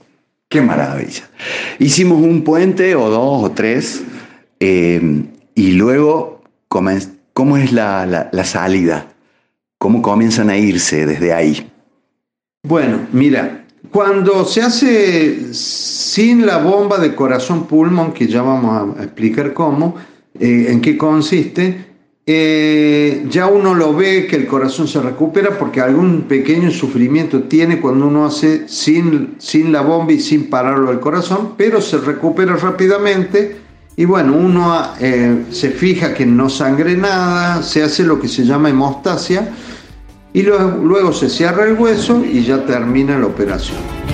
Qué 0.51 0.61
maravilla. 0.61 1.31
Hicimos 1.79 2.21
un 2.21 2.43
puente 2.45 2.95
o 2.95 3.09
dos 3.09 3.45
o 3.45 3.51
tres 3.53 4.03
eh, 4.59 5.25
y 5.55 5.73
luego, 5.73 6.43
¿cómo 6.69 6.91
es 6.91 7.73
la, 7.73 8.29
la- 8.31 8.45
salida? 8.45 9.07
¿Cómo 9.79 10.03
comienzan 10.03 10.51
a 10.51 10.59
irse 10.59 11.07
desde 11.07 11.33
ahí? 11.33 11.71
Bueno, 12.65 13.07
mira, 13.13 13.65
cuando 13.91 14.45
se 14.45 14.61
hace 14.61 15.55
sin 15.55 16.45
la 16.45 16.59
bomba 16.59 16.99
de 16.99 17.15
corazón-pulmón, 17.15 18.13
que 18.13 18.27
ya 18.27 18.43
vamos 18.43 18.99
a 18.99 19.03
explicar 19.05 19.55
cómo, 19.55 19.95
eh, 20.39 20.67
en 20.69 20.81
qué 20.83 20.99
consiste, 20.99 21.87
eh, 22.27 23.27
ya 23.29 23.47
uno 23.47 23.75
lo 23.75 23.95
ve 23.95 24.27
que 24.27 24.37
el 24.37 24.47
corazón 24.47 24.87
se 24.87 25.01
recupera 25.01 25.59
porque 25.59 25.81
algún 25.81 26.23
pequeño 26.23 26.71
sufrimiento 26.71 27.45
tiene 27.45 27.81
cuando 27.81 28.07
uno 28.07 28.27
hace 28.27 28.69
sin, 28.69 29.37
sin 29.39 29.73
la 29.73 29.81
bomba 29.81 30.13
y 30.13 30.21
sin 30.21 30.49
pararlo 30.49 30.91
el 30.91 31.01
corazón, 31.01 31.55
pero 31.57 31.81
se 31.81 31.99
recupera 31.99 32.57
rápidamente 32.57 33.57
y 33.97 34.05
bueno, 34.05 34.35
uno 34.35 34.81
eh, 35.01 35.47
se 35.51 35.71
fija 35.71 36.15
que 36.15 36.25
no 36.25 36.49
sangre 36.49 36.97
nada, 36.97 37.63
se 37.63 37.83
hace 37.83 38.05
lo 38.05 38.21
que 38.21 38.29
se 38.29 38.45
llama 38.45 38.71
hemostasia 38.71 39.51
y 40.33 40.43
luego, 40.43 40.79
luego 40.85 41.13
se 41.13 41.29
cierra 41.29 41.65
el 41.65 41.75
hueso 41.75 42.25
y 42.25 42.45
ya 42.45 42.65
termina 42.65 43.19
la 43.19 43.27
operación. 43.27 44.10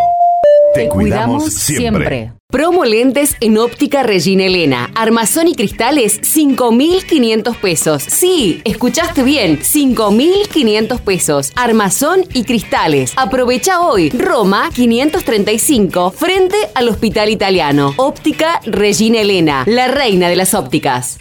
Te 0.74 0.88
cuidamos 0.88 1.52
siempre. 1.52 2.32
Promo 2.48 2.84
lentes 2.84 3.36
en 3.40 3.58
óptica 3.58 4.02
Regina 4.02 4.44
Elena. 4.44 4.90
Armazón 4.94 5.48
y 5.48 5.54
cristales, 5.54 6.20
5.500 6.22 7.56
pesos. 7.56 8.02
Sí, 8.02 8.60
escuchaste 8.64 9.22
bien, 9.22 9.58
5.500 9.60 11.00
pesos. 11.00 11.52
Armazón 11.56 12.24
y 12.34 12.44
cristales. 12.44 13.12
Aprovecha 13.16 13.80
hoy. 13.80 14.10
Roma 14.10 14.70
535, 14.74 16.12
frente 16.12 16.56
al 16.74 16.88
Hospital 16.88 17.30
Italiano. 17.30 17.94
Óptica 17.96 18.60
Regina 18.64 19.20
Elena, 19.20 19.64
la 19.66 19.88
reina 19.88 20.28
de 20.28 20.36
las 20.36 20.54
ópticas. 20.54 21.18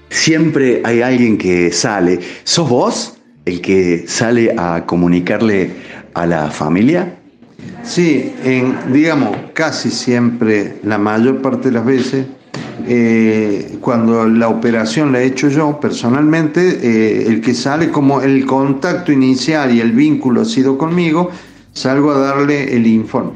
Siempre 0.10 0.84
hay 0.86 1.02
alguien 1.02 1.40
que 1.40 1.72
sale. 1.72 2.20
¿Sos 2.44 2.70
vos 2.70 3.18
el 3.46 3.62
que 3.62 4.06
sale 4.08 4.54
a 4.56 4.86
comunicarle 4.86 5.72
a 6.14 6.28
la 6.28 6.52
familia? 6.52 7.18
Sí, 7.82 8.32
en, 8.44 8.76
digamos, 8.94 9.36
casi 9.54 9.90
siempre, 9.90 10.78
la 10.84 11.00
mayor 11.00 11.42
parte 11.42 11.70
de 11.70 11.74
las 11.74 11.84
veces, 11.84 12.28
eh, 12.88 13.80
cuando 13.82 14.28
la 14.28 14.48
operación 14.48 15.14
la 15.14 15.24
he 15.24 15.26
hecho 15.26 15.50
yo 15.50 15.80
personalmente, 15.80 16.62
eh, 16.62 17.26
el 17.26 17.42
que 17.42 17.56
sale 17.56 17.90
como 17.90 18.22
el 18.22 18.46
contacto 18.46 19.12
inicial 19.12 19.74
y 19.74 19.82
el 19.82 19.94
vínculo 19.94 20.42
ha 20.42 20.46
sido 20.46 20.78
conmigo, 20.78 21.32
salgo 21.74 22.12
a 22.12 22.20
darle 22.20 22.76
el 22.76 22.86
informe. 22.86 23.32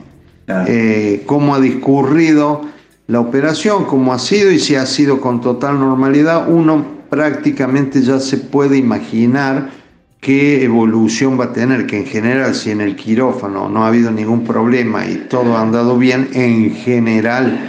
Eh, 0.68 1.24
cómo 1.26 1.56
ha 1.56 1.60
discurrido 1.60 2.78
la 3.10 3.20
operación, 3.20 3.86
cómo 3.86 4.14
ha 4.14 4.20
sido 4.20 4.52
y 4.52 4.60
si 4.60 4.76
ha 4.76 4.86
sido 4.86 5.20
con 5.20 5.42
total 5.42 5.80
normalidad, 5.80 6.48
uno 6.48 6.86
prácticamente 7.10 8.04
ya 8.04 8.20
se 8.20 8.38
puede 8.38 8.78
imaginar 8.78 9.72
qué 10.22 10.64
evolución 10.64 11.40
va 11.40 11.46
a 11.46 11.54
tener, 11.54 11.88
que 11.88 11.98
en 11.98 12.06
general 12.06 12.54
si 12.54 12.70
en 12.70 12.82
el 12.82 12.96
quirófano 12.96 13.68
no 13.68 13.84
ha 13.84 13.88
habido 13.88 14.12
ningún 14.12 14.44
problema 14.44 15.08
y 15.08 15.26
todo 15.28 15.58
ha 15.58 15.62
andado 15.62 15.98
bien, 15.98 16.30
en 16.34 16.76
general, 16.76 17.60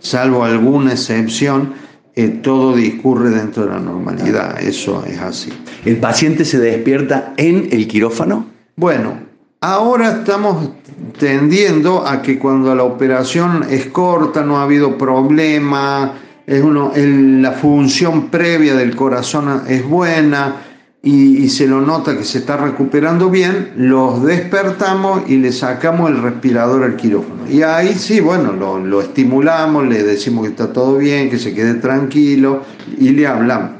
salvo 0.00 0.42
alguna 0.42 0.94
excepción, 0.94 1.74
eh, 2.16 2.26
todo 2.42 2.74
discurre 2.74 3.30
dentro 3.30 3.66
de 3.66 3.70
la 3.70 3.78
normalidad, 3.78 4.60
eso 4.60 5.04
es 5.06 5.20
así. 5.20 5.52
¿El 5.84 5.98
paciente 5.98 6.44
se 6.44 6.58
despierta 6.58 7.34
en 7.36 7.68
el 7.70 7.86
quirófano? 7.86 8.46
Bueno, 8.74 9.27
ahora 9.60 10.18
estamos 10.18 10.70
tendiendo 11.18 12.06
a 12.06 12.22
que 12.22 12.38
cuando 12.38 12.74
la 12.74 12.84
operación 12.84 13.64
es 13.68 13.86
corta, 13.86 14.42
no 14.42 14.58
ha 14.58 14.62
habido 14.62 14.96
problema, 14.96 16.14
es 16.46 16.62
uno, 16.62 16.92
la 16.94 17.52
función 17.52 18.28
previa 18.28 18.74
del 18.74 18.96
corazón 18.96 19.62
es 19.68 19.86
buena 19.86 20.56
y, 21.02 21.48
se 21.48 21.66
lo 21.66 21.80
nota 21.80 22.16
que 22.16 22.24
se 22.24 22.38
está 22.38 22.56
recuperando 22.56 23.30
bien, 23.30 23.72
los 23.76 24.24
despertamos 24.24 25.22
y 25.28 25.36
le 25.36 25.52
sacamos 25.52 26.10
el 26.10 26.20
respirador 26.22 26.84
al 26.84 26.96
quirófano. 26.96 27.48
Y 27.48 27.62
ahí 27.62 27.94
sí, 27.94 28.20
bueno, 28.20 28.52
lo, 28.52 28.78
lo 28.78 29.00
estimulamos, 29.00 29.86
le 29.86 30.02
decimos 30.02 30.44
que 30.44 30.50
está 30.50 30.72
todo 30.72 30.98
bien, 30.98 31.30
que 31.30 31.38
se 31.38 31.54
quede 31.54 31.74
tranquilo 31.74 32.62
y 32.98 33.10
le 33.10 33.26
hablamos. 33.26 33.70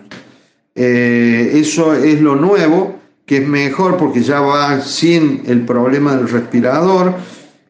Eh, 0.74 1.52
eso 1.54 1.92
es 1.94 2.20
lo 2.20 2.36
nuevo 2.36 2.97
que 3.28 3.36
es 3.36 3.46
mejor 3.46 3.98
porque 3.98 4.22
ya 4.22 4.40
va 4.40 4.80
sin 4.80 5.42
el 5.46 5.60
problema 5.66 6.16
del 6.16 6.30
respirador, 6.30 7.12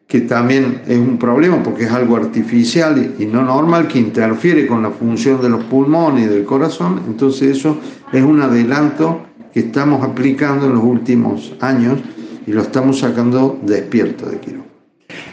que 0.07 0.21
también 0.21 0.83
es 0.87 0.97
un 0.97 1.19
problema 1.19 1.61
porque 1.61 1.83
es 1.83 1.91
algo 1.91 2.15
artificial 2.15 3.15
y, 3.19 3.25
no 3.25 3.43
normal 3.43 3.89
que 3.89 3.99
interfiere 3.99 4.65
con 4.65 4.81
la 4.81 4.89
función 4.89 5.41
de 5.41 5.49
los 5.49 5.65
pulmones 5.65 6.25
y 6.25 6.27
del 6.29 6.45
corazón. 6.45 7.01
Entonces 7.05 7.57
eso 7.57 7.77
es 8.13 8.23
un 8.23 8.41
adelanto 8.41 9.21
que 9.53 9.59
estamos 9.59 10.01
aplicando 10.01 10.65
en 10.67 10.75
los 10.75 10.83
últimos 10.83 11.53
años 11.59 11.99
y 12.47 12.53
lo 12.53 12.61
estamos 12.61 12.99
sacando 12.99 13.59
despierto 13.61 14.27
de 14.27 14.39
quirófano. 14.39 14.69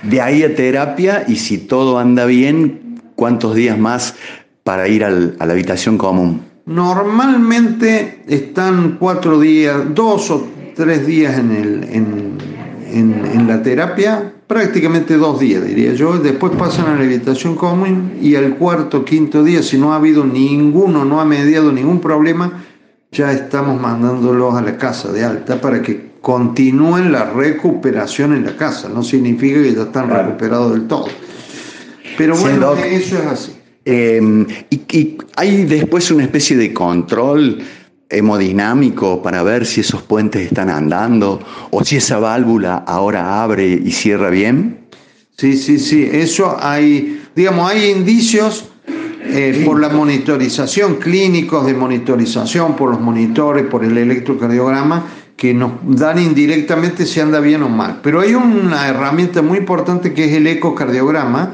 De 0.02 0.20
ahí 0.20 0.42
a 0.42 0.56
terapia 0.56 1.24
y 1.28 1.36
si 1.36 1.58
todo 1.58 2.00
anda 2.00 2.26
bien, 2.26 3.00
¿cuántos 3.14 3.54
días 3.54 3.78
más 3.78 4.16
para 4.64 4.88
ir 4.88 5.04
a 5.04 5.10
la 5.10 5.52
habitación 5.52 5.96
común? 5.96 6.55
Normalmente 6.66 8.24
están 8.26 8.96
cuatro 8.98 9.38
días, 9.38 9.94
dos 9.94 10.30
o 10.32 10.48
tres 10.74 11.06
días 11.06 11.38
en, 11.38 11.52
el, 11.52 11.84
en, 12.92 13.46
la 13.46 13.62
terapia, 13.62 14.32
prácticamente 14.48 15.16
dos 15.16 15.38
días 15.38 15.64
diría 15.64 15.94
yo, 15.94 16.18
después 16.18 16.52
pasan 16.58 16.86
a 16.86 16.96
la 16.96 17.04
habitación 17.04 17.54
común 17.54 18.14
y 18.20 18.34
al 18.34 18.56
cuarto, 18.56 19.04
quinto 19.04 19.44
día, 19.44 19.62
si 19.62 19.78
no 19.78 19.92
ha 19.92 19.96
habido 19.96 20.24
ninguno, 20.24 21.04
no 21.04 21.20
ha 21.20 21.24
mediado 21.24 21.70
ningún 21.70 22.00
problema, 22.00 22.64
ya 23.12 23.30
estamos 23.30 23.80
mandándolos 23.80 24.56
a 24.56 24.62
la 24.62 24.76
casa 24.76 25.12
de 25.12 25.24
alta 25.24 25.60
para 25.60 25.80
que 25.80 26.16
continúen 26.20 27.12
la 27.12 27.30
recuperación 27.30 28.34
en 28.34 28.44
la 28.44 28.56
casa. 28.56 28.88
No 28.88 29.04
significa 29.04 29.62
que 29.62 29.72
ya 29.72 29.82
están 29.82 30.10
recuperados 30.10 30.72
del 30.72 30.88
todo. 30.88 31.06
Pero 32.18 32.36
bueno, 32.36 32.74
eso 32.74 33.18
es 33.18 33.26
así. 33.26 33.55
Em, 33.88 34.44
y, 34.68 35.16
hay 35.36 35.64
después 35.64 36.10
una 36.10 36.24
especie 36.24 36.56
de 36.56 36.72
control 36.72 37.62
hemodinámico 38.10 39.22
para 39.22 39.44
ver 39.44 39.64
si 39.64 39.80
esos 39.80 40.02
puentes 40.02 40.44
están 40.48 40.70
andando 40.70 41.40
o 41.70 41.84
si 41.84 41.96
esa 41.96 42.18
válvula 42.18 42.78
ahora 42.78 43.44
abre 43.44 43.68
y 43.68 43.92
cierra 43.92 44.28
bien. 44.28 44.80
Sí, 45.38 45.56
sí, 45.56 45.78
sí, 45.78 46.08
eso 46.10 46.56
hay, 46.60 47.22
digamos, 47.36 47.70
hay 47.70 47.90
indicios 47.90 48.64
eh, 49.22 49.62
por 49.64 49.78
la 49.80 49.90
monitorización, 49.90 50.96
clínicos 50.96 51.64
de 51.64 51.74
monitorización, 51.74 52.74
por 52.74 52.90
los 52.90 53.00
monitores, 53.00 53.66
por 53.66 53.84
el 53.84 53.96
electrocardiograma, 53.96 55.06
que 55.36 55.54
nos 55.54 55.72
dan 55.84 56.18
indirectamente 56.18 57.06
si 57.06 57.20
anda 57.20 57.38
bien 57.38 57.62
o 57.62 57.68
mal. 57.68 58.00
Pero 58.02 58.20
hay 58.20 58.34
una 58.34 58.88
herramienta 58.88 59.42
muy 59.42 59.58
importante 59.58 60.12
que 60.12 60.24
es 60.24 60.32
el 60.32 60.46
ecocardiograma, 60.48 61.52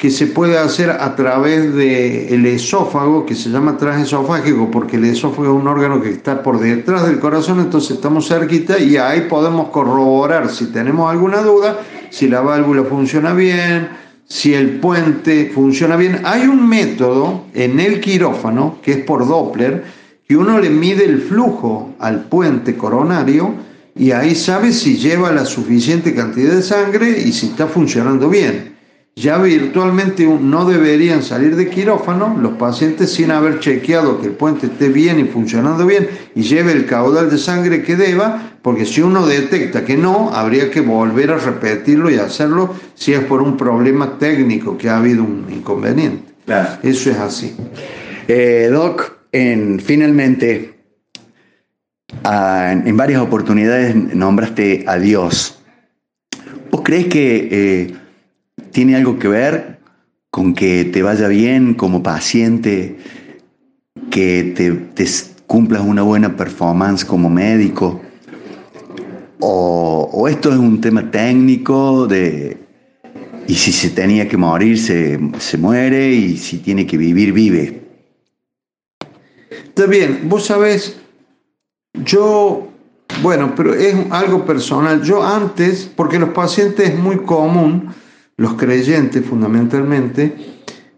que 0.00 0.10
se 0.10 0.28
puede 0.28 0.56
hacer 0.56 0.88
a 0.88 1.14
través 1.14 1.74
del 1.74 2.46
esófago, 2.46 3.26
que 3.26 3.34
se 3.34 3.50
llama 3.50 3.76
transesofágico, 3.76 4.70
porque 4.70 4.96
el 4.96 5.04
esófago 5.04 5.44
es 5.44 5.62
un 5.62 5.68
órgano 5.68 6.00
que 6.00 6.08
está 6.08 6.42
por 6.42 6.58
detrás 6.58 7.06
del 7.06 7.20
corazón, 7.20 7.60
entonces 7.60 7.96
estamos 7.96 8.26
cerquita 8.26 8.78
y 8.78 8.96
ahí 8.96 9.26
podemos 9.28 9.68
corroborar 9.68 10.48
si 10.48 10.68
tenemos 10.68 11.10
alguna 11.10 11.42
duda, 11.42 11.80
si 12.08 12.28
la 12.28 12.40
válvula 12.40 12.84
funciona 12.84 13.34
bien, 13.34 13.90
si 14.26 14.54
el 14.54 14.80
puente 14.80 15.52
funciona 15.54 15.96
bien. 15.96 16.22
Hay 16.24 16.46
un 16.46 16.66
método 16.66 17.44
en 17.52 17.78
el 17.78 18.00
quirófano, 18.00 18.78
que 18.82 18.92
es 18.92 19.04
por 19.04 19.28
Doppler, 19.28 19.84
que 20.26 20.34
uno 20.34 20.58
le 20.58 20.70
mide 20.70 21.04
el 21.04 21.20
flujo 21.20 21.92
al 21.98 22.24
puente 22.24 22.74
coronario 22.74 23.52
y 23.94 24.12
ahí 24.12 24.34
sabe 24.34 24.72
si 24.72 24.96
lleva 24.96 25.30
la 25.30 25.44
suficiente 25.44 26.14
cantidad 26.14 26.54
de 26.54 26.62
sangre 26.62 27.20
y 27.20 27.32
si 27.32 27.48
está 27.48 27.66
funcionando 27.66 28.30
bien 28.30 28.79
ya 29.16 29.38
virtualmente 29.38 30.24
no 30.24 30.64
deberían 30.64 31.22
salir 31.22 31.56
de 31.56 31.68
quirófano 31.68 32.36
los 32.40 32.52
pacientes 32.52 33.12
sin 33.12 33.30
haber 33.30 33.60
chequeado 33.60 34.20
que 34.20 34.28
el 34.28 34.32
puente 34.32 34.66
esté 34.66 34.88
bien 34.88 35.18
y 35.20 35.24
funcionando 35.24 35.84
bien 35.84 36.08
y 36.34 36.42
lleve 36.42 36.72
el 36.72 36.86
caudal 36.86 37.28
de 37.28 37.36
sangre 37.36 37.82
que 37.82 37.96
deba, 37.96 38.56
porque 38.62 38.86
si 38.86 39.02
uno 39.02 39.26
detecta 39.26 39.84
que 39.84 39.96
no, 39.96 40.32
habría 40.32 40.70
que 40.70 40.80
volver 40.80 41.32
a 41.32 41.38
repetirlo 41.38 42.10
y 42.10 42.16
hacerlo 42.16 42.74
si 42.94 43.12
es 43.12 43.20
por 43.20 43.42
un 43.42 43.56
problema 43.56 44.18
técnico 44.18 44.78
que 44.78 44.88
ha 44.88 44.98
habido 44.98 45.22
un 45.22 45.46
inconveniente. 45.50 46.32
Eso 46.82 47.10
es 47.10 47.18
así. 47.18 47.54
Eh, 48.26 48.68
doc, 48.72 49.18
en, 49.32 49.80
finalmente, 49.80 50.78
ah, 52.24 52.72
en 52.72 52.96
varias 52.96 53.20
oportunidades 53.20 53.94
nombraste 53.94 54.84
a 54.86 54.96
Dios. 54.98 55.58
¿Vos 56.70 56.80
crees 56.84 57.06
que... 57.06 57.48
Eh, 57.50 57.99
tiene 58.70 58.96
algo 58.96 59.18
que 59.18 59.28
ver 59.28 59.80
con 60.30 60.54
que 60.54 60.84
te 60.84 61.02
vaya 61.02 61.28
bien 61.28 61.74
como 61.74 62.02
paciente, 62.02 62.98
que 64.10 64.52
te, 64.94 65.06
cumplas 65.46 65.82
una 65.82 66.02
buena 66.02 66.36
performance 66.36 67.04
como 67.04 67.28
médico, 67.28 68.00
o, 69.40 70.28
esto 70.28 70.50
es 70.50 70.58
un 70.58 70.80
tema 70.80 71.10
técnico 71.10 72.06
de, 72.06 72.58
y 73.48 73.54
si 73.54 73.72
se 73.72 73.90
tenía 73.90 74.28
que 74.28 74.36
morir, 74.36 74.78
se, 74.78 75.18
se 75.38 75.56
muere, 75.56 76.12
y 76.12 76.36
si 76.36 76.58
tiene 76.58 76.86
que 76.86 76.96
vivir, 76.96 77.32
vive. 77.32 77.82
Está 79.50 79.86
bien, 79.86 80.28
vos 80.28 80.46
sabés, 80.46 81.00
yo 82.04 82.70
bueno, 83.22 83.54
pero 83.54 83.74
es 83.74 83.94
algo 84.10 84.44
personal. 84.46 85.02
Yo 85.02 85.22
antes, 85.22 85.90
porque 85.94 86.18
los 86.18 86.30
pacientes 86.30 86.90
es 86.90 86.98
muy 86.98 87.18
común 87.18 87.92
los 88.40 88.54
creyentes 88.54 89.22
fundamentalmente, 89.22 90.34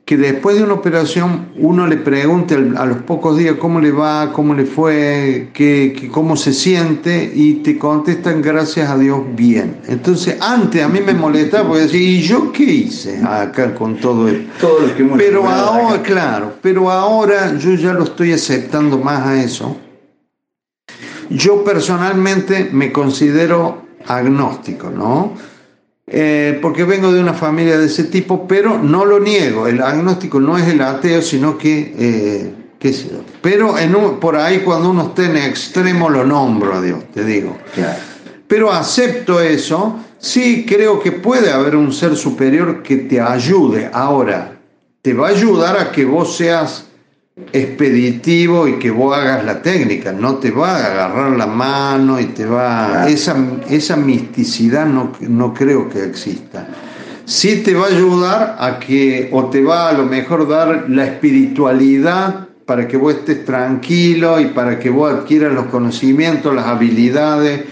que 0.04 0.16
después 0.16 0.56
de 0.56 0.62
una 0.62 0.74
operación 0.74 1.48
uno 1.58 1.88
le 1.88 1.96
pregunte 1.96 2.54
a 2.54 2.86
los 2.86 2.98
pocos 2.98 3.36
días 3.36 3.56
cómo 3.58 3.80
le 3.80 3.90
va, 3.90 4.32
cómo 4.32 4.54
le 4.54 4.64
fue, 4.64 5.48
qué, 5.52 6.08
cómo 6.12 6.36
se 6.36 6.52
siente 6.52 7.32
y 7.34 7.54
te 7.54 7.80
contestan 7.80 8.42
gracias 8.42 8.88
a 8.88 8.96
Dios 8.96 9.22
bien. 9.34 9.78
Entonces 9.88 10.36
antes 10.40 10.84
a 10.84 10.88
mí 10.88 11.00
me 11.00 11.14
molestaba 11.14 11.66
porque 11.66 11.82
decía, 11.82 12.00
¿y 12.00 12.22
yo 12.22 12.52
qué 12.52 12.62
hice 12.62 13.20
acá 13.24 13.74
con 13.74 13.96
todo 13.96 14.28
esto? 14.28 14.78
pero 15.16 15.48
ahora, 15.48 16.00
claro, 16.00 16.52
pero 16.62 16.92
ahora 16.92 17.58
yo 17.58 17.74
ya 17.74 17.92
lo 17.92 18.04
estoy 18.04 18.32
aceptando 18.32 18.98
más 18.98 19.26
a 19.26 19.42
eso. 19.42 19.76
Yo 21.28 21.64
personalmente 21.64 22.70
me 22.70 22.92
considero 22.92 23.82
agnóstico, 24.06 24.90
¿no? 24.90 25.51
Eh, 26.06 26.58
porque 26.60 26.84
vengo 26.84 27.12
de 27.12 27.20
una 27.20 27.32
familia 27.32 27.78
de 27.78 27.86
ese 27.86 28.04
tipo, 28.04 28.46
pero 28.48 28.78
no 28.78 29.04
lo 29.04 29.20
niego. 29.20 29.66
El 29.66 29.80
agnóstico 29.80 30.40
no 30.40 30.58
es 30.58 30.66
el 30.68 30.80
ateo, 30.80 31.22
sino 31.22 31.56
que, 31.56 31.94
eh, 31.96 32.54
pero 33.40 33.78
en 33.78 33.92
por 34.18 34.36
ahí 34.36 34.60
cuando 34.60 34.90
uno 34.90 35.08
esté 35.08 35.26
en 35.26 35.36
extremo 35.36 36.10
lo 36.10 36.24
nombro 36.24 36.74
a 36.74 36.82
Dios, 36.82 36.98
te 37.14 37.24
digo. 37.24 37.56
Pero 38.48 38.72
acepto 38.72 39.40
eso, 39.40 40.00
sí 40.18 40.66
creo 40.68 41.00
que 41.00 41.12
puede 41.12 41.52
haber 41.52 41.76
un 41.76 41.92
ser 41.92 42.16
superior 42.16 42.82
que 42.82 42.96
te 42.96 43.20
ayude. 43.20 43.88
Ahora, 43.92 44.58
te 45.00 45.14
va 45.14 45.28
a 45.28 45.30
ayudar 45.30 45.78
a 45.78 45.92
que 45.92 46.04
vos 46.04 46.36
seas 46.36 46.86
expeditivo 47.52 48.68
y 48.68 48.74
que 48.74 48.90
vos 48.90 49.16
hagas 49.16 49.44
la 49.44 49.62
técnica, 49.62 50.12
no 50.12 50.36
te 50.36 50.50
va 50.50 50.76
a 50.76 50.86
agarrar 50.86 51.30
la 51.32 51.46
mano 51.46 52.20
y 52.20 52.26
te 52.26 52.44
va... 52.44 53.06
Esa, 53.08 53.36
esa 53.70 53.96
misticidad 53.96 54.86
no, 54.86 55.12
no 55.20 55.54
creo 55.54 55.88
que 55.88 56.04
exista. 56.04 56.68
Sí 57.24 57.62
te 57.64 57.74
va 57.74 57.86
a 57.86 57.88
ayudar 57.88 58.56
a 58.58 58.78
que, 58.78 59.30
o 59.32 59.46
te 59.46 59.62
va 59.62 59.88
a 59.88 59.92
lo 59.92 60.04
mejor 60.04 60.46
dar 60.46 60.86
la 60.90 61.06
espiritualidad 61.06 62.48
para 62.66 62.86
que 62.86 62.96
vos 62.96 63.14
estés 63.14 63.44
tranquilo 63.44 64.38
y 64.38 64.46
para 64.46 64.78
que 64.78 64.90
vos 64.90 65.12
adquieras 65.12 65.54
los 65.54 65.66
conocimientos, 65.66 66.54
las 66.54 66.66
habilidades 66.66 67.62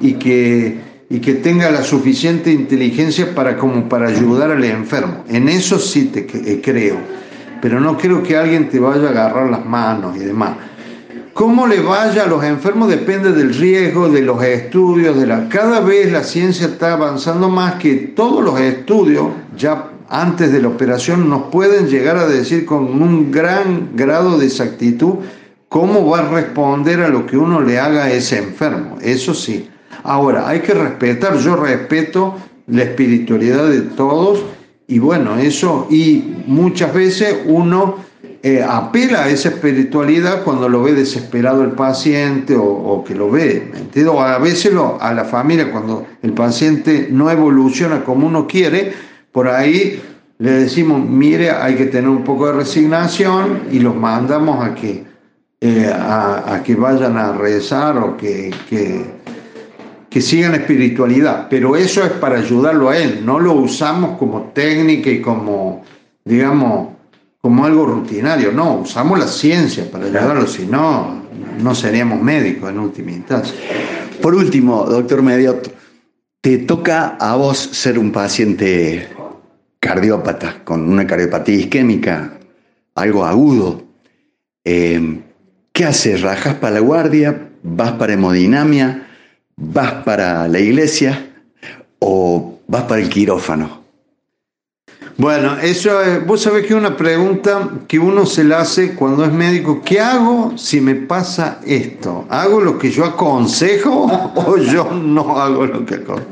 y 0.00 0.14
que, 0.14 0.78
y 1.08 1.20
que 1.20 1.34
tenga 1.34 1.70
la 1.70 1.82
suficiente 1.82 2.52
inteligencia 2.52 3.34
para, 3.34 3.56
como 3.56 3.88
para 3.88 4.08
ayudar 4.08 4.50
al 4.50 4.64
enfermo. 4.64 5.24
En 5.28 5.48
eso 5.48 5.78
sí 5.78 6.06
te 6.06 6.26
creo 6.60 7.25
pero 7.60 7.80
no 7.80 7.96
creo 7.96 8.22
que 8.22 8.36
alguien 8.36 8.68
te 8.68 8.80
vaya 8.80 9.08
a 9.08 9.10
agarrar 9.10 9.50
las 9.50 9.64
manos 9.64 10.16
y 10.16 10.20
demás. 10.20 10.56
Cómo 11.32 11.66
le 11.66 11.80
vaya 11.80 12.24
a 12.24 12.26
los 12.26 12.42
enfermos 12.44 12.88
depende 12.88 13.32
del 13.32 13.54
riesgo, 13.54 14.08
de 14.08 14.22
los 14.22 14.42
estudios, 14.42 15.18
de 15.18 15.26
la... 15.26 15.48
Cada 15.50 15.80
vez 15.80 16.10
la 16.10 16.22
ciencia 16.22 16.66
está 16.66 16.94
avanzando 16.94 17.50
más 17.50 17.74
que 17.74 17.94
todos 17.94 18.42
los 18.42 18.58
estudios, 18.58 19.26
ya 19.54 19.90
antes 20.08 20.50
de 20.50 20.62
la 20.62 20.68
operación, 20.68 21.28
nos 21.28 21.42
pueden 21.44 21.88
llegar 21.88 22.16
a 22.16 22.26
decir 22.26 22.64
con 22.64 23.02
un 23.02 23.30
gran 23.30 23.90
grado 23.94 24.38
de 24.38 24.46
exactitud 24.46 25.16
cómo 25.68 26.08
va 26.08 26.20
a 26.20 26.28
responder 26.30 27.02
a 27.02 27.08
lo 27.08 27.26
que 27.26 27.36
uno 27.36 27.60
le 27.60 27.78
haga 27.78 28.04
a 28.04 28.12
ese 28.12 28.38
enfermo. 28.38 28.96
Eso 29.02 29.34
sí. 29.34 29.68
Ahora, 30.04 30.48
hay 30.48 30.60
que 30.60 30.72
respetar, 30.72 31.36
yo 31.36 31.56
respeto 31.56 32.36
la 32.66 32.84
espiritualidad 32.84 33.68
de 33.68 33.82
todos 33.82 34.42
y 34.88 34.98
bueno, 34.98 35.36
eso, 35.38 35.86
y 35.90 36.36
muchas 36.46 36.94
veces 36.94 37.36
uno 37.46 37.96
eh, 38.42 38.64
apela 38.66 39.24
a 39.24 39.28
esa 39.28 39.48
espiritualidad 39.48 40.44
cuando 40.44 40.68
lo 40.68 40.82
ve 40.82 40.94
desesperado 40.94 41.64
el 41.64 41.72
paciente 41.72 42.54
o, 42.56 43.02
que 43.06 43.14
lo 43.14 43.30
ve, 43.30 43.72
¿me 43.94 44.08
O 44.08 44.20
a 44.20 44.38
veces 44.38 44.72
lo, 44.72 45.00
a 45.00 45.12
la 45.12 45.24
familia, 45.24 45.72
cuando 45.72 46.06
el 46.22 46.32
paciente 46.32 47.08
no 47.10 47.30
evoluciona 47.30 48.04
como 48.04 48.26
uno 48.26 48.46
quiere, 48.46 48.92
por 49.32 49.48
ahí 49.48 50.00
le 50.38 50.50
decimos, 50.50 51.00
mire, 51.08 51.50
hay 51.50 51.74
que 51.74 51.86
tener 51.86 52.08
un 52.08 52.22
poco 52.22 52.46
de 52.46 52.52
resignación 52.52 53.62
y 53.72 53.80
los 53.80 53.96
mandamos 53.96 54.64
a 54.64 54.74
que 54.74 55.04
eh, 55.58 55.90
a, 55.90 56.62
que 56.62 56.74
vayan 56.74 57.16
a 57.16 57.32
rezar 57.32 57.96
o 57.96 58.16
que, 58.18 58.52
que 60.16 60.22
sigan 60.22 60.54
espiritualidad, 60.54 61.46
pero 61.50 61.76
eso 61.76 62.02
es 62.02 62.10
para 62.12 62.38
ayudarlo 62.38 62.88
a 62.88 62.96
él, 62.96 63.20
no 63.22 63.38
lo 63.38 63.52
usamos 63.52 64.16
como 64.16 64.44
técnica 64.54 65.10
y 65.10 65.20
como, 65.20 65.84
digamos, 66.24 66.88
como 67.38 67.66
algo 67.66 67.84
rutinario, 67.84 68.50
no, 68.50 68.76
usamos 68.76 69.18
la 69.18 69.26
ciencia 69.26 69.90
para 69.90 70.06
ayudarlo, 70.06 70.46
si 70.46 70.64
no, 70.64 71.22
no 71.62 71.74
seríamos 71.74 72.22
médicos 72.22 72.70
en 72.70 72.78
última 72.78 73.10
instancia. 73.10 73.54
Por 74.22 74.34
último, 74.34 74.86
doctor 74.86 75.20
Mediot, 75.20 75.70
te 76.40 76.56
toca 76.60 77.18
a 77.20 77.36
vos 77.36 77.58
ser 77.58 77.98
un 77.98 78.10
paciente 78.10 79.10
cardiópata, 79.80 80.64
con 80.64 80.88
una 80.88 81.06
cardiopatía 81.06 81.56
isquémica, 81.56 82.38
algo 82.94 83.26
agudo. 83.26 83.82
Eh, 84.64 85.20
¿Qué 85.74 85.84
haces? 85.84 86.22
¿Rajas 86.22 86.54
para 86.54 86.76
la 86.76 86.80
guardia? 86.80 87.50
¿Vas 87.62 87.92
para 87.92 88.14
hemodinamia? 88.14 89.05
¿Vas 89.58 90.04
para 90.04 90.46
la 90.48 90.60
iglesia? 90.60 91.30
¿O 91.98 92.58
vas 92.68 92.82
para 92.82 93.00
el 93.00 93.08
quirófano? 93.08 93.84
Bueno, 95.16 95.58
eso 95.58 96.02
es, 96.02 96.26
vos 96.26 96.42
sabés 96.42 96.66
que 96.66 96.74
es 96.74 96.78
una 96.78 96.94
pregunta 96.94 97.70
que 97.88 97.98
uno 97.98 98.26
se 98.26 98.44
la 98.44 98.60
hace 98.60 98.94
cuando 98.94 99.24
es 99.24 99.32
médico. 99.32 99.80
¿Qué 99.82 99.98
hago 99.98 100.58
si 100.58 100.82
me 100.82 100.94
pasa 100.94 101.60
esto? 101.64 102.26
¿Hago 102.28 102.60
lo 102.60 102.78
que 102.78 102.90
yo 102.90 103.06
aconsejo 103.06 104.04
o 104.34 104.58
yo 104.58 104.90
no 104.92 105.38
hago 105.38 105.64
lo 105.66 105.86
que 105.86 105.94
aconsejo? 105.94 106.28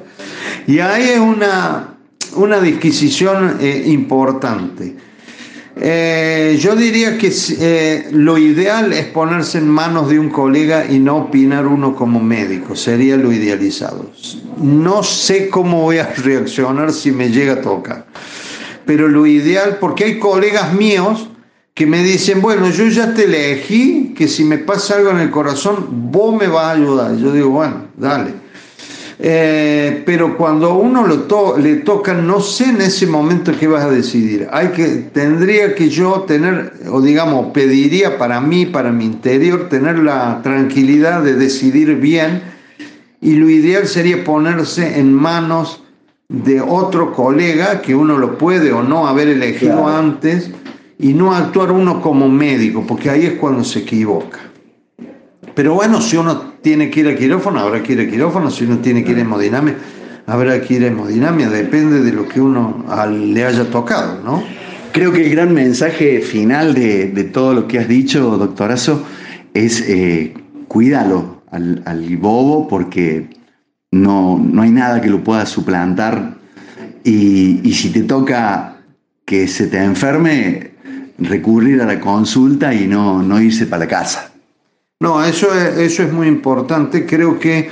Y 0.66 0.80
ahí 0.80 1.10
es 1.10 1.18
una, 1.18 1.94
una 2.36 2.60
disquisición 2.60 3.56
eh, 3.58 3.84
importante. 3.86 4.96
Eh, 5.76 6.56
yo 6.60 6.76
diría 6.76 7.18
que 7.18 7.32
eh, 7.58 8.08
lo 8.12 8.38
ideal 8.38 8.92
es 8.92 9.06
ponerse 9.06 9.58
en 9.58 9.68
manos 9.68 10.08
de 10.08 10.20
un 10.20 10.30
colega 10.30 10.86
y 10.88 11.00
no 11.00 11.16
opinar 11.16 11.66
uno 11.66 11.96
como 11.96 12.20
médico, 12.20 12.76
sería 12.76 13.16
lo 13.16 13.32
idealizado. 13.32 14.10
No 14.58 15.02
sé 15.02 15.48
cómo 15.48 15.82
voy 15.82 15.98
a 15.98 16.06
reaccionar 16.16 16.92
si 16.92 17.10
me 17.10 17.30
llega 17.30 17.54
a 17.54 17.60
tocar 17.60 18.06
pero 18.86 19.08
lo 19.08 19.26
ideal, 19.26 19.78
porque 19.80 20.04
hay 20.04 20.18
colegas 20.18 20.72
míos 20.72 21.28
que 21.74 21.86
me 21.86 22.02
dicen, 22.02 22.40
bueno, 22.40 22.70
yo 22.70 22.86
ya 22.86 23.14
te 23.14 23.24
elegí, 23.24 24.14
que 24.16 24.28
si 24.28 24.44
me 24.44 24.58
pasa 24.58 24.96
algo 24.96 25.10
en 25.10 25.18
el 25.18 25.30
corazón, 25.30 25.86
vos 26.12 26.34
me 26.38 26.46
vas 26.46 26.66
a 26.66 26.70
ayudar. 26.72 27.16
Yo 27.16 27.32
digo, 27.32 27.50
bueno, 27.50 27.88
dale. 27.96 28.43
Eh, 29.26 30.02
pero 30.04 30.36
cuando 30.36 30.74
uno 30.74 31.06
lo 31.06 31.56
le 31.56 31.76
toca, 31.76 32.12
no 32.12 32.40
sé 32.40 32.68
en 32.68 32.82
ese 32.82 33.06
momento 33.06 33.52
qué 33.58 33.66
vas 33.66 33.82
a 33.82 33.90
decidir. 33.90 34.48
Hay 34.52 34.68
que, 34.68 34.86
tendría 35.14 35.74
que 35.74 35.88
yo 35.88 36.24
tener, 36.26 36.74
o 36.90 37.00
digamos, 37.00 37.46
pediría 37.54 38.18
para 38.18 38.42
mí, 38.42 38.66
para 38.66 38.92
mi 38.92 39.06
interior, 39.06 39.70
tener 39.70 39.98
la 39.98 40.42
tranquilidad 40.42 41.22
de 41.22 41.36
decidir 41.36 41.94
bien. 41.96 42.42
Y 43.22 43.36
lo 43.36 43.48
ideal 43.48 43.86
sería 43.86 44.22
ponerse 44.24 44.98
en 44.98 45.14
manos 45.14 45.82
de 46.28 46.60
otro 46.60 47.14
colega 47.14 47.80
que 47.80 47.94
uno 47.94 48.18
lo 48.18 48.36
puede 48.36 48.72
o 48.72 48.82
no 48.82 49.06
haber 49.06 49.28
elegido 49.28 49.88
antes 49.88 50.50
y 50.98 51.14
no 51.14 51.34
actuar 51.34 51.72
uno 51.72 52.02
como 52.02 52.28
médico, 52.28 52.84
porque 52.86 53.08
ahí 53.08 53.24
es 53.24 53.32
cuando 53.38 53.64
se 53.64 53.78
equivoca. 53.78 54.40
Pero 55.54 55.72
bueno, 55.72 56.02
si 56.02 56.18
uno 56.18 56.53
tiene 56.64 56.90
que 56.90 57.00
ir 57.00 57.08
a 57.08 57.14
quirófano, 57.14 57.60
habrá 57.60 57.82
que 57.82 57.92
ir 57.92 58.00
a 58.00 58.10
quirófano, 58.10 58.50
si 58.50 58.64
uno 58.64 58.78
tiene 58.78 59.04
que 59.04 59.12
ir 59.12 59.18
a 59.18 59.20
hemodinamia, 59.20 59.76
habrá 60.26 60.60
que 60.60 60.74
ir 60.74 60.84
a 60.84 60.88
hemodinamia, 60.88 61.48
depende 61.48 62.00
de 62.00 62.10
lo 62.10 62.26
que 62.26 62.40
uno 62.40 62.84
le 63.08 63.44
haya 63.44 63.70
tocado, 63.70 64.20
¿no? 64.24 64.42
Creo 64.92 65.12
que 65.12 65.26
el 65.26 65.30
gran 65.30 65.52
mensaje 65.52 66.20
final 66.20 66.74
de, 66.74 67.30
todo 67.32 67.54
lo 67.54 67.68
que 67.68 67.78
has 67.78 67.86
dicho, 67.86 68.36
doctorazo, 68.36 69.04
es 69.52 69.80
eh, 69.88 70.34
cuídalo 70.66 71.42
al, 71.50 71.82
al 71.84 72.16
bobo 72.16 72.66
porque 72.66 73.28
no, 73.92 74.38
no 74.38 74.62
hay 74.62 74.70
nada 74.70 75.00
que 75.00 75.10
lo 75.10 75.22
pueda 75.22 75.46
suplantar 75.46 76.38
y, 77.04 77.72
si 77.74 77.90
te 77.90 78.02
toca 78.02 78.78
que 79.26 79.46
se 79.46 79.66
te 79.66 79.82
enferme, 79.82 80.72
recurrir 81.18 81.80
a 81.82 81.86
la 81.86 82.00
consulta 82.00 82.74
y 82.74 82.86
no, 82.86 83.22
no 83.22 83.40
irse 83.40 83.66
para 83.66 83.84
la 83.84 83.88
casa. 83.88 84.33
No, 85.04 85.22
eso 85.22 85.54
es, 85.54 85.76
eso 85.76 86.02
es 86.02 86.10
muy 86.10 86.26
importante. 86.28 87.04
Creo 87.04 87.38
que 87.38 87.68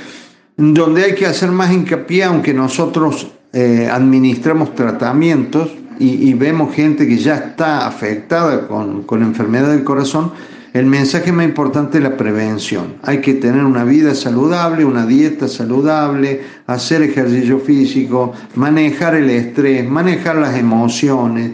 donde 0.55 1.03
hay 1.03 1.15
que 1.15 1.25
hacer 1.25 1.49
más 1.49 1.73
hincapié, 1.73 2.25
aunque 2.25 2.53
nosotros 2.53 3.31
eh, 3.51 3.89
administramos 3.91 4.75
tratamientos 4.75 5.71
y, 5.97 6.31
vemos 6.35 6.75
gente 6.75 7.07
que 7.07 7.17
ya 7.17 7.35
está 7.37 7.87
afectada 7.87 8.67
con, 8.67 9.01
con 9.01 9.23
enfermedad 9.23 9.71
del 9.71 9.83
corazón, 9.83 10.31
el 10.73 10.85
mensaje 10.85 11.31
más 11.31 11.45
importante 11.45 11.97
es 11.97 12.03
la 12.03 12.17
prevención. 12.17 12.97
Hay 13.01 13.19
que 13.19 13.33
tener 13.33 13.63
una 13.63 13.83
vida 13.83 14.13
saludable, 14.13 14.85
una 14.85 15.07
dieta 15.07 15.47
saludable, 15.47 16.41
hacer 16.67 17.01
ejercicio 17.01 17.57
físico, 17.57 18.33
manejar 18.53 19.15
el 19.15 19.31
estrés, 19.31 19.89
manejar 19.89 20.35
las 20.35 20.55
emociones. 20.55 21.53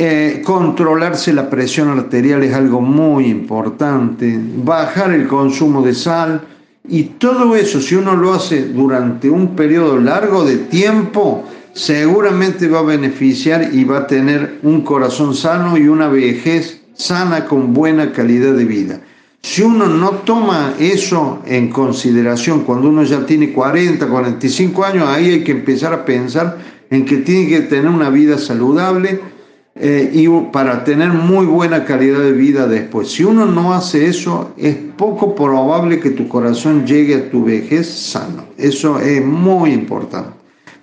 Eh, 0.00 0.42
controlarse 0.44 1.32
la 1.32 1.50
presión 1.50 1.88
arterial 1.88 2.44
es 2.44 2.54
algo 2.54 2.80
muy 2.80 3.26
importante, 3.26 4.38
bajar 4.58 5.10
el 5.10 5.26
consumo 5.26 5.82
de 5.82 5.92
sal 5.92 6.42
y 6.88 7.02
todo 7.18 7.56
eso, 7.56 7.80
si 7.80 7.96
uno 7.96 8.14
lo 8.14 8.32
hace 8.32 8.66
durante 8.66 9.28
un 9.28 9.56
periodo 9.56 9.98
largo 9.98 10.44
de 10.44 10.58
tiempo, 10.58 11.42
seguramente 11.72 12.68
va 12.68 12.78
a 12.78 12.82
beneficiar 12.82 13.74
y 13.74 13.82
va 13.82 13.98
a 13.98 14.06
tener 14.06 14.60
un 14.62 14.82
corazón 14.82 15.34
sano 15.34 15.76
y 15.76 15.88
una 15.88 16.06
vejez 16.06 16.80
sana 16.94 17.46
con 17.46 17.74
buena 17.74 18.12
calidad 18.12 18.54
de 18.54 18.66
vida. 18.66 19.00
Si 19.42 19.62
uno 19.62 19.88
no 19.88 20.10
toma 20.10 20.74
eso 20.78 21.42
en 21.44 21.70
consideración 21.70 22.60
cuando 22.60 22.88
uno 22.88 23.02
ya 23.02 23.26
tiene 23.26 23.52
40, 23.52 24.06
45 24.06 24.84
años, 24.84 25.08
ahí 25.08 25.28
hay 25.30 25.42
que 25.42 25.50
empezar 25.50 25.92
a 25.92 26.04
pensar 26.04 26.56
en 26.88 27.04
que 27.04 27.16
tiene 27.16 27.48
que 27.48 27.60
tener 27.62 27.88
una 27.88 28.10
vida 28.10 28.38
saludable 28.38 29.36
eh, 29.80 30.10
y 30.12 30.28
para 30.50 30.82
tener 30.82 31.10
muy 31.10 31.46
buena 31.46 31.84
calidad 31.84 32.18
de 32.18 32.32
vida 32.32 32.66
después. 32.66 33.12
Si 33.12 33.22
uno 33.22 33.46
no 33.46 33.72
hace 33.72 34.06
eso, 34.06 34.52
es 34.56 34.74
poco 34.96 35.36
probable 35.36 36.00
que 36.00 36.10
tu 36.10 36.26
corazón 36.26 36.84
llegue 36.84 37.14
a 37.14 37.30
tu 37.30 37.44
vejez 37.44 37.88
sano. 37.88 38.46
Eso 38.56 38.98
es 38.98 39.24
muy 39.24 39.72
importante. 39.72 40.30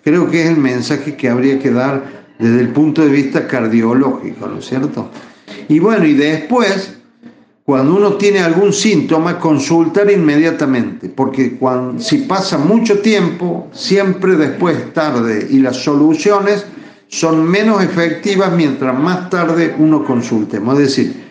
Creo 0.02 0.30
que 0.30 0.43
es 0.43 0.50
el 0.50 0.58
mensaje 0.58 1.16
que 1.18 1.28
habría 1.28 1.60
que 1.60 1.72
dar 1.72 2.26
desde 2.39 2.62
el 2.62 2.70
punto 2.70 3.02
de 3.02 3.10
vista 3.10 3.48
cardiológico, 3.48 4.48
¿no 4.48 4.60
es 4.60 4.66
cierto? 4.66 5.10
Y 5.68 5.80
bueno, 5.80 6.06
y 6.06 6.14
después, 6.14 6.96
cuando 7.66 7.96
uno 7.96 8.14
tiene 8.14 8.39
algún 8.39 8.72
síntoma, 8.72 9.39
consultar 9.39 10.10
inmediatamente, 10.10 11.10
porque 11.10 11.58
cuando, 11.58 12.02
si 12.02 12.20
pasa 12.20 12.58
mucho 12.58 13.00
tiempo, 13.00 13.68
siempre 13.74 14.36
después 14.36 14.78
es 14.78 14.93
tarde 14.93 15.48
y 15.50 15.60
las 15.60 15.78
soluciones 15.78 16.66
son 17.20 17.49
menos 17.49 17.82
efectivas 17.82 18.51
mientras 18.51 18.93
más 18.99 19.30
tarde 19.30 19.74
uno 19.78 20.03
consulte. 20.03 20.57
Es 20.57 20.78
decir, 20.78 21.24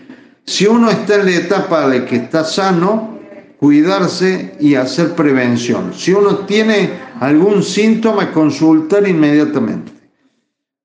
si 0.46 0.66
uno 0.66 0.88
está 0.88 1.16
en 1.16 1.26
la 1.26 1.36
etapa 1.36 1.86
de 1.90 2.06
que 2.06 2.16
está 2.16 2.42
sano, 2.42 3.18
cuidarse 3.58 4.54
y 4.60 4.76
hacer 4.76 5.14
prevención. 5.14 5.92
Si 5.92 6.14
uno 6.14 6.38
tiene 6.46 6.88
algún 7.20 7.62
síntoma, 7.62 8.32
consultar 8.32 9.06
inmediatamente 9.06 9.92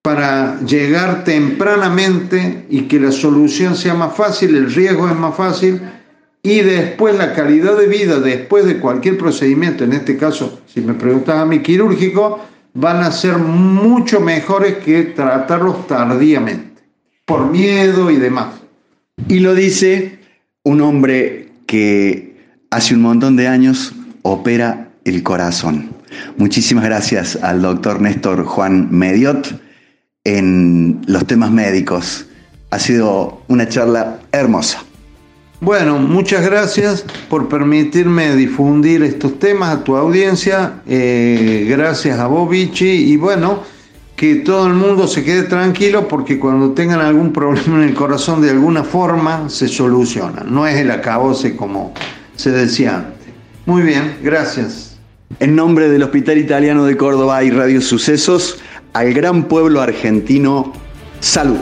para 0.01 0.59
llegar 0.61 1.23
tempranamente 1.23 2.65
y 2.69 2.81
que 2.81 2.99
la 2.99 3.13
solución 3.13 3.77
sea 3.77 3.93
más 3.93 4.17
fácil, 4.17 4.53
el 4.53 4.73
riesgo 4.73 5.07
es 5.07 5.15
más 5.15 5.35
fácil 5.35 5.79
y 6.43 6.59
después 6.59 7.17
la 7.17 7.33
calidad 7.33 7.77
de 7.77 7.87
vida 7.87 8.19
después 8.19 8.65
de 8.65 8.79
cualquier 8.79 9.17
procedimiento, 9.17 9.85
en 9.85 9.93
este 9.93 10.17
caso, 10.17 10.59
si 10.67 10.81
me 10.81 10.93
preguntas 10.93 11.37
a 11.37 11.45
mí 11.45 11.59
quirúrgico, 11.59 12.39
van 12.73 13.03
a 13.03 13.11
ser 13.11 13.37
mucho 13.37 14.19
mejores 14.19 14.77
que 14.77 15.03
tratarlos 15.03 15.87
tardíamente, 15.87 16.81
por 17.25 17.49
miedo 17.49 18.11
y 18.11 18.17
demás. 18.17 18.55
Y 19.27 19.39
lo 19.39 19.55
dice 19.55 20.19
un 20.63 20.81
hombre 20.81 21.49
que 21.65 22.37
hace 22.71 22.95
un 22.95 23.01
montón 23.01 23.35
de 23.35 23.47
años 23.47 23.93
opera 24.21 24.89
el 25.05 25.23
corazón. 25.23 25.89
Muchísimas 26.37 26.83
gracias 26.85 27.37
al 27.41 27.61
doctor 27.61 28.01
Néstor 28.01 28.45
Juan 28.45 28.87
Mediot 28.91 29.59
en 30.23 31.01
los 31.07 31.25
temas 31.25 31.51
médicos. 31.51 32.25
Ha 32.71 32.79
sido 32.79 33.41
una 33.47 33.67
charla 33.67 34.19
hermosa. 34.31 34.83
Bueno, 35.61 35.99
muchas 35.99 36.45
gracias 36.45 37.03
por 37.29 37.49
permitirme 37.49 38.33
difundir 38.35 39.03
estos 39.03 39.39
temas 39.39 39.75
a 39.75 39.83
tu 39.83 39.97
audiencia. 39.97 40.81
Eh, 40.87 41.67
gracias 41.69 42.17
a 42.17 42.27
vos, 42.27 42.49
Y 42.53 43.17
bueno, 43.17 43.63
que 44.15 44.35
todo 44.35 44.67
el 44.67 44.73
mundo 44.73 45.05
se 45.07 45.23
quede 45.23 45.43
tranquilo 45.43 46.07
porque 46.07 46.39
cuando 46.39 46.71
tengan 46.71 47.01
algún 47.01 47.33
problema 47.33 47.83
en 47.83 47.89
el 47.89 47.93
corazón 47.93 48.41
de 48.41 48.51
alguna 48.51 48.85
forma 48.85 49.49
se 49.49 49.67
soluciona. 49.67 50.43
No 50.43 50.65
es 50.65 50.77
el 50.77 50.91
acabose 50.91 51.57
como 51.57 51.93
se 52.35 52.51
decía 52.51 52.95
antes. 52.95 53.27
Muy 53.65 53.81
bien, 53.81 54.15
gracias. 54.23 54.97
En 55.39 55.55
nombre 55.55 55.89
del 55.89 56.03
Hospital 56.03 56.37
Italiano 56.37 56.85
de 56.85 56.95
Córdoba 56.95 57.43
y 57.43 57.51
Radio 57.51 57.81
Sucesos, 57.81 58.59
al 58.93 59.13
gran 59.13 59.43
pueblo 59.43 59.81
argentino, 59.81 60.73
salud. 61.19 61.59